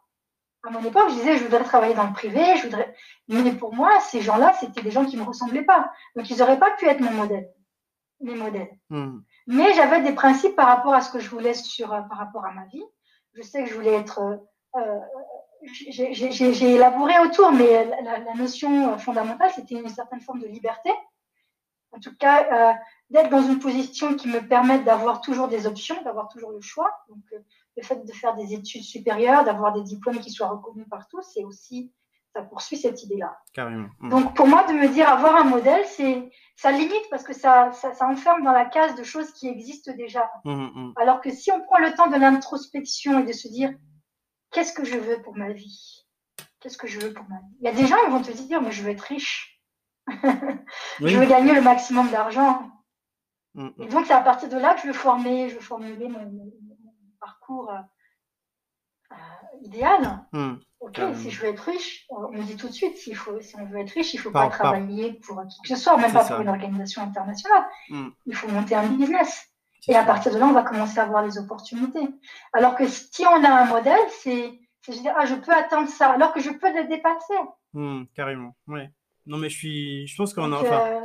À 0.69 0.71
mon 0.71 0.85
époque, 0.85 1.09
je 1.09 1.15
disais, 1.15 1.39
je 1.39 1.45
voudrais 1.45 1.65
travailler 1.65 1.95
dans 1.95 2.07
le 2.07 2.13
privé, 2.13 2.43
je 2.59 2.65
voudrais. 2.65 2.95
Mais 3.29 3.53
pour 3.53 3.75
moi, 3.75 3.89
ces 4.01 4.21
gens-là, 4.21 4.53
c'était 4.61 4.83
des 4.83 4.91
gens 4.91 5.07
qui 5.07 5.17
ne 5.17 5.23
me 5.23 5.27
ressemblaient 5.27 5.63
pas. 5.63 5.91
Donc, 6.15 6.29
ils 6.29 6.37
n'auraient 6.37 6.59
pas 6.59 6.73
pu 6.73 6.87
être 6.87 7.01
mon 7.01 7.11
modèle, 7.13 7.49
mes 8.21 8.35
modèles. 8.35 8.69
Hmm. 8.91 9.21
Mais 9.47 9.73
j'avais 9.73 10.03
des 10.03 10.13
principes 10.13 10.57
par 10.57 10.67
rapport 10.67 10.93
à 10.93 11.01
ce 11.01 11.11
que 11.11 11.21
je 11.21 11.31
voulais 11.31 11.55
sur, 11.55 11.95
euh, 11.95 12.03
par 12.03 12.19
rapport 12.19 12.45
à 12.45 12.53
ma 12.53 12.67
vie. 12.67 12.85
Je 13.33 13.41
sais 13.41 13.65
que 13.65 13.71
je 13.71 13.75
voulais 13.75 13.95
être. 13.95 14.21
Euh, 14.77 14.99
j'ai 15.63 16.75
élaboré 16.75 17.19
autour, 17.21 17.51
mais 17.51 17.87
la, 18.03 18.35
notion 18.35 18.99
fondamentale, 18.99 19.51
c'était 19.55 19.77
une 19.77 19.89
certaine 19.89 20.21
forme 20.21 20.41
de 20.41 20.49
liberté. 20.49 20.91
En 21.93 21.99
tout 21.99 22.15
cas, 22.15 22.77
d'être 23.09 23.31
dans 23.31 23.43
une 23.43 23.59
position 23.59 24.15
qui 24.15 24.29
me 24.29 24.47
permette 24.47 24.85
d'avoir 24.85 25.23
toujours 25.23 25.49
des 25.49 25.67
options, 25.67 26.01
d'avoir 26.03 26.29
toujours 26.29 26.51
le 26.51 26.61
choix. 26.61 26.93
Donc, 27.09 27.25
le 27.79 27.85
fait 27.85 28.05
de 28.05 28.13
faire 28.13 28.35
des 28.35 28.55
études 28.55 28.83
supérieures, 28.83 29.45
d'avoir 29.45 29.73
des 29.73 29.83
diplômes 29.83 30.19
qui 30.19 30.31
soient 30.31 30.49
reconnus 30.49 30.87
partout, 30.91 31.21
c'est 31.23 31.45
aussi, 31.45 31.93
ça 32.35 32.43
poursuit 32.43 32.77
cette 32.77 33.05
idée-là. 33.05 33.39
Carrément. 33.53 33.89
Mmh. 34.01 34.09
Donc 34.11 34.35
pour 34.35 34.49
moi, 34.49 34.67
de 34.67 34.73
me 34.73 34.89
dire 34.89 35.09
avoir 35.09 35.37
un 35.37 35.45
modèle, 35.45 35.85
c'est 35.87 36.29
ça 36.57 36.73
limite 36.73 37.09
parce 37.11 37.23
que 37.23 37.33
ça, 37.33 37.71
ça, 37.73 38.09
enferme 38.09 38.43
dans 38.43 38.53
la 38.53 38.65
case 38.65 38.97
de 38.97 39.05
choses 39.05 39.33
qui 39.33 39.49
existent 39.49 39.93
déjà. 39.97 40.29
Mmh, 40.45 40.51
mmh, 40.53 40.93
Alors 40.97 41.21
que 41.21 41.31
si 41.31 41.53
on 41.53 41.61
prend 41.63 41.79
le 41.79 41.95
temps 41.95 42.09
de 42.09 42.17
l'introspection 42.17 43.21
et 43.21 43.25
de 43.25 43.33
se 43.33 43.47
dire 43.47 43.71
qu'est-ce 44.51 44.73
que 44.73 44.85
je 44.85 44.99
veux 44.99 45.23
pour 45.23 45.37
ma 45.37 45.53
vie? 45.53 46.05
Qu'est-ce 46.61 46.79
que 46.79 46.89
je 46.89 46.99
veux 46.99 47.13
pour 47.13 47.29
ma 47.29 47.37
vie? 47.37 47.57
Il 47.61 47.65
y 47.65 47.69
a 47.69 47.73
des 47.73 47.87
gens 47.87 47.97
qui 48.05 48.11
vont 48.11 48.23
te 48.23 48.33
dire 48.33 48.61
mais 48.61 48.73
je 48.73 48.83
veux 48.83 48.91
être 48.91 49.03
riche. 49.03 49.63
je 50.09 51.17
veux 51.17 51.27
gagner 51.27 51.55
le 51.55 51.61
maximum 51.61 52.11
d'argent. 52.11 52.69
Mm, 53.55 53.67
mm. 53.67 53.83
Et 53.83 53.87
donc, 53.87 54.07
c'est 54.07 54.15
à 54.15 54.21
partir 54.21 54.49
de 54.49 54.57
là 54.57 54.75
que 54.75 54.81
je 54.81 54.89
veux 54.89 54.93
former, 54.93 55.49
je 55.49 55.55
veux 55.55 55.61
formuler 55.61 56.09
mon, 56.09 56.51
parcours 57.21 57.71
euh, 57.71 59.15
idéal. 59.63 60.27
Mm. 60.33 60.55
Ok, 60.81 61.01
si 61.15 61.31
je 61.31 61.43
veux 61.43 61.49
être 61.49 61.65
riche, 61.65 62.07
on 62.09 62.31
me 62.31 62.43
dit 62.43 62.57
tout 62.57 62.69
de 62.69 62.73
suite, 62.73 62.97
si 62.97 63.13
on 63.59 63.65
veut 63.67 63.79
être 63.81 63.91
riche, 63.91 64.15
il 64.15 64.19
ne 64.19 64.23
faut 64.23 64.31
pas, 64.31 64.49
travailler 64.49 65.15
pour 65.15 65.43
qui 65.49 65.61
que 65.63 65.69
ce 65.69 65.77
soit, 65.77 65.97
même 65.97 66.13
pas 66.13 66.25
pour 66.25 66.41
une 66.41 66.49
organisation 66.49 67.03
internationale. 67.03 67.65
Il 68.27 68.35
faut 68.35 68.49
monter 68.49 68.77
un 68.77 68.87
business. 68.87 69.49
Et 69.89 69.97
à 69.97 70.05
partir 70.05 70.33
de 70.33 70.39
là, 70.39 70.47
on 70.47 70.53
va 70.53 70.63
commencer 70.63 70.99
à 70.99 71.07
voir 71.07 71.25
les 71.25 71.39
opportunités. 71.39 72.07
Alors 72.53 72.77
que 72.77 72.87
si 72.87 73.27
on 73.27 73.43
a 73.43 73.49
un 73.49 73.65
modèle, 73.65 73.99
c'est 74.23 74.61
je 74.93 75.01
dire, 75.01 75.15
ah, 75.17 75.27
je 75.27 75.35
peux 75.35 75.53
atteindre 75.53 75.89
ça, 75.89 76.13
alors 76.13 76.33
que 76.33 76.41
je 76.41 76.51
peux 76.51 76.73
le 76.73 76.89
dépasser. 76.89 77.35
carrément, 78.15 78.57
ouais. 78.67 78.91
Non, 79.27 79.37
mais 79.37 79.51
je 79.51 79.57
suis, 79.57 80.07
je 80.07 80.17
pense 80.17 80.33
qu'on 80.33 80.53
a, 80.53 80.57
enfin, 80.57 80.81
euh, 80.87 81.01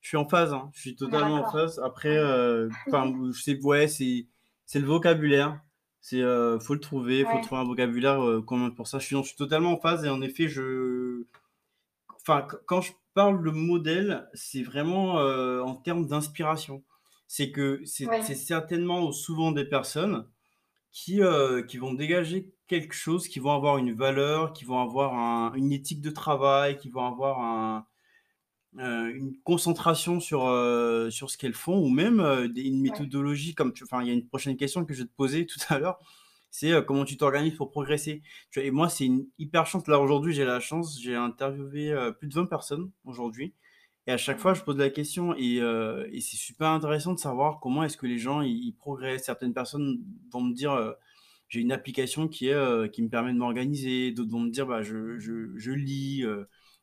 je 0.00 0.08
suis 0.08 0.16
en 0.16 0.28
phase, 0.28 0.52
hein. 0.52 0.70
je 0.72 0.80
suis 0.80 0.96
totalement 0.96 1.42
en 1.42 1.50
phase. 1.50 1.80
Après, 1.84 2.16
euh, 2.16 2.68
je 2.86 3.40
sais, 3.42 3.58
ouais, 3.62 3.88
c'est, 3.88 4.26
c'est 4.66 4.78
le 4.80 4.86
vocabulaire. 4.86 5.60
C'est, 6.00 6.22
euh, 6.22 6.60
faut 6.60 6.74
le 6.74 6.80
trouver, 6.80 7.24
faut 7.24 7.40
trouver 7.40 7.60
un 7.62 7.64
vocabulaire 7.64 8.22
euh, 8.24 8.42
commun 8.42 8.70
pour 8.70 8.86
ça. 8.86 8.98
Je 8.98 9.06
suis, 9.06 9.16
je 9.16 9.22
suis 9.22 9.36
totalement 9.36 9.72
en 9.72 9.76
phase 9.76 10.04
et 10.04 10.08
en 10.08 10.20
effet, 10.20 10.48
je, 10.48 11.24
enfin, 12.16 12.46
quand 12.66 12.80
je 12.80 12.92
parle 13.14 13.42
de 13.42 13.50
modèle, 13.50 14.28
c'est 14.34 14.62
vraiment 14.62 15.14
en 15.14 15.74
termes 15.74 16.06
d'inspiration. 16.06 16.84
C'est 17.28 17.50
que 17.50 17.80
c'est, 17.84 18.06
c'est 18.22 18.36
certainement 18.36 19.10
souvent 19.10 19.50
des 19.50 19.64
personnes 19.64 20.28
qui, 20.92 21.20
qui 21.66 21.78
vont 21.78 21.94
dégager 21.94 22.52
quelque 22.68 22.94
chose, 22.94 23.26
qui 23.26 23.40
vont 23.40 23.52
avoir 23.52 23.78
une 23.78 23.92
valeur, 23.92 24.52
qui 24.52 24.64
vont 24.64 24.80
avoir 24.80 25.54
une 25.56 25.72
éthique 25.72 26.02
de 26.02 26.10
travail, 26.10 26.76
qui 26.78 26.88
vont 26.88 27.06
avoir 27.06 27.40
un, 27.40 27.86
euh, 28.78 29.10
une 29.14 29.34
concentration 29.42 30.20
sur, 30.20 30.46
euh, 30.46 31.08
sur 31.08 31.30
ce 31.30 31.38
qu'elles 31.38 31.54
font, 31.54 31.78
ou 31.78 31.88
même 31.88 32.20
euh, 32.20 32.46
une 32.56 32.82
méthodologie, 32.82 33.54
comme 33.54 33.72
tu, 33.72 33.84
enfin, 33.84 34.02
il 34.02 34.08
y 34.08 34.10
a 34.10 34.12
une 34.12 34.26
prochaine 34.26 34.54
question 34.58 34.84
que 34.84 34.92
je 34.92 35.00
vais 35.00 35.08
te 35.08 35.14
poser 35.14 35.46
tout 35.46 35.60
à 35.70 35.78
l'heure, 35.78 35.98
c'est 36.50 36.72
comment 36.86 37.04
tu 37.04 37.16
t'organises 37.16 37.54
pour 37.54 37.70
progresser. 37.70 38.22
Tu 38.50 38.60
vois, 38.60 38.66
et 38.66 38.70
moi, 38.70 38.88
c'est 38.88 39.06
une 39.06 39.26
hyper 39.38 39.66
chance. 39.66 39.86
Là, 39.88 39.98
aujourd'hui, 40.00 40.34
j'ai 40.34 40.44
la 40.44 40.60
chance, 40.60 40.98
j'ai 41.00 41.14
interviewé 41.14 41.94
plus 42.18 42.28
de 42.28 42.34
20 42.34 42.46
personnes 42.46 42.90
aujourd'hui. 43.04 43.54
Et 44.06 44.12
à 44.12 44.16
chaque 44.16 44.38
fois, 44.38 44.54
je 44.54 44.62
pose 44.62 44.78
la 44.78 44.88
question 44.88 45.34
et, 45.36 45.56
et 45.56 46.20
c'est 46.20 46.36
super 46.36 46.68
intéressant 46.68 47.12
de 47.12 47.18
savoir 47.18 47.60
comment 47.60 47.82
est-ce 47.82 47.98
que 47.98 48.06
les 48.06 48.16
gens 48.16 48.40
ils, 48.40 48.72
progressent. 48.72 49.24
Certaines 49.24 49.52
personnes 49.52 50.02
vont 50.30 50.40
me 50.40 50.54
dire 50.54 50.94
j'ai 51.48 51.60
une 51.60 51.72
application 51.72 52.26
qui, 52.26 52.48
est, 52.48 52.90
qui 52.90 53.02
me 53.02 53.10
permet 53.10 53.34
de 53.34 53.38
m'organiser. 53.38 54.12
D'autres 54.12 54.30
vont 54.30 54.40
me 54.40 54.50
dire 54.50 54.66
bah, 54.66 54.80
je, 54.80 55.18
je, 55.18 55.52
je 55.56 55.72
lis 55.72 56.24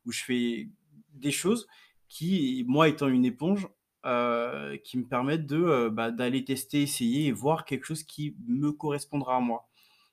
ou 0.04 0.12
je 0.12 0.22
fais 0.22 0.68
des 1.14 1.32
choses 1.32 1.66
qui, 2.14 2.64
moi 2.68 2.88
étant 2.88 3.08
une 3.08 3.24
éponge, 3.24 3.68
euh, 4.06 4.76
qui 4.84 4.98
me 4.98 5.04
permettent 5.04 5.46
de 5.46 5.62
euh, 5.62 5.90
bah, 5.90 6.12
d'aller 6.12 6.44
tester, 6.44 6.82
essayer 6.82 7.26
et 7.26 7.32
voir 7.32 7.64
quelque 7.64 7.84
chose 7.86 8.04
qui 8.04 8.36
me 8.46 8.70
correspondra 8.70 9.36
à 9.36 9.40
moi, 9.40 9.66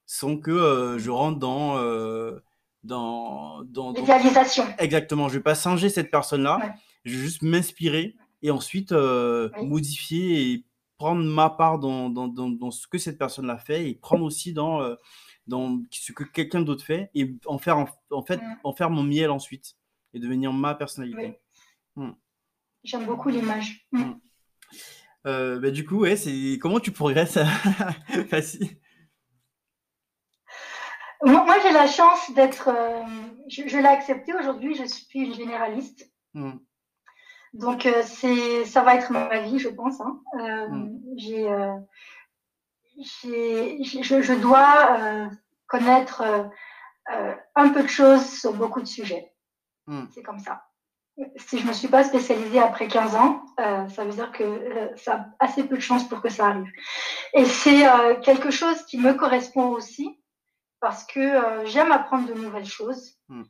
sans 0.07 0.37
que 0.37 0.49
euh, 0.49 0.97
je 0.97 1.11
rentre 1.11 1.37
dans 1.37 1.75
dans 2.83 3.63
dans, 3.65 3.93
l'idéalisation. 3.93 4.63
Exactement, 4.79 5.29
je 5.29 5.35
vais 5.35 5.43
pas 5.43 5.53
singer 5.53 5.89
cette 5.89 6.09
personne-là, 6.09 6.73
je 7.05 7.15
vais 7.15 7.21
juste 7.21 7.43
m'inspirer 7.43 8.15
et 8.41 8.49
ensuite 8.49 8.93
modifier 9.61 10.53
et 10.53 10.65
prendre 10.97 11.23
ma 11.23 11.51
part 11.51 11.77
dans, 11.77 12.09
dans, 12.09 12.27
dans, 12.27 12.71
ce 12.71 12.87
que 12.87 12.97
cette 12.97 13.19
personne-là 13.19 13.57
fait 13.57 13.87
et 13.87 13.93
prendre 13.93 14.23
aussi 14.23 14.53
dans 14.53 14.95
dans 15.45 15.79
ce 15.91 16.13
que 16.13 16.23
quelqu'un 16.23 16.61
d'autre 16.61 16.83
fait 16.83 17.11
et 17.13 17.35
en 17.45 17.59
faire 17.59 17.85
en, 18.09 18.23
fait 18.23 18.39
en 18.63 18.73
faire 18.73 18.89
mon 18.89 19.03
miel 19.03 19.29
ensuite 19.29 19.75
et 20.13 20.19
devenir 20.19 20.51
ma 20.51 20.73
personnalité. 20.73 21.39
Hmm. 21.95 22.11
J'aime 22.83 23.05
beaucoup 23.05 23.29
l'image. 23.29 23.87
Hmm. 23.91 24.01
Hmm. 24.01 24.19
Euh, 25.27 25.59
bah, 25.59 25.71
du 25.71 25.85
coup, 25.85 25.99
ouais, 25.99 26.15
c'est 26.15 26.57
comment 26.59 26.79
tu 26.79 26.91
progresses, 26.91 27.37
Facile 28.29 28.67
Moi, 31.23 31.55
j'ai 31.61 31.71
la 31.71 31.85
chance 31.85 32.31
d'être. 32.33 32.69
Euh, 32.69 33.03
je, 33.47 33.77
l'ai 33.77 33.85
accepté 33.85 34.33
aujourd'hui. 34.33 34.73
Je 34.73 34.85
suis 34.85 35.19
une 35.19 35.35
généraliste. 35.35 36.11
Donc, 37.53 37.85
euh, 37.85 38.01
c'est, 38.03 38.65
ça 38.65 38.81
va 38.81 38.95
être 38.95 39.11
ma 39.11 39.41
vie, 39.41 39.59
je 39.59 39.69
pense. 39.69 40.01
Hein. 40.01 40.19
j'ai, 41.17 41.47
je, 42.97 44.21
je, 44.21 44.41
dois 44.41 45.29
connaître 45.67 46.49
un 47.55 47.69
peu 47.69 47.83
de 47.83 47.87
choses 47.87 48.25
sur 48.39 48.53
beaucoup 48.53 48.81
de 48.81 48.87
sujets. 48.87 49.31
C'est 50.11 50.23
comme 50.23 50.39
ça 50.39 50.70
si 51.35 51.57
je 51.57 51.63
ne 51.63 51.69
me 51.69 51.73
suis 51.73 51.87
pas 51.87 52.03
spécialisée 52.03 52.59
après 52.59 52.87
15 52.87 53.15
ans, 53.15 53.43
euh, 53.59 53.87
ça 53.89 54.05
veut 54.05 54.11
dire 54.11 54.31
que 54.31 54.43
euh, 54.43 54.95
ça 54.95 55.27
a 55.39 55.45
assez 55.45 55.63
peu 55.63 55.75
de 55.75 55.81
chances 55.81 56.07
pour 56.07 56.21
que 56.21 56.29
ça 56.29 56.47
arrive. 56.47 56.71
Et 57.33 57.45
c'est 57.45 57.87
euh, 57.87 58.19
quelque 58.19 58.51
chose 58.51 58.83
qui 58.85 58.97
me 58.97 59.13
correspond 59.13 59.69
aussi 59.69 60.19
parce 60.79 61.03
que 61.05 61.65
j'aime 61.65 61.91
apprendre 61.91 62.27
de 62.27 62.33
nouvelles 62.33 62.65
choses. 62.65 63.13
Hmm. 63.29 63.43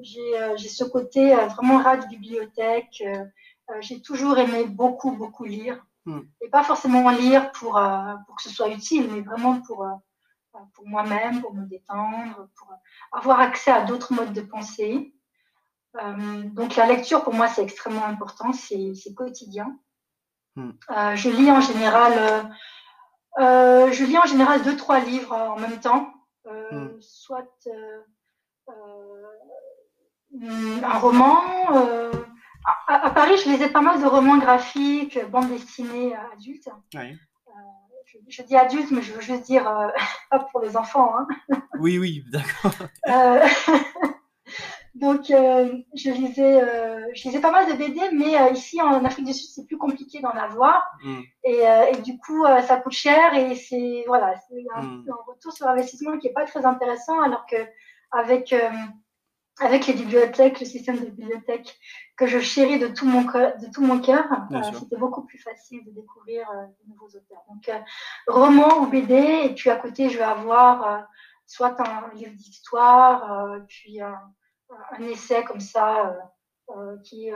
j'ai 0.00 0.68
ce 0.68 0.84
côté 0.84 1.34
vraiment 1.34 1.76
rat 1.76 1.98
de 1.98 2.06
bibliothèque. 2.06 3.02
j'ai 3.80 4.00
toujours 4.00 4.38
aimé 4.38 4.64
beaucoup, 4.64 5.10
beaucoup 5.12 5.44
lire. 5.44 5.84
Hmm. 6.06 6.20
Et 6.40 6.48
pas 6.48 6.62
forcément 6.62 7.10
lire 7.10 7.52
pour, 7.52 7.72
pour 8.26 8.36
que 8.36 8.42
ce 8.42 8.48
soit 8.48 8.70
utile, 8.70 9.10
mais 9.12 9.20
vraiment 9.20 9.60
pour, 9.60 9.86
pour 10.72 10.88
moi-même, 10.88 11.42
pour 11.42 11.52
me 11.52 11.66
détendre, 11.66 12.48
pour 12.56 12.72
avoir 13.12 13.40
accès 13.40 13.70
à 13.70 13.82
d'autres 13.84 14.14
modes 14.14 14.32
de 14.32 14.40
pensée. 14.40 15.13
Euh, 16.02 16.42
donc 16.44 16.76
la 16.76 16.86
lecture 16.86 17.22
pour 17.22 17.34
moi 17.34 17.48
c'est 17.48 17.62
extrêmement 17.62 18.04
important, 18.04 18.52
c'est 18.52 19.14
quotidien. 19.14 19.78
Hmm. 20.56 20.70
Euh, 20.90 21.16
je 21.16 21.30
lis 21.30 21.50
en 21.50 21.60
général, 21.60 22.48
euh, 23.38 23.92
je 23.92 24.04
lis 24.04 24.18
en 24.18 24.26
général 24.26 24.62
deux 24.62 24.76
trois 24.76 25.00
livres 25.00 25.32
en 25.32 25.58
même 25.58 25.80
temps, 25.80 26.12
hmm. 26.50 26.88
soit 27.00 27.68
un 30.42 30.98
roman. 30.98 31.42
À, 32.88 33.10
Paris, 33.10 33.36
je 33.44 33.50
lisais 33.50 33.68
pas 33.68 33.82
mal 33.82 34.00
de 34.00 34.06
romans 34.06 34.38
graphiques, 34.38 35.18
bandes 35.30 35.48
dessinées 35.48 36.16
adultes. 36.32 36.70
Je, 38.28 38.42
dis 38.42 38.56
adultes, 38.56 38.90
mais 38.90 39.02
je 39.02 39.12
veux 39.12 39.20
juste 39.20 39.44
dire 39.44 39.64
pas 40.30 40.38
pour 40.50 40.60
les 40.62 40.76
enfants. 40.76 41.14
Hein. 41.18 41.26
Oui, 41.78 41.98
oui, 41.98 42.24
d'accord. 42.32 42.72
Donc, 44.94 45.28
euh, 45.30 45.76
je, 45.94 46.10
lisais, 46.10 46.62
euh, 46.62 47.04
je 47.14 47.24
lisais 47.24 47.40
pas 47.40 47.50
mal 47.50 47.66
de 47.66 47.76
BD, 47.76 48.00
mais 48.12 48.40
euh, 48.40 48.50
ici 48.50 48.80
en 48.80 49.04
Afrique 49.04 49.26
du 49.26 49.32
Sud, 49.32 49.50
c'est 49.50 49.66
plus 49.66 49.76
compliqué 49.76 50.20
d'en 50.20 50.30
avoir. 50.30 50.84
Mm. 51.02 51.20
Et, 51.44 51.62
et, 51.92 52.02
du 52.02 52.16
coup, 52.18 52.44
ça 52.66 52.76
coûte 52.76 52.92
cher 52.92 53.34
et 53.34 53.56
c'est 53.56 54.04
voilà, 54.06 54.34
un, 54.76 54.82
mm. 54.82 55.06
un, 55.10 55.32
retour 55.32 55.52
sur 55.52 55.66
investissement 55.66 56.16
qui 56.18 56.28
est 56.28 56.32
pas 56.32 56.44
très 56.44 56.64
intéressant, 56.64 57.20
alors 57.20 57.44
que 57.46 57.56
avec 58.12 58.54
avec 59.60 59.86
les 59.86 59.94
bibliothèques, 59.94 60.58
le 60.58 60.66
système 60.66 60.98
de 60.98 61.06
bibliothèques 61.06 61.76
que 62.16 62.26
je 62.26 62.40
chéris 62.40 62.80
de 62.80 62.88
tout 62.88 63.06
mon, 63.06 63.22
de 63.22 63.72
tout 63.72 63.82
mon 63.82 64.00
cœur, 64.00 64.24
c'était 64.72 64.96
beaucoup 64.96 65.22
plus 65.22 65.38
facile 65.38 65.84
de 65.84 65.92
découvrir 65.92 66.48
de 66.52 66.92
nouveaux 66.92 67.06
auteurs. 67.06 67.44
Donc, 67.48 67.70
roman 68.26 68.80
ou 68.80 68.86
BD, 68.86 69.14
et 69.14 69.54
puis 69.54 69.70
à 69.70 69.76
côté, 69.76 70.08
je 70.08 70.18
vais 70.18 70.24
avoir 70.24 71.06
soit 71.46 71.80
un 71.80 72.12
livre 72.14 72.34
d'histoire, 72.34 73.60
puis 73.68 74.00
un 74.00 74.18
un 74.92 75.02
essai 75.04 75.44
comme 75.44 75.60
ça 75.60 76.08
euh, 76.70 76.76
euh, 76.76 76.96
qui 77.04 77.28
est 77.28 77.34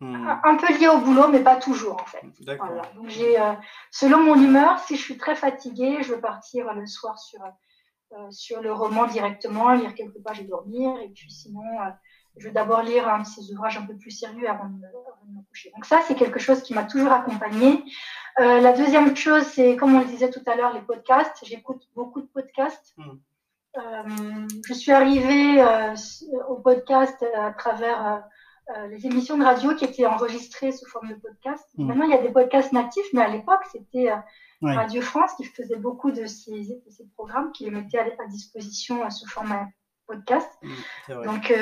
hmm. 0.00 0.28
un 0.44 0.56
peu 0.56 0.72
lié 0.78 0.88
au 0.88 0.98
boulot, 0.98 1.28
mais 1.28 1.40
pas 1.40 1.56
toujours 1.56 2.00
en 2.00 2.06
fait. 2.06 2.22
Voilà. 2.58 2.82
Donc 2.94 3.08
j'ai, 3.08 3.40
euh, 3.40 3.52
selon 3.90 4.22
mon 4.22 4.40
humeur, 4.40 4.78
si 4.80 4.96
je 4.96 5.02
suis 5.02 5.16
très 5.16 5.34
fatiguée, 5.34 6.02
je 6.02 6.14
veux 6.14 6.20
partir 6.20 6.72
le 6.74 6.86
soir 6.86 7.18
sur 7.18 7.40
sur 8.30 8.60
le 8.60 8.72
roman 8.72 9.06
directement, 9.06 9.70
lire 9.70 9.94
quelques 9.94 10.20
pages 10.20 10.40
et 10.40 10.44
dormir. 10.44 10.98
Et 10.98 11.10
puis 11.10 11.30
sinon, 11.30 11.62
je 12.36 12.48
veux 12.48 12.52
d'abord 12.52 12.82
lire 12.82 13.08
un 13.08 13.20
de 13.20 13.24
ces 13.24 13.52
ouvrages 13.52 13.78
un 13.78 13.86
peu 13.86 13.96
plus 13.96 14.10
sérieux 14.10 14.50
avant 14.50 14.64
de, 14.64 14.80
me, 14.80 15.42
coucher. 15.48 15.70
Donc 15.76 15.84
ça, 15.84 16.00
c'est 16.08 16.16
quelque 16.16 16.40
chose 16.40 16.60
qui 16.60 16.74
m'a 16.74 16.82
toujours 16.82 17.12
accompagnée. 17.12 17.84
la 18.36 18.72
deuxième 18.72 19.14
chose, 19.14 19.44
c'est, 19.44 19.76
comme 19.76 19.94
on 19.94 20.00
le 20.00 20.06
disait 20.06 20.28
tout 20.28 20.42
à 20.46 20.56
l'heure, 20.56 20.74
les 20.74 20.80
podcasts. 20.80 21.44
J'écoute 21.44 21.88
beaucoup 21.94 22.20
de 22.20 22.26
podcasts. 22.26 22.94
Hmm. 22.96 23.18
Euh, 23.76 24.48
je 24.66 24.74
suis 24.74 24.90
arrivée 24.90 25.62
euh, 25.62 25.94
au 26.48 26.56
podcast 26.56 27.24
à 27.36 27.52
travers 27.52 28.24
euh, 28.76 28.86
les 28.88 29.06
émissions 29.06 29.38
de 29.38 29.44
radio 29.44 29.74
qui 29.74 29.84
étaient 29.84 30.06
enregistrées 30.06 30.72
sous 30.72 30.86
forme 30.86 31.08
de 31.08 31.14
podcast. 31.14 31.64
Mmh. 31.76 31.86
Maintenant, 31.86 32.04
il 32.04 32.10
y 32.10 32.14
a 32.14 32.22
des 32.22 32.30
podcasts 32.30 32.72
natifs, 32.72 33.06
mais 33.12 33.22
à 33.22 33.28
l'époque, 33.28 33.62
c'était 33.70 34.12
Radio 34.62 35.00
France 35.00 35.32
qui 35.36 35.44
faisait 35.44 35.76
beaucoup 35.76 36.10
de 36.10 36.26
ces, 36.26 36.82
ces 36.90 37.06
programmes, 37.14 37.52
qui 37.52 37.64
les 37.64 37.70
mettait 37.70 37.98
à, 37.98 38.26
disposition 38.26 39.08
sous 39.08 39.28
format 39.28 39.68
podcast. 40.06 40.50
Mmh, 40.62 41.24
Donc, 41.24 41.54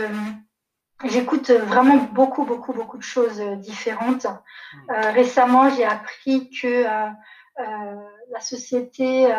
j'écoute 1.05 1.51
vraiment 1.51 1.97
beaucoup, 2.13 2.45
beaucoup, 2.45 2.73
beaucoup 2.73 2.97
de 2.97 3.03
choses 3.03 3.41
différentes. 3.59 4.27
Mmh. 4.27 4.93
récemment, 5.13 5.69
j'ai 5.69 5.85
appris 5.85 6.51
que 6.51 6.85
la 6.85 8.41
société, 8.41 9.31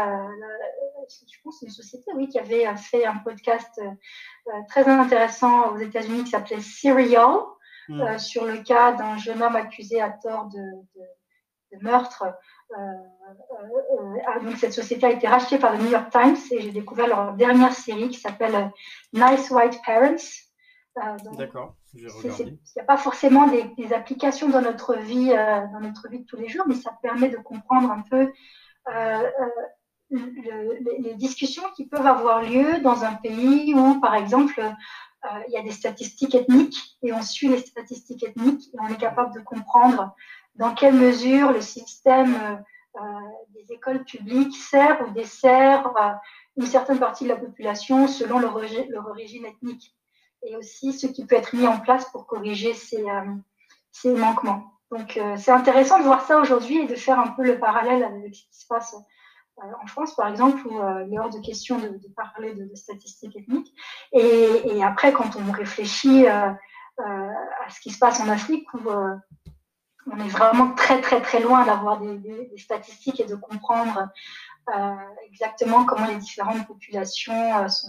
je 1.09 1.37
pense, 1.43 1.61
une 1.61 1.69
société, 1.69 2.11
oui, 2.15 2.27
qui 2.27 2.39
avait 2.39 2.65
fait 2.77 3.05
un 3.05 3.17
podcast 3.17 3.81
très 4.67 4.87
intéressant 4.87 5.73
aux 5.73 5.77
États-Unis 5.77 6.23
qui 6.23 6.31
s'appelait 6.31 6.61
Serial, 6.61 7.39
hmm. 7.87 8.17
sur 8.17 8.45
le 8.45 8.57
cas 8.57 8.93
d'un 8.93 9.17
jeune 9.17 9.41
homme 9.41 9.55
accusé 9.55 10.01
à 10.01 10.09
tort 10.09 10.45
de, 10.45 10.61
de 11.71 11.83
meurtre. 11.83 12.25
Donc 14.43 14.57
cette 14.57 14.73
société 14.73 15.05
a 15.05 15.11
été 15.11 15.27
rachetée 15.27 15.57
par 15.57 15.73
le 15.73 15.79
New 15.79 15.91
York 15.91 16.09
Times 16.11 16.37
et 16.51 16.61
j'ai 16.61 16.71
découvert 16.71 17.07
leur 17.07 17.33
dernière 17.33 17.73
série 17.73 18.09
qui 18.09 18.19
s'appelle 18.19 18.71
Nice 19.13 19.49
White 19.51 19.79
Parents. 19.85 20.15
D'accord. 21.37 21.75
Il 21.93 22.05
n'y 22.05 22.81
a 22.81 22.83
pas 22.83 22.97
forcément 22.97 23.47
des, 23.47 23.93
applications 23.93 24.49
dans 24.49 24.61
notre 24.61 24.95
vie, 24.95 25.31
euh, 25.31 25.61
dans 25.73 25.79
notre 25.79 26.07
vie 26.09 26.19
de 26.19 26.25
tous 26.25 26.37
les 26.37 26.47
jours, 26.47 26.65
mais 26.67 26.75
ça 26.75 26.91
permet 27.01 27.29
de 27.29 27.37
comprendre 27.37 27.91
un 27.91 28.01
peu 28.01 28.31
euh, 30.11 30.17
euh, 30.17 30.73
les 30.99 31.13
discussions 31.15 31.63
qui 31.75 31.85
peuvent 31.85 32.05
avoir 32.05 32.43
lieu 32.43 32.79
dans 32.81 33.03
un 33.03 33.13
pays 33.13 33.73
où, 33.73 33.99
par 33.99 34.15
exemple, 34.15 34.61
il 35.47 35.53
y 35.53 35.57
a 35.57 35.61
des 35.61 35.71
statistiques 35.71 36.33
ethniques 36.33 36.97
et 37.03 37.11
on 37.11 37.21
suit 37.21 37.49
les 37.49 37.59
statistiques 37.59 38.23
ethniques 38.23 38.69
et 38.73 38.77
on 38.79 38.87
est 38.87 38.97
capable 38.97 39.33
de 39.33 39.41
comprendre 39.41 40.15
dans 40.55 40.73
quelle 40.73 40.93
mesure 40.93 41.51
le 41.51 41.59
système 41.59 42.63
des 43.49 43.73
écoles 43.73 44.05
publiques 44.05 44.55
sert 44.55 45.05
ou 45.05 45.11
dessert 45.11 45.93
une 46.55 46.65
certaine 46.65 46.99
partie 46.99 47.25
de 47.25 47.29
la 47.29 47.35
population 47.35 48.07
selon 48.07 48.39
leur 48.39 48.55
origine 48.55 49.45
ethnique 49.45 49.93
et 50.43 50.55
aussi 50.55 50.93
ce 50.93 51.07
qui 51.07 51.25
peut 51.25 51.35
être 51.35 51.55
mis 51.55 51.67
en 51.67 51.79
place 51.79 52.09
pour 52.11 52.25
corriger 52.25 52.73
ces, 52.73 53.03
euh, 53.03 54.17
manquements. 54.17 54.73
Donc, 54.91 55.17
euh, 55.17 55.35
c'est 55.37 55.51
intéressant 55.51 55.99
de 55.99 56.03
voir 56.03 56.25
ça 56.25 56.39
aujourd'hui 56.39 56.79
et 56.79 56.87
de 56.87 56.95
faire 56.95 57.19
un 57.19 57.27
peu 57.27 57.43
le 57.43 57.59
parallèle 57.59 58.03
avec 58.03 58.33
ce 58.35 58.41
qui 58.41 58.59
se 58.59 58.67
passe 58.67 58.95
euh, 58.95 58.99
en 59.81 59.87
France, 59.87 60.15
par 60.15 60.27
exemple, 60.27 60.65
où 60.67 60.79
il 61.05 61.13
est 61.13 61.19
hors 61.19 61.29
de 61.29 61.39
question 61.39 61.79
de, 61.79 61.99
parler 62.15 62.53
de, 62.55 62.75
statistiques 62.75 63.35
ethniques. 63.35 63.73
Et, 64.13 64.61
et, 64.65 64.83
après, 64.83 65.11
quand 65.13 65.35
on 65.35 65.51
réfléchit 65.51 66.27
à 66.27 66.57
ce 67.69 67.79
qui 67.81 67.91
se 67.91 67.99
passe 67.99 68.19
en 68.19 68.29
Afrique, 68.29 68.73
où 68.73 68.89
on 70.11 70.19
est 70.19 70.29
vraiment 70.29 70.73
très, 70.73 71.01
très, 71.01 71.21
très 71.21 71.39
loin 71.39 71.65
d'avoir 71.65 71.99
des, 71.99 72.17
des, 72.17 72.57
statistiques 72.57 73.19
et 73.19 73.25
de 73.25 73.35
comprendre 73.35 74.09
euh, 74.75 74.95
exactement 75.25 75.85
comment 75.85 76.05
les 76.05 76.17
différentes 76.17 76.67
populations 76.67 77.57
euh, 77.57 77.67
sont, 77.67 77.87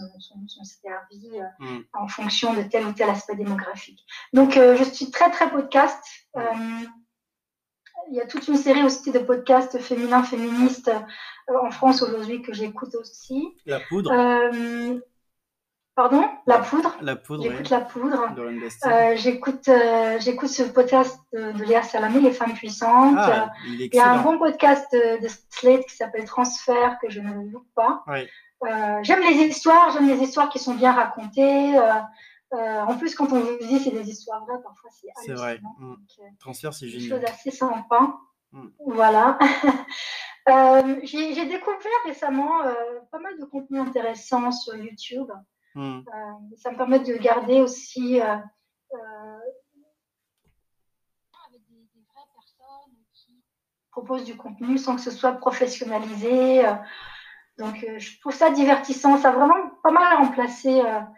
servies 0.63 1.39
euh, 1.39 1.65
mm. 1.65 1.83
en 1.93 2.07
fonction 2.07 2.53
de 2.53 2.63
tel 2.63 2.85
ou 2.85 2.93
tel 2.93 3.09
aspect 3.09 3.35
démographique. 3.35 4.03
Donc, 4.33 4.53
je 4.53 4.83
suis 4.83 5.11
très, 5.11 5.29
très 5.31 5.49
podcast. 5.49 6.03
Il 8.09 8.15
y 8.15 8.21
a 8.21 8.25
toute 8.25 8.47
une 8.47 8.57
série 8.57 8.83
aussi 8.83 9.11
de 9.11 9.19
podcasts 9.19 9.79
féminins, 9.79 10.23
féministes 10.23 10.91
en 11.47 11.71
France 11.71 12.01
aujourd'hui 12.01 12.41
que 12.41 12.53
j'écoute 12.53 12.95
aussi. 12.95 13.55
La 13.65 13.79
poudre. 13.79 14.11
Pardon? 15.95 16.23
La 16.47 16.59
poudre. 16.59 16.95
La 17.01 17.15
poudre. 17.17 17.43
J'écoute 17.43 17.69
la 17.69 17.81
poudre. 17.81 18.29
Euh, 18.85 19.15
j'écoute, 19.17 19.67
euh, 19.67 20.17
j'écoute 20.19 20.49
ce 20.49 20.63
podcast 20.63 21.19
de, 21.33 21.63
Léa 21.65 21.83
Salamé, 21.83 22.21
Les 22.21 22.31
femmes 22.31 22.53
puissantes. 22.53 23.17
Ah, 23.17 23.49
il, 23.67 23.93
y 23.93 23.99
a 23.99 24.11
un 24.11 24.21
bon 24.21 24.37
podcast 24.37 24.87
de, 24.93 25.27
Slate 25.49 25.85
qui 25.85 25.95
s'appelle 25.97 26.23
Transfert 26.23 26.97
que 27.01 27.09
je 27.09 27.19
ne 27.19 27.51
loupe 27.51 27.67
pas. 27.75 28.05
Euh, 28.07 28.99
j'aime 29.03 29.19
les 29.21 29.35
histoires, 29.43 29.91
j'aime 29.91 30.07
les 30.07 30.23
histoires 30.23 30.49
qui 30.49 30.59
sont 30.59 30.75
bien 30.75 30.93
racontées. 30.93 31.77
En 32.51 32.97
plus, 32.97 33.15
quand 33.15 33.31
on 33.31 33.39
vous 33.39 33.57
dit 33.59 33.79
c'est 33.79 33.91
des 33.91 34.09
histoires 34.09 34.45
vraies, 34.45 34.61
parfois 34.63 34.89
c'est 34.91 35.07
C'est 35.25 35.33
vrai. 35.33 35.61
Mm. 35.79 35.95
Transfert, 36.39 36.73
c'est 36.73 36.87
génial. 36.87 37.19
Des 37.19 37.27
choses 37.27 37.33
assez 37.33 37.51
sympas. 37.51 38.19
Mm. 38.51 38.67
Voilà. 38.85 39.37
j'ai 41.03 41.45
découvert 41.45 42.01
récemment 42.05 42.61
pas 43.11 43.19
mal 43.19 43.39
de 43.39 43.45
contenu 43.45 43.79
intéressant 43.79 44.51
sur 44.51 44.75
YouTube. 44.75 45.31
Euh, 45.77 46.01
ça 46.57 46.71
me 46.71 46.77
permet 46.77 46.99
de 46.99 47.13
garder 47.13 47.61
aussi 47.61 48.19
euh, 48.19 48.35
euh, 48.93 49.39
avec 51.47 51.61
des, 51.69 51.87
vraies 52.13 52.27
personnes 52.33 52.93
qui 53.13 53.41
proposent 53.91 54.25
du 54.25 54.35
contenu 54.35 54.77
sans 54.77 54.95
que 54.95 55.01
ce 55.01 55.11
soit 55.11 55.33
professionnalisé. 55.33 56.63
donc, 57.57 57.85
je 57.97 58.19
trouve 58.19 58.33
ça 58.33 58.49
divertissant. 58.49 59.17
Ça 59.17 59.29
a 59.29 59.33
vraiment 59.33 59.69
pas 59.81 59.91
mal 59.91 60.17
remplacé 60.17 60.81
un 60.81 61.13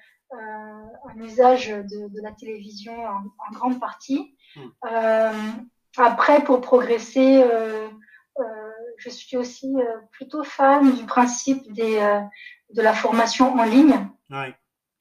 usage 1.18 1.70
de, 1.70 2.22
la 2.22 2.32
télévision 2.32 2.94
en, 3.06 3.52
grande 3.52 3.80
partie. 3.80 4.36
Hmm. 4.56 5.68
après, 5.98 6.44
pour 6.44 6.62
progresser, 6.62 7.44
je 8.98 9.10
suis 9.10 9.38
aussi 9.38 9.74
plutôt 10.12 10.44
fan 10.44 10.96
du 10.96 11.06
principe 11.06 11.72
des, 11.74 12.00
de 12.74 12.82
la 12.82 12.94
formation 12.94 13.54
en 13.54 13.64
ligne. 13.64 14.08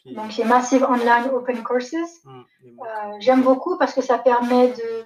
Donc, 0.06 0.32
c'est 0.32 0.44
Massive 0.44 0.84
Online 0.84 1.30
Open 1.32 1.62
Courses. 1.62 1.94
Euh, 2.26 3.12
j'aime 3.20 3.42
beaucoup 3.42 3.78
parce 3.78 3.94
que 3.94 4.02
ça 4.02 4.18
permet 4.18 4.68
de, 4.68 5.04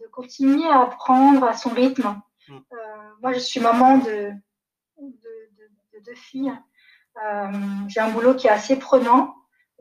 de, 0.00 0.06
continuer 0.12 0.68
à 0.68 0.82
apprendre 0.82 1.44
à 1.44 1.54
son 1.54 1.70
rythme. 1.70 2.20
Euh, 2.50 2.54
moi, 3.22 3.32
je 3.32 3.38
suis 3.40 3.60
maman 3.60 3.98
de, 3.98 4.30
de, 5.00 6.00
deux 6.04 6.14
filles. 6.14 6.52
Euh, 7.24 7.52
j'ai 7.88 8.00
un 8.00 8.10
boulot 8.10 8.34
qui 8.34 8.46
est 8.46 8.50
assez 8.50 8.76
prenant. 8.76 9.34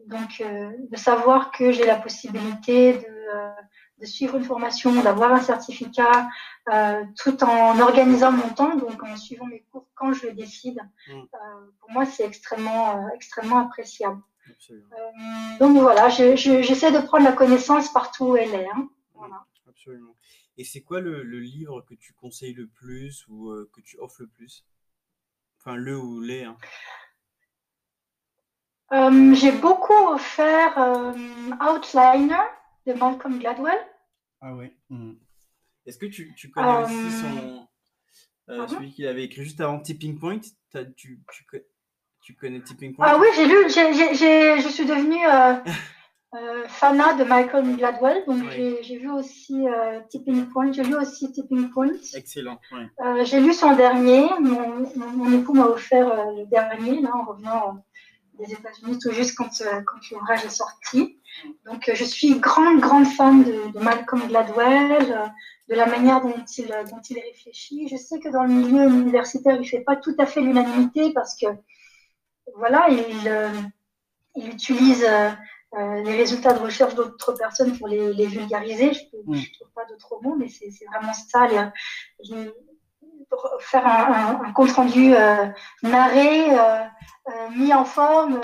Donc, 0.07 0.41
de 0.41 0.97
savoir 0.97 1.51
que 1.51 1.71
j'ai 1.71 1.85
la 1.85 1.95
possibilité 1.95 2.93
de, 2.93 4.01
de, 4.01 4.05
suivre 4.05 4.35
une 4.35 4.43
formation, 4.43 5.01
d'avoir 5.01 5.31
un 5.33 5.39
certificat, 5.39 6.29
tout 7.17 7.43
en 7.43 7.79
organisant 7.79 8.31
mon 8.31 8.49
temps, 8.49 8.75
donc 8.75 9.01
en 9.01 9.15
suivant 9.17 9.45
mes 9.45 9.63
cours 9.71 9.87
quand 9.95 10.13
je 10.13 10.27
le 10.27 10.33
décide, 10.33 10.79
hum. 11.11 11.27
pour 11.79 11.91
moi, 11.91 12.05
c'est 12.05 12.25
extrêmement, 12.25 13.09
extrêmement 13.15 13.59
appréciable. 13.59 14.21
Euh, 14.71 14.77
donc 15.59 15.77
voilà, 15.77 16.09
j'essaie 16.09 16.91
de 16.91 17.05
prendre 17.05 17.23
la 17.23 17.31
connaissance 17.31 17.91
partout 17.91 18.25
où 18.25 18.37
elle 18.37 18.53
est. 18.53 18.67
Hein. 18.67 18.89
Absolument. 19.67 20.15
Et 20.57 20.63
c'est 20.63 20.81
quoi 20.81 21.01
le, 21.01 21.21
livre 21.39 21.81
que 21.81 21.95
tu 21.95 22.13
conseilles 22.13 22.53
le 22.53 22.67
plus 22.67 23.25
ou 23.27 23.49
euh, 23.49 23.69
que 23.73 23.81
tu 23.81 23.97
offres 23.99 24.21
le 24.21 24.27
plus? 24.27 24.65
Enfin, 25.59 25.75
le 25.75 25.97
ou 25.97 26.21
les. 26.21 26.43
Hein. 26.43 26.57
Euh, 28.93 29.33
j'ai 29.33 29.51
beaucoup 29.51 29.93
offert 29.93 30.77
Outliner 31.59 32.35
de 32.85 32.93
Malcolm 32.93 33.39
Gladwell. 33.39 33.79
Ah 34.41 34.53
oui. 34.53 34.71
Hmm. 34.89 35.13
Est-ce 35.85 35.97
que 35.97 36.05
tu, 36.07 36.51
connais 36.51 36.83
aussi 36.83 37.11
son, 37.11 37.67
celui 38.67 38.91
qu'il 38.91 39.07
avait 39.07 39.23
écrit 39.23 39.43
juste 39.43 39.61
avant 39.61 39.79
Tipping 39.79 40.19
Point? 40.19 40.41
Tu, 40.97 41.21
tu 42.25 42.33
connais 42.33 42.59
Tipping 42.59 42.95
Point? 42.95 43.05
Ah 43.07 43.17
oui, 43.19 43.27
j'ai 43.35 43.45
lu, 43.45 43.55
je 43.69 44.67
suis 44.69 44.85
devenue 44.85 45.23
euh, 45.27 45.53
euh, 46.33 46.67
fanat 46.67 47.13
de 47.13 47.23
Michael 47.23 47.75
Gladwell, 47.77 48.23
donc 48.25 48.49
j'ai 48.49 48.97
vu 48.97 49.11
aussi 49.11 49.67
euh, 49.67 49.99
Tipping 50.09 50.47
Point. 50.47 50.71
J'ai 50.71 50.83
lu 50.83 50.95
aussi 50.95 51.31
Tipping 51.31 51.69
Point. 51.69 51.93
Excellent. 52.15 52.59
j'ai 53.25 53.39
lu 53.39 53.53
son 53.53 53.75
dernier. 53.75 54.27
Mon, 54.39 55.31
époux 55.39 55.53
m'a 55.53 55.67
offert 55.67 56.07
le 56.33 56.45
dernier, 56.47 57.01
là, 57.01 57.11
en 57.13 57.25
revenant 57.25 57.85
des 58.39 58.53
États-Unis 58.53 58.99
tout 58.99 59.11
juste 59.11 59.35
quand, 59.35 59.49
quand 59.85 60.09
l'ouvrage 60.11 60.45
est 60.45 60.49
sorti. 60.49 61.17
Donc, 61.65 61.89
je 61.93 62.03
suis 62.03 62.39
grande, 62.39 62.79
grande 62.79 63.07
fan 63.07 63.43
de, 63.43 63.79
Malcolm 63.79 64.27
Gladwell, 64.27 65.31
de 65.69 65.75
la 65.75 65.85
manière 65.85 66.21
dont 66.21 66.43
il, 66.57 66.67
dont 66.67 67.01
il 67.09 67.19
réfléchit. 67.19 67.87
Je 67.87 67.97
sais 67.97 68.19
que 68.19 68.29
dans 68.29 68.43
le 68.43 68.53
milieu 68.53 68.87
universitaire, 68.89 69.55
il 69.55 69.61
ne 69.61 69.65
fait 69.65 69.81
pas 69.81 69.95
tout 69.95 70.15
à 70.19 70.25
fait 70.25 70.41
l'unanimité 70.41 71.11
parce 71.13 71.35
que 71.35 71.47
voilà, 72.55 72.87
il, 72.89 73.27
euh, 73.27 73.49
il 74.35 74.49
utilise 74.49 75.03
euh, 75.03 75.29
euh, 75.77 76.03
les 76.03 76.15
résultats 76.15 76.53
de 76.53 76.59
recherche 76.59 76.95
d'autres 76.95 77.33
personnes 77.33 77.77
pour 77.77 77.87
les, 77.87 78.27
vulgariser. 78.27 78.93
Je 78.93 79.17
ne 79.17 79.53
trouve 79.53 79.71
pas 79.73 79.85
d'autres 79.85 80.19
mots, 80.21 80.35
mais 80.35 80.47
c'est 80.47 80.69
vraiment 80.85 81.13
ça. 81.13 81.47
Faire 83.59 83.85
un, 83.85 84.51
compte 84.53 84.71
rendu 84.71 85.13
narré, 85.83 86.47
mis 87.55 87.73
en 87.73 87.85
forme, 87.85 88.41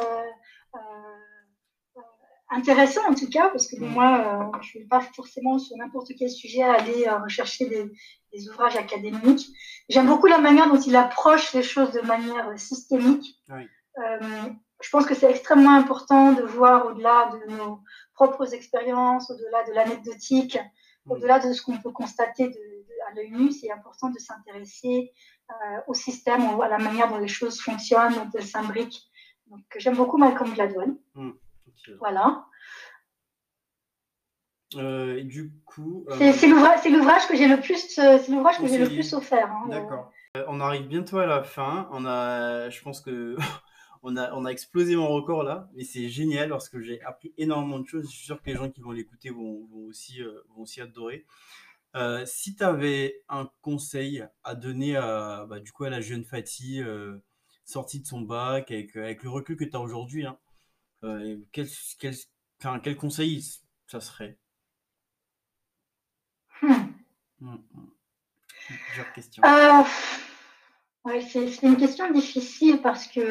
intéressant 2.49 3.01
en 3.09 3.15
tout 3.15 3.29
cas, 3.29 3.49
parce 3.49 3.67
que 3.67 3.77
moi, 3.77 4.51
je 4.61 4.77
ne 4.77 4.83
vais 4.83 4.87
pas 4.87 5.01
forcément 5.01 5.57
sur 5.59 5.77
n'importe 5.77 6.11
quel 6.17 6.29
sujet 6.29 6.63
aller 6.63 7.09
rechercher 7.09 7.65
des, 8.33 8.49
ouvrages 8.49 8.77
académiques. 8.77 9.47
J'aime 9.89 10.07
beaucoup 10.07 10.27
la 10.27 10.37
manière 10.37 10.69
dont 10.69 10.79
il 10.79 10.95
approche 10.95 11.53
les 11.53 11.63
choses 11.63 11.91
de 11.91 12.01
manière 12.01 12.57
systémique. 12.57 13.41
Euh, 13.97 14.19
je 14.81 14.89
pense 14.89 15.05
que 15.05 15.15
c'est 15.15 15.29
extrêmement 15.29 15.75
important 15.75 16.33
de 16.33 16.43
voir 16.43 16.87
au-delà 16.87 17.31
de 17.33 17.53
nos 17.55 17.79
propres 18.13 18.53
expériences, 18.53 19.29
au-delà 19.29 19.63
de 19.67 19.73
l'anecdotique, 19.73 20.57
au-delà 21.07 21.39
de 21.39 21.53
ce 21.53 21.61
qu'on 21.61 21.77
peut 21.77 21.91
constater 21.91 22.49
à 23.11 23.13
l'œil 23.15 23.31
nu, 23.31 23.51
c'est 23.51 23.71
important 23.71 24.09
de 24.09 24.19
s'intéresser 24.19 25.11
euh, 25.49 25.79
au 25.87 25.93
système, 25.93 26.41
à 26.61 26.67
la 26.67 26.77
manière 26.77 27.09
dont 27.09 27.17
les 27.17 27.27
choses 27.27 27.59
fonctionnent, 27.61 28.13
dont 28.13 28.29
elles 28.33 28.45
s'imbriquent. 28.45 29.01
Donc, 29.47 29.61
j'aime 29.77 29.95
beaucoup 29.95 30.17
Malcolm 30.17 30.53
Gladwell. 30.53 30.95
Mmh, 31.15 31.31
voilà. 31.99 32.45
Euh, 34.75 35.21
du 35.23 35.51
coup, 35.65 36.05
c'est 36.09 36.47
l'ouvrage 36.47 37.27
que 37.27 37.35
j'ai 37.35 37.47
le 37.47 37.59
plus, 37.59 37.89
c'est 37.89 38.29
l'ouvrage 38.29 38.59
que 38.59 38.67
j'ai 38.67 38.77
le 38.77 38.87
plus 38.87 39.13
offert. 39.13 39.51
Hein, 39.51 39.67
D'accord. 39.67 40.11
on 40.47 40.61
arrive 40.61 40.87
bientôt 40.87 41.17
à 41.17 41.25
la 41.25 41.43
fin. 41.43 41.89
On 41.91 42.05
a, 42.05 42.69
je 42.69 42.81
pense 42.81 43.01
que 43.01 43.35
on 44.03 44.15
a, 44.15 44.33
on 44.33 44.45
a 44.45 44.49
explosé 44.49 44.95
mon 44.95 45.09
record 45.09 45.43
là, 45.43 45.69
mais 45.75 45.83
c'est 45.83 46.07
génial 46.07 46.49
parce 46.49 46.69
que 46.69 46.79
j'ai 46.79 47.01
appris 47.01 47.33
énormément 47.37 47.79
de 47.79 47.87
choses. 47.87 48.05
Je 48.05 48.15
suis 48.15 48.25
sûr 48.25 48.41
que 48.41 48.49
les 48.49 48.55
gens 48.55 48.69
qui 48.69 48.79
vont 48.79 48.91
l'écouter 48.91 49.29
vont, 49.29 49.67
vont, 49.69 49.87
aussi, 49.89 50.21
vont 50.55 50.61
aussi 50.61 50.79
adorer. 50.79 51.25
Euh, 51.95 52.25
si 52.25 52.55
tu 52.55 52.63
avais 52.63 53.21
un 53.27 53.49
conseil 53.61 54.25
à 54.43 54.55
donner 54.55 54.95
à, 54.95 55.45
bah, 55.47 55.59
du 55.59 55.71
coup, 55.71 55.83
à 55.83 55.89
la 55.89 56.01
jeune 56.01 56.23
Fatih 56.23 56.81
euh, 56.81 57.17
sortie 57.65 57.99
de 57.99 58.07
son 58.07 58.21
bac, 58.21 58.71
avec, 58.71 58.95
avec 58.95 59.23
le 59.23 59.29
recul 59.29 59.57
que 59.57 59.65
tu 59.65 59.75
as 59.75 59.81
aujourd'hui, 59.81 60.25
hein, 60.25 60.37
euh, 61.03 61.37
quel, 61.51 61.67
quel, 61.99 62.15
quel, 62.83 62.95
conseil 62.95 63.43
ça 63.87 63.99
serait? 63.99 64.37
Hmm. 66.61 66.73
Hmm, 67.39 67.55
hmm. 67.73 67.93
question. 69.15 69.43
Ouais, 71.03 71.21
c'est 71.21 71.63
une 71.63 71.77
question 71.77 72.11
difficile 72.11 72.79
parce 72.81 73.07
que 73.07 73.21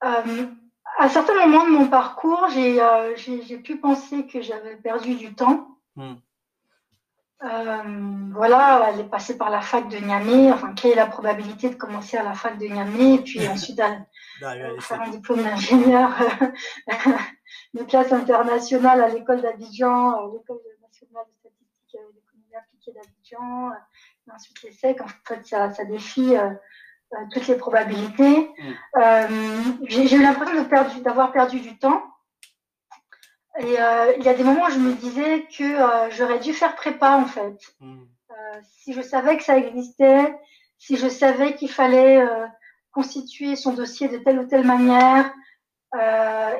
à 0.00 1.08
certains 1.08 1.34
moments 1.46 1.66
de 1.66 1.72
mon 1.72 1.88
parcours, 1.88 2.48
j'ai 2.50 3.58
pu 3.58 3.78
penser 3.78 4.26
que 4.26 4.40
j'avais 4.40 4.76
perdu 4.76 5.16
du 5.16 5.34
temps. 5.34 5.78
Euh, 5.98 6.14
voilà, 7.42 8.90
elle 8.92 9.00
est 9.00 9.08
passée 9.08 9.38
par 9.38 9.50
la 9.50 9.60
fac 9.60 9.88
de 9.88 9.96
Niamey. 9.96 10.52
Enfin, 10.52 10.72
quelle 10.74 10.92
est 10.92 10.96
la 10.96 11.06
probabilité 11.06 11.70
de 11.70 11.74
commencer 11.74 12.16
à 12.16 12.22
la 12.22 12.34
fac 12.34 12.58
de 12.58 12.66
Niamey 12.66 13.14
et 13.14 13.18
puis 13.18 13.46
ensuite 13.48 13.80
faire 14.80 15.00
un 15.00 15.08
diplôme 15.08 15.42
d'ingénieur 15.42 16.10
de 17.74 17.82
classe 17.84 18.12
internationale 18.12 19.02
à 19.02 19.08
l'école 19.08 19.40
d'Abidjan, 19.40 20.26
l'école 20.32 20.60
nationale 20.82 21.24
de 21.28 21.34
statistique 21.38 21.94
et 21.94 22.14
d'économie 22.14 22.56
appliquée 22.56 22.92
d'Abidjan, 22.92 23.72
et 24.26 24.32
ensuite 24.32 24.62
l'ESSEC. 24.62 25.00
En 25.00 25.06
fait, 25.26 25.46
ça, 25.46 25.70
ça 25.70 25.84
défie 25.84 26.36
euh, 26.36 26.50
euh, 27.14 27.16
toutes 27.32 27.46
les 27.46 27.56
probabilités. 27.56 28.50
Mm. 28.96 29.86
J'ai 29.88 30.14
eu 30.14 30.22
l'impression 30.22 31.00
d'avoir 31.00 31.32
perdu 31.32 31.60
du 31.60 31.78
temps. 31.78 32.02
Et 33.58 33.80
euh, 33.80 34.12
il 34.16 34.24
y 34.24 34.28
a 34.28 34.34
des 34.34 34.44
moments 34.44 34.66
où 34.66 34.70
je 34.70 34.78
me 34.78 34.94
disais 34.94 35.46
que 35.46 35.64
euh, 35.64 36.10
j'aurais 36.10 36.38
dû 36.38 36.52
faire 36.52 36.76
prépa 36.76 37.16
en 37.16 37.26
fait. 37.26 37.58
Hmm. 37.80 38.04
Euh, 38.30 38.60
si 38.62 38.92
je 38.92 39.02
savais 39.02 39.36
que 39.36 39.42
ça 39.42 39.56
existait, 39.56 40.38
si 40.78 40.96
je 40.96 41.08
savais 41.08 41.56
qu'il 41.56 41.70
fallait 41.70 42.24
constituer 42.92 43.54
son 43.56 43.74
dossier 43.74 44.08
de 44.08 44.18
telle 44.18 44.38
ou 44.38 44.46
telle 44.46 44.64
manière, 44.64 45.30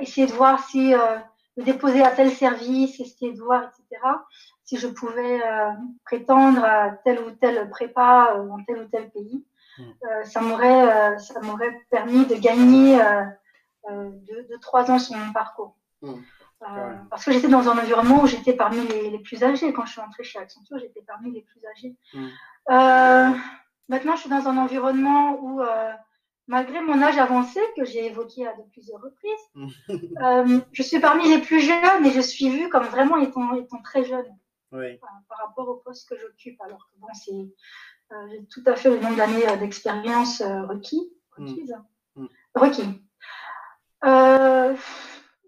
essayer 0.00 0.26
de 0.26 0.32
voir 0.32 0.68
si 0.68 0.92
le 0.92 1.64
déposer 1.64 2.02
à 2.02 2.10
tel 2.10 2.30
service, 2.30 3.00
essayer 3.00 3.32
de 3.32 3.40
voir, 3.40 3.62
etc. 3.62 4.02
Si 4.64 4.76
je 4.76 4.88
pouvais 4.88 5.40
prétendre 6.04 6.62
à 6.62 6.90
telle 7.02 7.20
ou 7.20 7.30
telle 7.30 7.70
prépa 7.70 8.34
dans 8.36 8.62
tel 8.64 8.82
ou 8.82 8.88
tel 8.88 9.10
pays, 9.10 9.42
hmm. 9.78 10.24
ça 10.24 10.42
m'aurait 10.42 11.18
ça 11.18 11.40
m'aurait 11.40 11.80
permis 11.90 12.26
de 12.26 12.34
gagner 12.34 12.98
deux, 13.88 14.42
deux, 14.50 14.58
trois 14.60 14.90
ans 14.90 14.98
sur 14.98 15.16
mon 15.16 15.32
parcours. 15.32 15.74
Hmm. 16.02 16.20
Euh, 16.62 16.94
parce 17.08 17.24
que 17.24 17.32
j'étais 17.32 17.48
dans 17.48 17.68
un 17.68 17.78
environnement 17.78 18.22
où 18.22 18.26
j'étais 18.26 18.52
parmi 18.52 18.86
les, 18.86 19.18
plus 19.18 19.42
âgés. 19.42 19.72
Quand 19.72 19.86
je 19.86 19.92
suis 19.92 20.00
entrée 20.00 20.24
chez 20.24 20.38
Accenture, 20.38 20.78
j'étais 20.78 21.00
parmi 21.02 21.32
les 21.32 21.42
plus 21.42 21.60
âgés. 21.66 21.96
Euh, 22.70 23.30
maintenant, 23.88 24.14
je 24.14 24.20
suis 24.20 24.30
dans 24.30 24.46
un 24.46 24.58
environnement 24.58 25.38
où, 25.40 25.62
euh, 25.62 25.92
malgré 26.48 26.82
mon 26.82 27.00
âge 27.00 27.16
avancé, 27.16 27.60
que 27.76 27.84
j'ai 27.84 28.06
évoqué 28.06 28.46
à 28.46 28.52
de 28.52 28.62
plusieurs 28.72 29.00
reprises, 29.00 30.64
je 30.72 30.82
suis 30.82 31.00
parmi 31.00 31.28
les 31.30 31.38
plus 31.38 31.60
jeunes 31.60 32.04
et 32.04 32.10
je 32.10 32.20
suis 32.20 32.50
vue 32.50 32.68
comme 32.68 32.84
vraiment 32.84 33.16
étant, 33.16 33.54
étant 33.54 33.80
très 33.82 34.04
jeune 34.04 34.26
par 34.70 35.38
rapport 35.38 35.68
au 35.68 35.76
poste 35.76 36.08
que 36.08 36.18
j'occupe. 36.18 36.60
Alors 36.60 36.88
que 36.90 37.00
bon, 37.00 37.08
c'est 37.14 37.48
j'ai 38.30 38.44
tout 38.46 38.62
à 38.66 38.76
fait 38.76 38.90
le 38.90 38.98
nombre 38.98 39.16
d'années 39.16 39.56
d'expérience 39.58 40.42
requis, 40.42 41.10
mm. 41.38 41.42
requise, 41.42 41.76
requis 42.54 43.00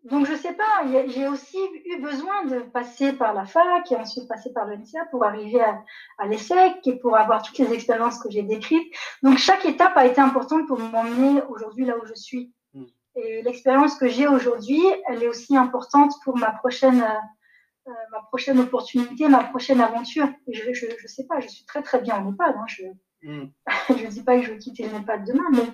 donc, 0.04 0.26
je 0.26 0.34
sais 0.34 0.54
pas, 0.54 0.84
j'ai 1.06 1.28
aussi 1.28 1.58
eu 1.84 2.00
besoin 2.00 2.44
de 2.46 2.58
passer 2.58 3.12
par 3.12 3.32
la 3.34 3.44
fac 3.44 3.90
et 3.92 3.96
ensuite 3.96 4.26
passer 4.26 4.52
par 4.52 4.66
l'UNICEF 4.66 5.02
pour 5.12 5.24
arriver 5.24 5.60
à, 5.60 5.84
à 6.18 6.26
l'ESSEC 6.26 6.84
et 6.86 6.96
pour 6.98 7.16
avoir 7.16 7.42
toutes 7.42 7.58
les 7.58 7.72
expériences 7.72 8.18
que 8.18 8.28
j'ai 8.28 8.42
décrites. 8.42 8.92
Donc, 9.22 9.38
chaque 9.38 9.64
étape 9.64 9.96
a 9.96 10.04
été 10.04 10.20
importante 10.20 10.66
pour 10.66 10.78
m'emmener 10.80 11.40
aujourd'hui 11.48 11.84
là 11.84 11.96
où 12.02 12.06
je 12.06 12.14
suis. 12.14 12.52
Hmm. 12.74 12.86
Et 13.14 13.42
l'expérience 13.42 13.94
que 13.94 14.08
j'ai 14.08 14.26
aujourd'hui, 14.26 14.82
elle 15.08 15.22
est 15.22 15.28
aussi 15.28 15.56
importante 15.56 16.12
pour 16.24 16.36
ma 16.36 16.50
prochaine, 16.50 17.00
euh, 17.00 17.88
euh, 17.88 17.92
ma 18.10 18.22
prochaine 18.22 18.58
opportunité, 18.58 19.28
ma 19.28 19.44
prochaine 19.44 19.80
aventure. 19.80 20.28
Et 20.48 20.54
je, 20.54 20.72
je, 20.72 20.86
je, 20.98 21.06
sais 21.06 21.26
pas, 21.28 21.38
je 21.38 21.46
suis 21.46 21.64
très 21.64 21.82
très 21.82 22.00
bien 22.00 22.16
en 22.16 22.28
EHPAD. 22.28 22.56
Hein. 22.56 22.66
Je 22.66 22.82
ne 23.28 23.44
hmm. 23.44 24.08
dis 24.10 24.24
pas 24.24 24.36
que 24.36 24.42
je 24.42 24.50
vais 24.50 24.58
quitter 24.58 24.82
le 24.82 25.24
demain, 25.24 25.48
mais 25.52 25.68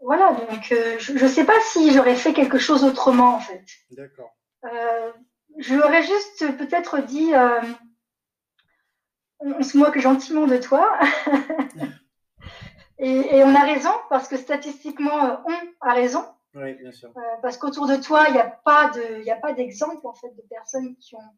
voilà, 0.00 0.32
donc 0.32 0.72
euh, 0.72 0.98
je 0.98 1.12
ne 1.12 1.28
sais 1.28 1.44
pas 1.44 1.60
si 1.60 1.92
j'aurais 1.92 2.16
fait 2.16 2.32
quelque 2.32 2.58
chose 2.58 2.84
autrement 2.84 3.34
en 3.34 3.40
fait. 3.40 3.64
D'accord. 3.90 4.34
Euh, 4.64 5.12
je 5.58 5.76
aurais 5.76 6.02
juste 6.02 6.56
peut-être 6.56 7.00
dit 7.02 7.34
euh, 7.34 7.60
on, 9.40 9.62
se 9.62 9.76
moque 9.76 9.98
gentiment 9.98 10.46
de 10.46 10.56
toi. 10.56 10.98
et, 12.98 13.44
on 13.44 13.54
a 13.54 13.64
raison 13.64 13.92
parce 14.08 14.26
que 14.26 14.38
statistiquement 14.38 15.42
on 15.46 15.88
a 15.88 15.92
raison. 15.92 16.24
Oui, 16.54 16.74
bien 16.74 16.90
sûr. 16.90 17.12
parce 17.42 17.58
qu'autour 17.58 17.86
de 17.86 17.96
toi, 17.96 18.24
il 18.28 18.32
n'y 18.32 18.40
a 18.40 18.50
pas 18.64 18.88
de, 18.90 19.20
il 19.22 19.30
a 19.30 19.36
pas 19.36 19.52
d'exemple 19.52 20.04
en 20.04 20.14
fait 20.14 20.30
de 20.34 20.42
personnes 20.50 20.96
qui 20.96 21.14
ont 21.14 21.36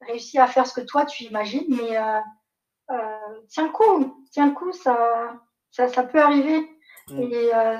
réussi 0.00 0.38
à 0.38 0.46
faire 0.46 0.66
ce 0.66 0.72
que 0.72 0.86
toi 0.86 1.04
tu 1.04 1.24
imagines. 1.24 1.66
Mais 1.68 1.98
tiens 3.48 3.66
le 3.66 3.72
coup, 3.72 4.24
tiens 4.30 4.46
le 4.46 4.52
coup, 4.52 4.72
ça, 4.72 5.34
ça, 5.72 5.88
ça 5.88 6.04
peut 6.04 6.22
arriver. 6.22 6.73
Mm. 7.10 7.20
Et 7.20 7.54
euh, 7.54 7.78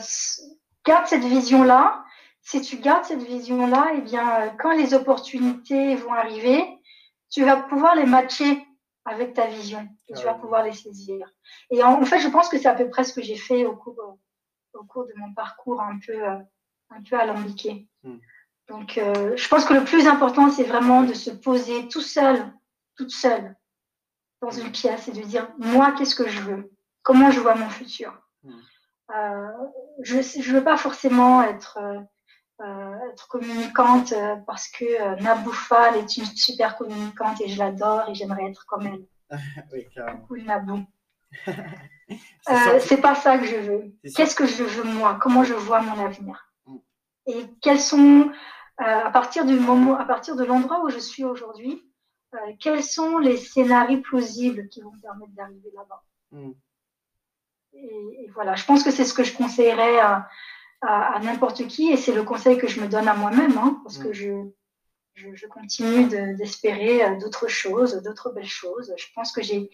garde 0.84 1.06
cette 1.06 1.24
vision-là. 1.24 2.04
Si 2.42 2.60
tu 2.60 2.76
gardes 2.76 3.04
cette 3.04 3.22
vision-là, 3.22 3.92
eh 3.94 4.00
bien, 4.02 4.40
euh, 4.40 4.48
quand 4.58 4.72
les 4.72 4.94
opportunités 4.94 5.94
vont 5.96 6.12
arriver, 6.12 6.62
tu 7.30 7.44
vas 7.44 7.56
pouvoir 7.56 7.94
les 7.94 8.06
matcher 8.06 8.66
avec 9.06 9.34
ta 9.34 9.46
vision 9.46 9.88
et 10.08 10.14
tu 10.14 10.24
vas 10.24 10.34
pouvoir 10.34 10.62
les 10.62 10.72
saisir. 10.72 11.26
Et 11.70 11.82
en, 11.82 12.04
fait, 12.04 12.20
je 12.20 12.28
pense 12.28 12.48
que 12.48 12.58
c'est 12.58 12.68
à 12.68 12.74
peu 12.74 12.88
près 12.88 13.04
ce 13.04 13.12
que 13.12 13.22
j'ai 13.22 13.36
fait 13.36 13.64
au 13.64 13.76
cours, 13.76 13.98
euh, 14.00 14.78
au 14.78 14.84
cours 14.84 15.06
de 15.06 15.12
mon 15.16 15.32
parcours 15.34 15.80
un 15.80 15.98
peu, 16.06 16.24
un 16.24 17.02
peu 17.08 17.18
alambiqué. 17.18 17.88
Mm. 18.02 18.16
Donc, 18.68 18.94
je 18.96 19.48
pense 19.48 19.66
que 19.66 19.74
le 19.74 19.84
plus 19.84 20.06
important, 20.06 20.48
c'est 20.48 20.64
vraiment 20.64 21.02
de 21.02 21.12
se 21.12 21.30
poser 21.30 21.86
tout 21.88 22.00
seul, 22.00 22.50
toute 22.96 23.10
seule, 23.10 23.54
dans 24.40 24.50
une 24.50 24.72
pièce 24.72 25.06
et 25.08 25.12
de 25.12 25.20
dire, 25.20 25.50
moi, 25.58 25.92
qu'est-ce 25.92 26.14
que 26.14 26.28
je 26.28 26.40
veux? 26.40 26.72
Comment 27.02 27.30
je 27.30 27.40
vois 27.40 27.54
mon 27.54 27.68
futur? 27.68 28.18
Mm. 28.42 28.52
Euh, 29.10 29.52
je 30.02 30.16
ne 30.16 30.56
veux 30.56 30.64
pas 30.64 30.76
forcément 30.76 31.42
être, 31.42 31.78
euh, 31.80 32.00
euh, 32.62 33.10
être 33.12 33.28
communicante 33.28 34.14
parce 34.46 34.68
que 34.68 35.20
Nabou 35.22 35.52
est 35.96 36.16
une 36.16 36.24
super 36.24 36.76
communicante 36.76 37.40
et 37.40 37.48
je 37.48 37.58
l'adore 37.58 38.08
et 38.08 38.14
j'aimerais 38.14 38.46
être 38.46 38.64
comme 38.66 38.86
elle. 38.86 39.06
oui, 40.30 40.44
Nabou. 40.44 40.84
c'est 42.46 43.00
pas 43.00 43.14
ça 43.14 43.38
que 43.38 43.46
je 43.46 43.56
veux. 43.56 43.92
Qu'est-ce 44.14 44.36
que 44.36 44.46
je 44.46 44.62
veux 44.62 44.84
moi? 44.84 45.18
Comment 45.20 45.44
je 45.44 45.54
vois 45.54 45.80
mon 45.80 46.02
avenir? 46.04 46.52
Mm. 46.66 46.76
Et 47.26 47.46
quels 47.60 47.80
sont, 47.80 48.30
à 48.78 49.10
partir 49.10 49.44
du 49.44 49.58
moment, 49.58 49.96
à 49.96 50.04
partir 50.04 50.36
de 50.36 50.44
l'endroit 50.44 50.84
où 50.84 50.90
je 50.90 50.98
suis 50.98 51.24
aujourd'hui, 51.24 51.82
quels 52.60 52.82
sont 52.82 53.18
les 53.18 53.36
scénarios 53.36 54.00
plausibles 54.00 54.68
qui 54.68 54.80
vont 54.80 54.92
me 54.92 55.00
permettre 55.00 55.32
d'arriver 55.32 55.70
là-bas? 55.74 56.02
Mm. 56.32 56.52
Et, 57.76 58.30
voilà, 58.34 58.54
je 58.54 58.64
pense 58.64 58.82
que 58.82 58.90
c'est 58.90 59.04
ce 59.04 59.14
que 59.14 59.24
je 59.24 59.32
conseillerais 59.32 59.98
à, 59.98 60.28
à, 60.82 61.20
n'importe 61.22 61.66
qui 61.66 61.90
et 61.90 61.96
c'est 61.96 62.14
le 62.14 62.22
conseil 62.22 62.58
que 62.58 62.68
je 62.68 62.80
me 62.80 62.88
donne 62.88 63.08
à 63.08 63.14
moi-même 63.14 63.56
hein, 63.58 63.80
parce 63.84 63.98
que 63.98 64.08
mm. 64.08 64.12
je, 64.12 65.32
je, 65.34 65.46
continue 65.46 66.08
d'espérer 66.36 67.04
euh, 67.04 67.18
d'autres 67.18 67.48
choses, 67.48 68.02
d'autres 68.02 68.32
belles 68.32 68.44
choses. 68.44 68.92
Je 68.96 69.06
pense 69.14 69.32
que 69.32 69.42
j'ai 69.42 69.70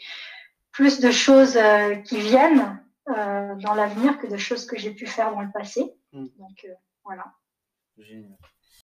plus 0.72 1.00
de 1.00 1.10
choses 1.10 1.56
euh, 1.56 1.96
qui 1.96 2.20
viennent 2.20 2.80
euh, 3.08 3.54
dans 3.56 3.74
l'avenir 3.74 4.18
que 4.18 4.26
de 4.26 4.36
choses 4.36 4.66
que 4.66 4.78
j'ai 4.78 4.92
pu 4.92 5.06
faire 5.06 5.32
dans 5.32 5.40
le 5.40 5.50
passé. 5.52 5.92
Mm. 6.12 6.26
Donc 6.38 6.66
voilà. 7.04 7.24
Génial. 7.98 8.36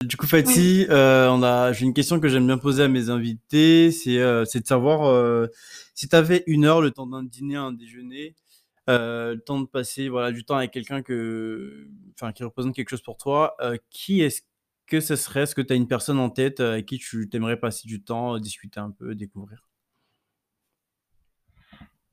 Du 0.04 0.18
coup, 0.18 0.28
Fatih, 0.28 0.88
on 0.90 1.42
a, 1.42 1.72
j'ai 1.72 1.86
une 1.86 1.94
question 1.94 2.20
que 2.20 2.28
j'aime 2.28 2.46
bien 2.46 2.58
poser 2.58 2.84
à 2.84 2.88
mes 2.88 3.10
invités, 3.10 3.92
c'est, 3.92 4.20
c'est 4.46 4.60
de 4.60 4.68
savoir 4.68 5.48
si 5.96 6.10
tu 6.10 6.16
avais 6.16 6.44
une 6.48 6.66
heure, 6.66 6.82
le 6.82 6.92
temps 6.92 7.08
d'un 7.08 7.24
dîner, 7.24 7.56
un 7.56 7.72
déjeuner, 7.72 8.36
euh, 8.36 8.45
le 8.94 9.42
temps 9.46 9.60
de 9.60 9.66
passer 9.66 10.10
voilà, 10.10 10.32
du 10.32 10.46
temps 10.46 10.56
avec 10.56 10.72
quelqu'un 10.72 11.02
que, 11.02 11.88
enfin, 12.14 12.32
qui 12.32 12.44
représente 12.44 12.76
quelque 12.76 12.90
chose 12.90 13.02
pour 13.02 13.18
toi, 13.18 13.56
euh, 13.62 13.78
qui 13.90 14.22
est-ce 14.22 14.42
que 14.88 15.00
ce 15.00 15.16
serait? 15.16 15.42
Est-ce 15.42 15.56
que 15.56 15.62
tu 15.62 15.74
as 15.74 15.76
une 15.76 15.88
personne 15.88 16.20
en 16.20 16.30
tête 16.30 16.60
euh, 16.60 16.74
avec 16.74 16.86
qui 16.86 17.00
tu 17.00 17.28
aimerais 17.34 17.58
passer 17.58 17.88
du 17.88 18.04
temps, 18.04 18.38
discuter 18.38 18.80
un 18.80 18.92
peu, 18.92 19.16
découvrir? 19.16 19.68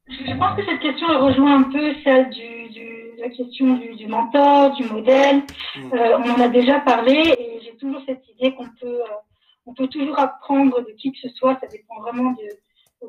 Je 0.09 0.39
pense 0.39 0.57
que 0.57 0.64
cette 0.64 0.81
question 0.81 1.07
rejoint 1.09 1.61
un 1.61 1.70
peu 1.70 1.95
celle 2.05 2.31
du, 2.31 2.68
du 2.70 2.93
la 3.18 3.29
question 3.29 3.77
du, 3.77 3.95
du, 3.95 4.07
mentor, 4.07 4.75
du 4.75 4.85
modèle. 4.85 5.43
Mmh. 5.77 5.93
on 5.93 6.31
en 6.31 6.41
a 6.41 6.49
déjà 6.49 6.81
parlé 6.81 7.12
et 7.12 7.61
j'ai 7.62 7.77
toujours 7.77 8.03
cette 8.05 8.27
idée 8.29 8.53
qu'on 8.55 8.68
peut, 8.81 9.01
on 9.64 9.75
peut 9.75 9.87
toujours 9.87 10.18
apprendre 10.18 10.81
de 10.81 10.91
qui 10.99 11.12
que 11.12 11.18
ce 11.18 11.29
soit. 11.37 11.57
Ça 11.61 11.68
dépend 11.68 12.01
vraiment 12.01 12.33
de, 12.33 12.49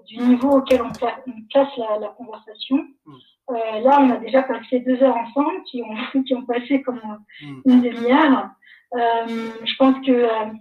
du 0.06 0.18
niveau 0.18 0.50
auquel 0.58 0.82
on, 0.82 0.92
place 0.92 1.68
la, 1.78 2.10
conversation. 2.18 2.78
Mm. 3.06 3.14
Euh, 3.50 3.80
là, 3.82 4.00
on 4.02 4.10
a 4.10 4.18
déjà 4.18 4.44
passé 4.44 4.80
deux 4.80 5.02
heures 5.04 5.18
ensemble, 5.18 5.64
qui 5.64 5.84
ont, 5.84 6.22
qui 6.24 6.34
ont 6.34 6.46
passé 6.46 6.82
comme 6.82 7.02
mm. 7.42 7.62
une 7.66 7.82
demi-heure. 7.82 8.50
Euh, 8.94 9.52
je 9.66 9.76
pense 9.78 9.96
que 10.06 10.12
euh, 10.12 10.54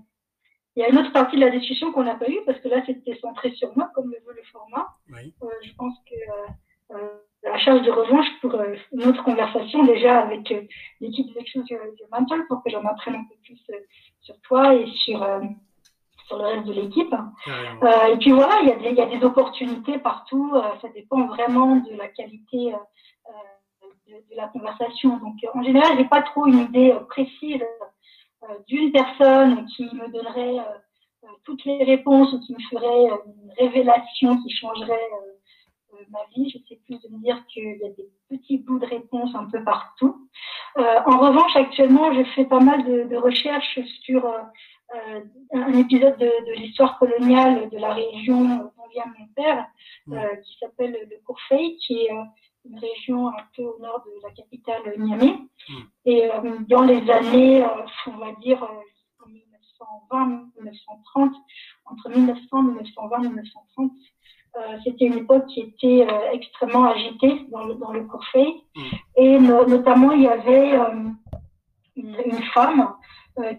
il 0.75 0.81
y 0.81 0.85
a 0.85 0.89
une 0.89 0.99
autre 0.99 1.13
partie 1.13 1.37
de 1.37 1.43
la 1.43 1.51
discussion 1.51 1.93
qu'on 1.93 2.05
n'a 2.05 2.15
pas 2.15 2.29
eue, 2.29 2.41
parce 2.47 2.59
que 2.61 2.69
là, 2.69 2.83
c'était 2.87 3.19
centré 3.21 3.51
sur 3.53 3.77
moi, 3.77 3.91
comme 3.95 4.11
le 4.11 4.19
veut 4.27 4.35
le 4.35 4.43
format. 4.51 4.89
je 5.09 5.75
pense 5.77 5.97
que 6.09 6.17
la 7.45 7.59
charge 7.59 7.83
de 7.83 7.91
revanche 7.91 8.27
pour 8.41 8.55
une 8.93 9.05
autre 9.05 9.23
conversation, 9.23 9.85
déjà 9.85 10.21
avec 10.21 10.49
l'équipe 11.01 11.27
d'élection 11.27 11.61
de 11.61 12.11
Mantle, 12.11 12.47
pour 12.49 12.63
que 12.63 12.71
j'en 12.71 12.85
apprenne 12.85 13.17
un 13.17 13.25
peu 13.25 13.35
plus 13.43 13.61
sur 14.23 14.41
toi 14.41 14.75
et 14.75 14.87
sur 15.05 15.23
sur 16.33 16.39
le 16.39 16.49
reste 16.49 16.67
de 16.67 16.73
l'équipe. 16.73 17.15
Euh, 17.83 18.07
et 18.13 18.17
puis 18.19 18.31
voilà, 18.31 18.61
il 18.63 18.69
y, 18.69 18.73
a 18.73 18.77
des, 18.77 18.91
il 18.91 18.97
y, 18.97 19.01
a 19.01 19.07
des 19.07 19.25
opportunités 19.25 19.99
partout. 19.99 20.53
Euh, 20.55 20.63
ça 20.81 20.89
dépend 20.89 21.27
vraiment 21.27 21.77
de 21.77 21.95
la 21.97 22.09
qualité 22.09 22.73
euh, 22.75 23.31
de, 24.09 24.15
de, 24.15 24.37
la 24.37 24.49
conversation. 24.49 25.19
Donc 25.19 25.37
en 25.55 25.63
général, 25.63 25.97
j'ai 25.99 26.05
pas 26.05 26.23
trop 26.23 26.47
une 26.47 26.61
idée 26.61 26.95
précise 27.09 27.65
d'une 28.67 28.91
personne 28.91 29.67
qui 29.67 29.85
me 29.85 30.11
donnerait 30.11 30.59
toutes 31.45 31.65
les 31.65 31.85
réponses 31.85 32.33
ou 32.33 32.41
qui 32.41 32.55
me 32.55 32.63
ferait 32.71 33.21
une 33.27 33.53
révélation 33.57 34.37
qui 34.43 34.51
changerait 34.51 35.11
ma 36.11 36.19
vie. 36.35 36.51
Je 36.51 36.59
sais 36.69 36.81
plus 36.85 37.01
de 37.01 37.09
me 37.15 37.23
dire 37.23 37.41
qu'il 37.47 37.79
y 37.79 37.85
a 37.85 37.91
des 37.91 38.09
petits 38.29 38.59
bouts 38.59 38.81
de 38.81 38.87
réponses 38.87 39.33
un 39.37 39.45
peu 39.45 39.63
partout. 39.63 40.29
en 40.77 41.19
revanche, 41.19 41.55
actuellement, 41.55 42.13
je 42.13 42.25
fais 42.35 42.47
pas 42.47 42.59
mal 42.59 42.85
de, 42.85 43.05
de 43.05 43.17
recherches 43.17 43.79
sur 44.05 44.27
euh, 44.27 44.39
un 45.53 45.73
épisode 45.79 46.19
de, 46.19 46.27
de 46.47 46.53
l'histoire 46.61 46.99
coloniale 46.99 47.69
de 47.71 47.79
la 47.79 47.95
région 47.95 48.45
dont 48.59 48.73
vient 48.93 49.05
mon 49.19 49.27
père, 49.35 49.67
mm. 50.07 50.15
euh, 50.15 50.37
qui 50.37 50.59
s'appelle 50.59 50.97
le 51.11 51.17
Courfey, 51.25 51.77
qui 51.85 52.05
est 52.05 52.13
euh, 52.13 52.23
une 52.65 52.79
région 52.79 53.29
un 53.29 53.45
peu 53.57 53.63
au 53.63 53.79
nord 53.81 54.05
de 54.07 54.13
la 54.23 54.31
capitale 54.31 54.83
Niamey. 54.99 55.39
Mm. 55.69 55.75
Et 56.07 56.31
dans 56.69 56.83
les 56.83 57.11
années, 57.11 57.65
on 58.07 58.19
va 58.19 58.33
dire, 58.41 58.67
1920-1930, 60.01 61.33
entre 61.87 62.09
1900, 62.11 62.63
1920 62.63 63.19
1930, 63.19 63.93
c'était 64.85 65.07
une 65.07 65.19
époque 65.19 65.47
qui 65.47 65.61
était 65.61 66.07
extrêmement 66.33 66.85
agitée 66.85 67.47
dans 67.51 67.65
le, 67.65 67.75
dans 67.75 67.93
le 67.93 68.05
Courfey. 68.05 68.47
Mm. 68.77 68.81
Et 69.17 69.39
notamment, 69.39 70.13
il 70.13 70.23
y 70.23 70.29
avait 70.29 70.77
une, 71.97 72.17
une, 72.25 72.43
femme 72.55 72.81
euh, 72.81 73.02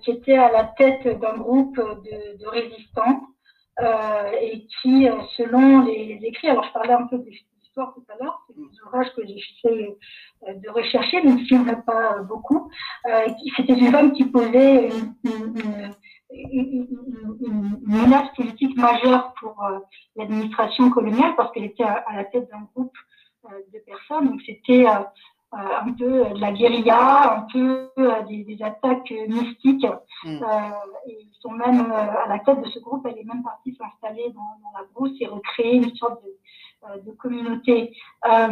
qui 0.01 0.11
était 0.11 0.38
à 0.38 0.51
la 0.51 0.65
tête 0.65 1.07
d'un 1.19 1.38
groupe 1.38 1.76
de, 1.78 2.38
de 2.38 2.47
résistants 2.47 3.21
euh, 3.82 4.32
et 4.39 4.67
qui, 4.82 5.09
euh, 5.09 5.19
selon 5.36 5.82
les, 5.84 6.19
écrits, 6.21 6.49
alors 6.49 6.63
je 6.63 6.74
parlais 6.74 6.93
un 6.93 7.07
peu 7.07 7.17
d'histoire 7.17 7.91
tout 7.95 8.05
à 8.07 8.24
l'heure, 8.24 8.45
c'est 8.47 8.55
des 8.55 8.82
ouvrages 8.86 9.11
que 9.15 9.21
fait 9.61 9.97
de 10.53 10.69
rechercher, 10.69 11.24
même 11.24 11.39
si 11.39 11.55
on 11.55 11.63
n'a 11.63 11.78
pas 11.78 12.19
beaucoup. 12.19 12.69
C'était 13.57 13.74
une 13.74 13.91
femme 13.91 14.13
qui 14.13 14.26
posait 14.26 14.89
une, 14.89 15.15
une, 15.24 15.91
une, 16.30 16.88
une, 17.41 17.80
menace 17.82 18.30
politique 18.36 18.78
majeure 18.78 19.34
pour 19.39 19.55
l'administration 20.15 20.91
coloniale 20.91 21.36
parce 21.36 21.51
qu'elle 21.51 21.65
était 21.65 21.84
à, 21.84 22.05
la 22.15 22.26
tête 22.26 22.47
d'un 22.51 22.67
groupe 22.76 22.95
de 23.74 23.80
personnes. 23.80 24.30
Donc 24.30 24.41
c'était 24.45 24.86
euh, 24.88 25.03
un 25.54 25.91
peu 25.93 26.26
de 26.34 26.39
la 26.39 26.51
guérilla, 26.51 27.38
un 27.38 27.47
peu 27.51 27.89
euh, 27.99 28.22
des, 28.24 28.43
des 28.43 28.64
attaques 28.64 29.14
mystiques. 29.28 29.86
Mm. 30.24 30.43
Euh, 30.43 30.47
ils 31.08 31.30
sont 31.41 31.51
même 31.51 31.91
à 31.91 32.28
la 32.28 32.39
tête 32.39 32.62
de 32.62 32.70
ce 32.70 32.80
groupe, 32.80 33.06
elle 33.06 33.18
est 33.18 33.24
même 33.24 33.43
partie 33.43 33.76
s'installer 33.76 34.30
dans, 34.30 34.41
dans, 34.64 34.78
la 34.78 34.86
brousse 34.93 35.16
et 35.20 35.28
recréer 35.28 35.76
une 35.76 35.95
sorte 35.95 36.24
de, 36.24 37.01
de 37.06 37.12
communauté. 37.12 37.95
Euh, 38.30 38.47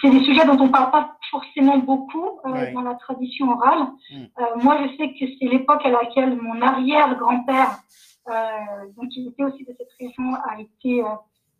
c'est 0.00 0.10
des 0.10 0.24
sujets 0.24 0.44
dont 0.44 0.58
on 0.58 0.68
parle 0.68 0.90
pas 0.90 1.16
forcément 1.30 1.78
beaucoup 1.78 2.40
euh, 2.44 2.72
dans 2.72 2.82
la 2.82 2.94
tradition 2.94 3.50
orale. 3.50 3.88
Mm. 4.10 4.16
Euh, 4.16 4.44
moi, 4.62 4.78
je 4.82 4.96
sais 4.96 5.08
que 5.12 5.32
c'est 5.38 5.46
l'époque 5.46 5.84
à 5.84 5.90
laquelle 5.90 6.36
mon 6.40 6.60
arrière-grand-père, 6.60 7.78
donc 8.96 9.06
il 9.16 9.28
était 9.28 9.42
aussi 9.42 9.64
de 9.64 9.74
cette 9.76 9.88
région, 10.00 10.34
a 10.48 10.60
été 10.60 11.02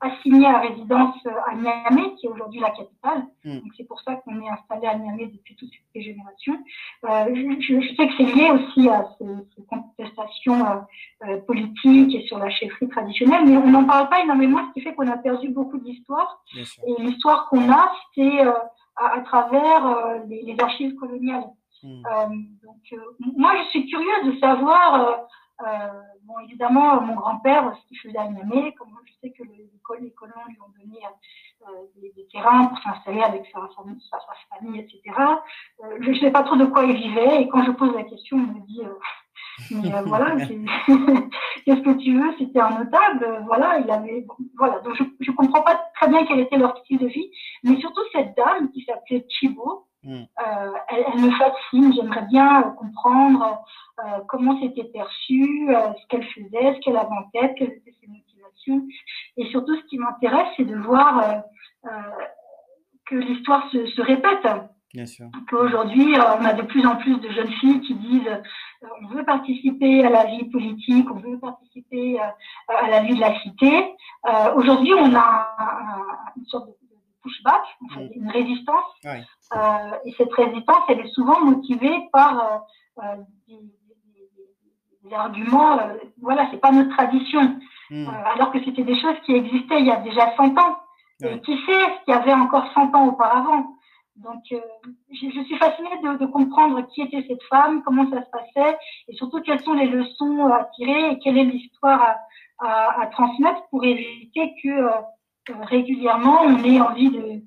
assigné 0.03 0.47
à 0.47 0.59
résidence 0.59 1.17
à 1.47 1.55
Niamey, 1.55 2.15
qui 2.17 2.27
est 2.27 2.29
aujourd'hui 2.29 2.61
la 2.61 2.71
capitale. 2.71 3.25
Hmm. 3.45 3.61
Donc 3.61 3.73
c'est 3.77 3.87
pour 3.87 4.01
ça 4.01 4.17
qu'on 4.17 4.41
est 4.41 4.49
installé 4.49 4.87
à 4.89 4.97
Niamey 4.97 5.27
depuis 5.27 5.55
toutes 5.55 5.71
ces 5.95 6.03
générations. 6.03 6.59
Euh, 7.05 7.35
je, 7.35 7.81
je, 7.81 7.95
sais 7.95 8.09
que 8.09 8.15
c'est 8.17 8.35
lié 8.35 8.51
aussi 8.51 8.89
à 8.89 9.07
ces, 9.19 9.27
ces 9.57 9.65
contestations 9.67 10.67
euh, 10.67 11.29
euh 11.29 11.41
politiques 11.47 12.15
et 12.15 12.27
sur 12.27 12.39
la 12.39 12.51
chefferie 12.51 12.89
traditionnelle, 12.89 13.45
mais 13.47 13.57
on 13.57 13.71
n'en 13.71 13.85
parle 13.85 14.09
pas 14.09 14.21
énormément, 14.21 14.59
ce 14.69 14.73
qui 14.75 14.81
fait 14.81 14.95
qu'on 14.95 15.09
a 15.09 15.17
perdu 15.17 15.49
beaucoup 15.49 15.79
d'histoire. 15.79 16.43
Et 16.57 17.03
l'histoire 17.03 17.49
qu'on 17.49 17.71
a, 17.71 17.93
c'est 18.15 18.45
euh, 18.45 18.53
à, 18.97 19.19
à, 19.19 19.21
travers 19.21 19.87
euh, 19.87 20.19
les, 20.29 20.43
les, 20.43 20.61
archives 20.61 20.95
coloniales. 20.97 21.47
Hmm. 21.85 22.03
donc 22.63 23.01
moi, 23.37 23.53
je 23.59 23.71
suis 23.71 23.87
curieuse 23.87 24.35
de 24.35 24.39
savoir 24.39 24.95
euh, 24.95 25.17
bon, 26.25 26.39
évidemment, 26.41 27.01
mon 27.01 27.15
grand-père, 27.15 27.75
ce 27.77 27.89
qu'il 27.89 27.99
faisait 27.99 28.19
à 28.19 28.29
Niamey, 28.29 28.73
comme 28.75 28.89
je 29.07 29.13
sais 29.21 29.33
que 29.33 29.43
les, 29.45 29.69
les 30.01 30.11
colons 30.13 30.33
lui 30.49 30.59
ont 30.61 30.73
donné 30.79 30.99
euh, 31.69 31.73
des, 31.97 32.13
des, 32.17 32.27
terrains 32.29 32.67
pour 32.67 32.79
s'installer 32.79 33.23
avec 33.23 33.47
sa, 33.53 33.61
sa, 33.61 34.19
sa, 34.19 34.57
famille, 34.57 34.81
etc. 34.81 35.01
Euh, 35.85 35.99
je 36.01 36.11
ne 36.11 36.19
sais 36.19 36.31
pas 36.31 36.43
trop 36.43 36.57
de 36.57 36.67
quoi 36.67 36.85
il 36.85 36.97
vivait, 36.97 37.43
et 37.43 37.49
quand 37.49 37.65
je 37.65 37.71
pose 37.73 37.95
la 37.95 38.05
question, 38.05 38.39
il 38.39 38.47
me 38.47 38.67
dit 38.67 38.83
mais 39.71 39.95
euh, 39.95 40.03
voilà, 40.03 40.37
qu'est-ce 41.65 41.81
que 41.81 42.03
tu 42.03 42.19
veux? 42.19 42.35
C'était 42.39 42.61
un 42.61 42.79
notable, 42.79 43.45
voilà, 43.47 43.79
il 43.79 43.91
avait, 43.91 44.27
voilà. 44.57 44.81
Donc 44.81 44.95
je, 44.97 45.05
je 45.21 45.31
comprends 45.33 45.63
pas 45.63 45.81
très 45.95 46.09
bien 46.09 46.25
quel 46.27 46.41
était 46.41 46.57
leur 46.57 46.77
style 46.79 46.99
de 46.99 47.07
vie, 47.07 47.31
mais 47.63 47.77
surtout 47.79 48.03
cette 48.13 48.37
dame 48.37 48.71
qui 48.73 48.85
s'appelait 48.85 49.25
Chibo, 49.29 49.87
mm. 50.05 50.15
euh, 50.15 50.73
elle, 50.89 51.05
elle, 51.13 51.21
me 51.21 51.31
fascine. 51.33 51.93
J'aimerais 51.95 52.27
bien 52.27 52.63
comprendre 52.79 53.65
euh, 54.01 54.21
comment 54.27 54.59
c'était 54.61 54.85
perçu, 54.85 55.69
euh, 55.69 55.93
ce 55.93 56.07
qu'elle 56.09 56.25
faisait, 56.25 56.75
ce 56.75 56.81
qu'elle 56.81 56.97
avait 56.97 57.09
en 57.09 57.25
tête, 57.33 57.55
quelles 57.57 57.73
étaient 57.73 57.95
ses 58.01 58.09
motivations. 58.09 58.89
Et 59.37 59.47
surtout, 59.51 59.77
ce 59.77 59.85
qui 59.85 59.99
m'intéresse, 59.99 60.49
c'est 60.57 60.65
de 60.65 60.77
voir 60.77 61.43
euh, 61.85 61.89
que 63.05 63.17
l'histoire 63.17 63.71
se, 63.71 63.87
se, 63.87 64.01
répète. 64.01 64.47
Bien 64.95 65.07
sûr. 65.07 65.27
Qu'aujourd'hui, 65.49 66.15
on 66.17 66.45
a 66.45 66.55
de 66.55 66.63
plus 66.63 66.85
en 66.87 66.97
plus 66.97 67.19
de 67.21 67.31
jeunes 67.31 67.53
filles 67.53 67.81
qui 67.83 67.95
disent 67.95 68.43
on 69.03 69.07
veut 69.09 69.25
participer 69.25 70.05
à 70.05 70.11
la 70.11 70.25
vie 70.25 70.45
politique, 70.51 71.09
on 71.11 71.19
veut 71.19 71.39
participer 71.39 72.19
à 72.19 72.89
la 72.89 73.03
vie 73.03 73.15
de 73.15 73.21
la 73.21 73.39
cité. 73.41 73.95
Aujourd'hui, 74.57 74.93
on 74.95 75.15
a 75.15 75.49
une 76.37 76.45
sorte 76.47 76.69
de 76.69 76.82
pushback, 77.23 77.63
une 78.15 78.31
résistance. 78.31 78.85
Ouais. 79.05 79.23
Euh, 79.57 79.99
et 80.05 80.15
cette 80.17 80.33
résistance, 80.33 80.83
elle 80.89 81.01
est 81.01 81.13
souvent 81.13 81.41
motivée 81.41 82.09
par 82.13 82.65
euh, 82.99 83.17
des, 83.49 83.59
des 85.05 85.15
arguments, 85.15 85.79
euh, 85.79 85.95
voilà, 86.21 86.49
c'est 86.51 86.61
pas 86.61 86.73
notre 86.73 86.95
tradition. 86.97 87.59
Mmh. 87.91 88.07
Euh, 88.07 88.33
alors 88.35 88.53
que 88.53 88.65
c'était 88.65 88.85
des 88.85 88.99
choses 88.99 89.17
qui 89.27 89.35
existaient 89.35 89.81
il 89.81 89.87
y 89.87 89.91
a 89.91 90.01
déjà 90.01 90.35
100 90.37 90.59
ans. 90.59 90.79
Et 91.25 91.41
qui 91.43 91.53
sait 91.53 91.73
ce 91.73 92.05
qu'il 92.05 92.15
y 92.15 92.17
avait 92.17 92.33
encore 92.33 92.67
100 92.75 92.93
ans 92.97 93.07
auparavant. 93.07 93.77
Donc, 94.17 94.43
euh, 94.51 94.61
je, 95.13 95.31
je, 95.31 95.41
suis 95.45 95.57
fascinée 95.57 95.89
de, 96.03 96.19
de, 96.19 96.27
comprendre 96.27 96.85
qui 96.89 97.03
était 97.03 97.25
cette 97.29 97.43
femme, 97.45 97.83
comment 97.85 98.11
ça 98.11 98.23
se 98.25 98.31
passait, 98.31 98.77
et 99.09 99.15
surtout 99.15 99.41
quelles 99.41 99.63
sont 99.63 99.73
les 99.73 99.87
leçons 99.87 100.47
à 100.47 100.65
tirer 100.77 101.13
et 101.13 101.19
quelle 101.21 101.39
est 101.39 101.45
l'histoire 101.45 102.03
à, 102.03 102.67
à, 102.67 103.03
à, 103.03 103.07
transmettre 103.07 103.63
pour 103.71 103.85
éviter 103.85 104.53
que 104.63 104.69
euh, 104.69 104.91
régulièrement 105.49 106.43
on 106.43 106.65
ait 106.65 106.81
envie 106.81 107.11
de, 107.11 107.43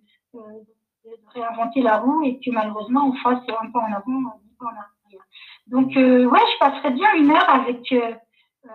réinventer 1.33 1.81
la 1.81 1.97
roue 1.97 2.23
et 2.23 2.39
que 2.39 2.51
malheureusement 2.51 3.07
on 3.07 3.13
fasse 3.13 3.43
un 3.61 3.71
pas 3.71 3.79
en 3.79 3.93
avant, 3.93 4.27
un 4.27 4.39
pas 4.59 4.65
en 4.65 4.69
arrière. 4.69 5.25
Donc, 5.67 5.95
euh, 5.97 6.25
ouais, 6.25 6.39
je 6.39 6.59
passerais 6.59 6.91
bien 6.91 7.13
une 7.15 7.31
heure 7.31 7.49
avec, 7.49 7.91
euh, 7.91 8.13
euh 8.65 8.69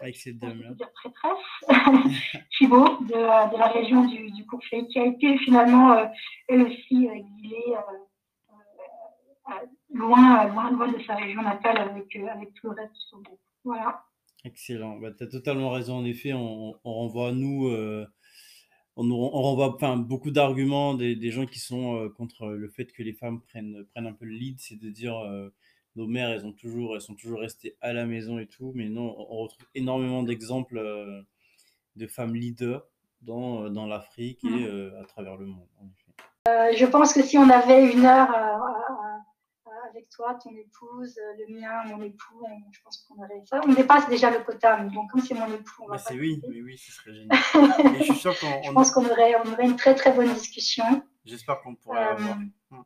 avec 0.00 0.16
cette 0.16 0.38
dame-là. 0.38 0.70
prêtresse, 0.94 1.68
de, 2.62 3.52
de, 3.52 3.58
la 3.58 3.66
région 3.66 4.04
du, 4.06 4.30
du 4.30 4.46
Courfey, 4.46 4.86
qui 4.86 4.98
a 4.98 5.04
été 5.04 5.36
finalement, 5.38 5.92
euh, 5.92 6.06
elle 6.48 6.62
aussi, 6.62 7.06
exilée 7.06 7.74
loin, 9.92 10.46
loin, 10.46 10.70
loin 10.70 10.88
de 10.88 11.02
sa 11.04 11.16
région 11.16 11.42
natale 11.42 11.78
avec, 11.78 12.16
avec 12.16 12.54
tout 12.54 12.68
le 12.68 12.74
reste 12.74 12.94
de 12.94 13.00
son 13.10 13.20
groupe. 13.20 13.40
Voilà. 13.64 14.04
Excellent. 14.44 14.96
Bah, 14.96 15.10
tu 15.16 15.24
as 15.24 15.26
totalement 15.26 15.70
raison. 15.70 15.98
En 15.98 16.04
effet, 16.04 16.32
on, 16.32 16.74
on 16.82 16.94
renvoie, 16.94 17.32
nous, 17.32 17.68
euh, 17.68 18.06
on, 19.00 19.10
on, 19.10 19.42
renvoie 19.42 19.74
enfin, 19.74 19.96
beaucoup 19.96 20.30
d'arguments 20.30 20.94
des, 20.94 21.16
des, 21.16 21.30
gens 21.30 21.46
qui 21.46 21.58
sont 21.58 21.96
euh, 21.96 22.08
contre 22.10 22.48
le 22.48 22.68
fait 22.68 22.92
que 22.92 23.02
les 23.02 23.14
femmes 23.14 23.40
prennent, 23.40 23.86
prennent 23.92 24.06
un 24.06 24.12
peu 24.12 24.26
le 24.26 24.32
lead. 24.32 24.60
C'est 24.60 24.78
de 24.78 24.90
dire 24.90 25.18
euh, 25.18 25.48
nos 25.96 26.06
mères, 26.06 26.30
elles, 26.30 26.44
ont 26.44 26.52
toujours, 26.52 26.94
elles 26.94 27.00
sont 27.00 27.14
toujours 27.14 27.40
restées 27.40 27.76
à 27.80 27.92
la 27.92 28.04
maison 28.04 28.38
et 28.38 28.46
tout. 28.46 28.72
Mais 28.74 28.88
non, 28.88 29.14
on 29.18 29.38
retrouve 29.38 29.66
énormément 29.74 30.22
d'exemples 30.22 30.78
euh, 30.78 31.22
de 31.96 32.06
femmes 32.06 32.34
leaders 32.34 32.86
dans, 33.22 33.70
dans 33.70 33.86
l'Afrique 33.86 34.44
et 34.44 34.48
mmh. 34.48 34.92
à 35.00 35.04
travers 35.04 35.36
le 35.36 35.46
monde. 35.46 35.66
Je 36.46 36.86
pense 36.86 37.12
que 37.12 37.22
si 37.22 37.36
on 37.36 37.50
avait 37.50 37.92
une 37.92 38.06
heure 38.06 38.30
avec 39.90 40.08
toi, 40.08 40.38
ton 40.42 40.54
épouse, 40.56 41.18
le 41.38 41.60
mien, 41.60 41.84
mon 41.84 42.02
époux, 42.02 42.46
je 42.70 42.80
pense 42.82 42.98
qu'on 42.98 43.22
aurait 43.22 43.42
ça. 43.44 43.60
On 43.66 43.72
dépasse 43.72 44.08
déjà 44.08 44.30
le 44.30 44.44
quota, 44.44 44.78
mais 44.78 44.90
bon, 44.90 45.06
comme 45.08 45.20
c'est 45.20 45.34
mon 45.34 45.52
époux, 45.52 45.84
on 45.84 45.88
va 45.88 45.98
c'est 45.98 46.14
oui, 46.14 46.40
mais 46.48 46.60
oui, 46.62 46.78
ce 46.78 46.92
serait 46.92 47.12
génial. 47.12 47.38
je 47.98 48.04
suis 48.04 48.14
sûr 48.14 48.38
qu'on. 48.38 48.62
Je 48.62 48.72
pense 48.72 48.90
qu'on 48.90 49.04
aurait, 49.04 49.34
on 49.44 49.52
aurait 49.52 49.66
une 49.66 49.76
très 49.76 49.94
très 49.94 50.12
bonne 50.12 50.32
discussion. 50.32 50.84
J'espère 51.24 51.60
qu'on 51.60 51.74
pourra 51.74 52.00
l'avoir. 52.00 52.36
Hmm. 52.70 52.82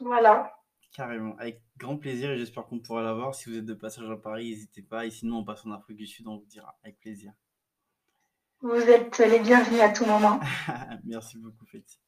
Voilà. 0.00 0.56
Carrément, 0.92 1.36
avec 1.38 1.60
grand 1.76 1.96
plaisir 1.96 2.30
et 2.30 2.38
j'espère 2.38 2.66
qu'on 2.66 2.78
pourra 2.78 3.02
l'avoir. 3.02 3.34
Si 3.34 3.50
vous 3.50 3.58
êtes 3.58 3.64
de 3.64 3.74
passage 3.74 4.08
à 4.08 4.16
Paris, 4.16 4.50
n'hésitez 4.50 4.82
pas. 4.82 5.06
Et 5.06 5.10
sinon, 5.10 5.38
on 5.38 5.44
passe 5.44 5.66
en 5.66 5.72
Afrique 5.72 5.96
du 5.96 6.06
Sud, 6.06 6.26
on 6.28 6.38
vous 6.38 6.46
dira 6.46 6.76
avec 6.82 7.00
plaisir. 7.00 7.32
Vous 8.60 8.74
êtes 8.76 9.18
les 9.18 9.40
bienvenus 9.40 9.80
à 9.80 9.90
tout 9.90 10.06
moment. 10.06 10.40
Merci 11.04 11.38
beaucoup, 11.38 11.66
Féti. 11.66 11.98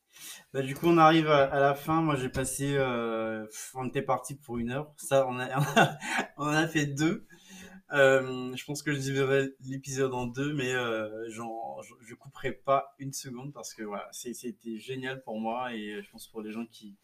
Bah, 0.52 0.62
du 0.62 0.74
coup, 0.74 0.86
on 0.86 0.98
arrive 0.98 1.28
à, 1.28 1.58
la 1.58 1.74
fin. 1.74 2.02
Moi, 2.02 2.16
j'ai 2.16 2.28
passé. 2.28 2.74
Euh, 2.76 3.46
on 3.74 3.86
était 3.88 4.02
parti 4.02 4.34
pour 4.34 4.58
une 4.58 4.70
heure. 4.70 4.92
Ça, 4.96 5.26
on, 5.28 5.38
a, 5.38 5.48
on, 6.38 6.46
a, 6.46 6.66
fait 6.66 6.86
deux. 6.86 7.26
Euh, 7.92 8.54
je 8.56 8.64
pense 8.64 8.82
que 8.82 8.92
je 8.92 8.98
diviserai 8.98 9.50
l'épisode 9.60 10.12
en 10.12 10.26
deux, 10.26 10.52
mais 10.54 10.72
euh, 10.74 11.28
je 11.30 11.40
ne 11.40 12.14
couperai 12.14 12.52
pas 12.52 12.94
une 12.98 13.12
seconde 13.12 13.52
parce 13.52 13.74
que 13.74 13.84
voilà, 13.84 14.08
c'était 14.12 14.78
génial 14.78 15.22
pour 15.22 15.38
moi 15.38 15.72
et 15.72 16.02
je 16.02 16.10
pense 16.10 16.26
pour 16.26 16.42
les 16.42 16.50
gens 16.50 16.66
qui, 16.66 16.96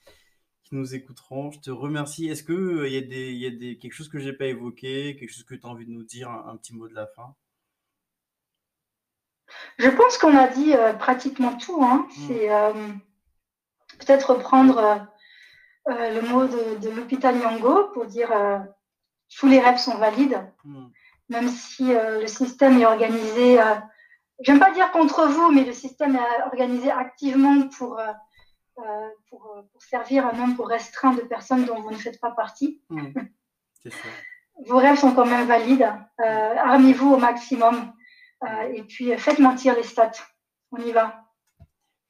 nous 0.72 0.94
écouteront. 0.94 1.50
Je 1.50 1.60
te 1.60 1.70
remercie. 1.70 2.28
Est-ce 2.28 2.42
qu'il 2.42 2.54
euh, 2.54 2.88
il 2.88 2.94
y 2.94 2.96
a, 2.96 3.02
des, 3.02 3.32
y 3.32 3.46
a 3.46 3.50
des, 3.50 3.78
quelque 3.78 3.92
chose 3.92 4.08
que 4.08 4.18
j'ai 4.18 4.32
pas 4.32 4.46
évoqué, 4.46 5.16
quelque 5.16 5.30
chose 5.30 5.44
que 5.44 5.54
tu 5.54 5.66
as 5.66 5.68
envie 5.68 5.86
de 5.86 5.90
nous 5.90 6.04
dire, 6.04 6.30
un, 6.30 6.56
petit 6.56 6.74
mot 6.74 6.88
de 6.88 6.94
la 6.94 7.06
fin? 7.06 7.34
Je 9.78 9.88
pense 9.88 10.18
qu'on 10.18 10.36
a 10.36 10.48
dit 10.48 10.74
euh, 10.74 10.92
pratiquement 10.92 11.55
tout. 11.57 11.82
Hein. 11.82 12.07
Hmm. 12.09 12.26
C'est 12.26 12.50
euh, 12.50 12.72
peut-être 13.98 14.34
reprendre 14.34 15.07
le 15.86 16.20
mot 16.20 16.46
de, 16.46 16.90
l'hôpital 16.90 17.36
Yango 17.36 17.88
pour 17.92 18.07
dire 18.07 18.32
tous 19.36 19.48
les 19.48 19.59
rêves 19.59 19.78
sont 19.78 19.96
valides, 19.96 20.40
hmm. 20.64 20.86
même 21.28 21.48
si 21.48 21.92
le 21.92 22.26
système 22.26 22.80
est 22.80 22.86
organisé. 22.86 23.59
J'aime 24.40 24.61
pas 24.61 24.72
dire 24.72 24.90
contre 24.92 25.26
vous, 25.26 25.50
mais 25.50 25.64
le 25.64 25.72
système 25.72 26.16
est 26.16 26.42
organisé 26.46 26.90
activement 26.90 27.68
pour 27.68 28.00
euh, 28.78 29.09
pour, 29.28 29.55
euh, 29.55 29.62
pour, 29.70 29.82
servir 29.82 30.26
un 30.26 30.32
nombre 30.32 30.64
restreint 30.64 31.12
de 31.12 31.20
personnes 31.20 31.66
dont 31.66 31.78
vous 31.82 31.90
ne 31.90 31.96
faites 31.96 32.18
pas 32.18 32.30
partie. 32.30 32.80
Mmh. 32.88 33.11
Vos 34.66 34.78
rêves 34.78 34.98
sont 34.98 35.12
quand 35.12 35.26
même 35.26 35.46
valides. 35.46 35.92
Euh, 36.20 36.55
armez-vous 36.57 37.12
au 37.12 37.18
maximum 37.18 37.92
et 38.74 38.82
puis 38.84 39.16
faites 39.18 39.38
mentir 39.38 39.74
les 39.76 39.82
stats. 39.82 40.12
On 40.70 40.78
y 40.78 40.93
va. 40.93 41.24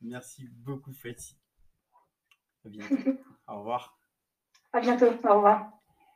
Merci 0.00 0.48
beaucoup, 0.48 0.92
Fatih. 0.92 1.36
À 2.64 2.68
bientôt. 2.68 2.94
au 3.48 3.58
revoir. 3.58 3.98
À 4.72 4.80
bientôt. 4.80 5.06
Au 5.06 5.34
revoir. 5.34 5.81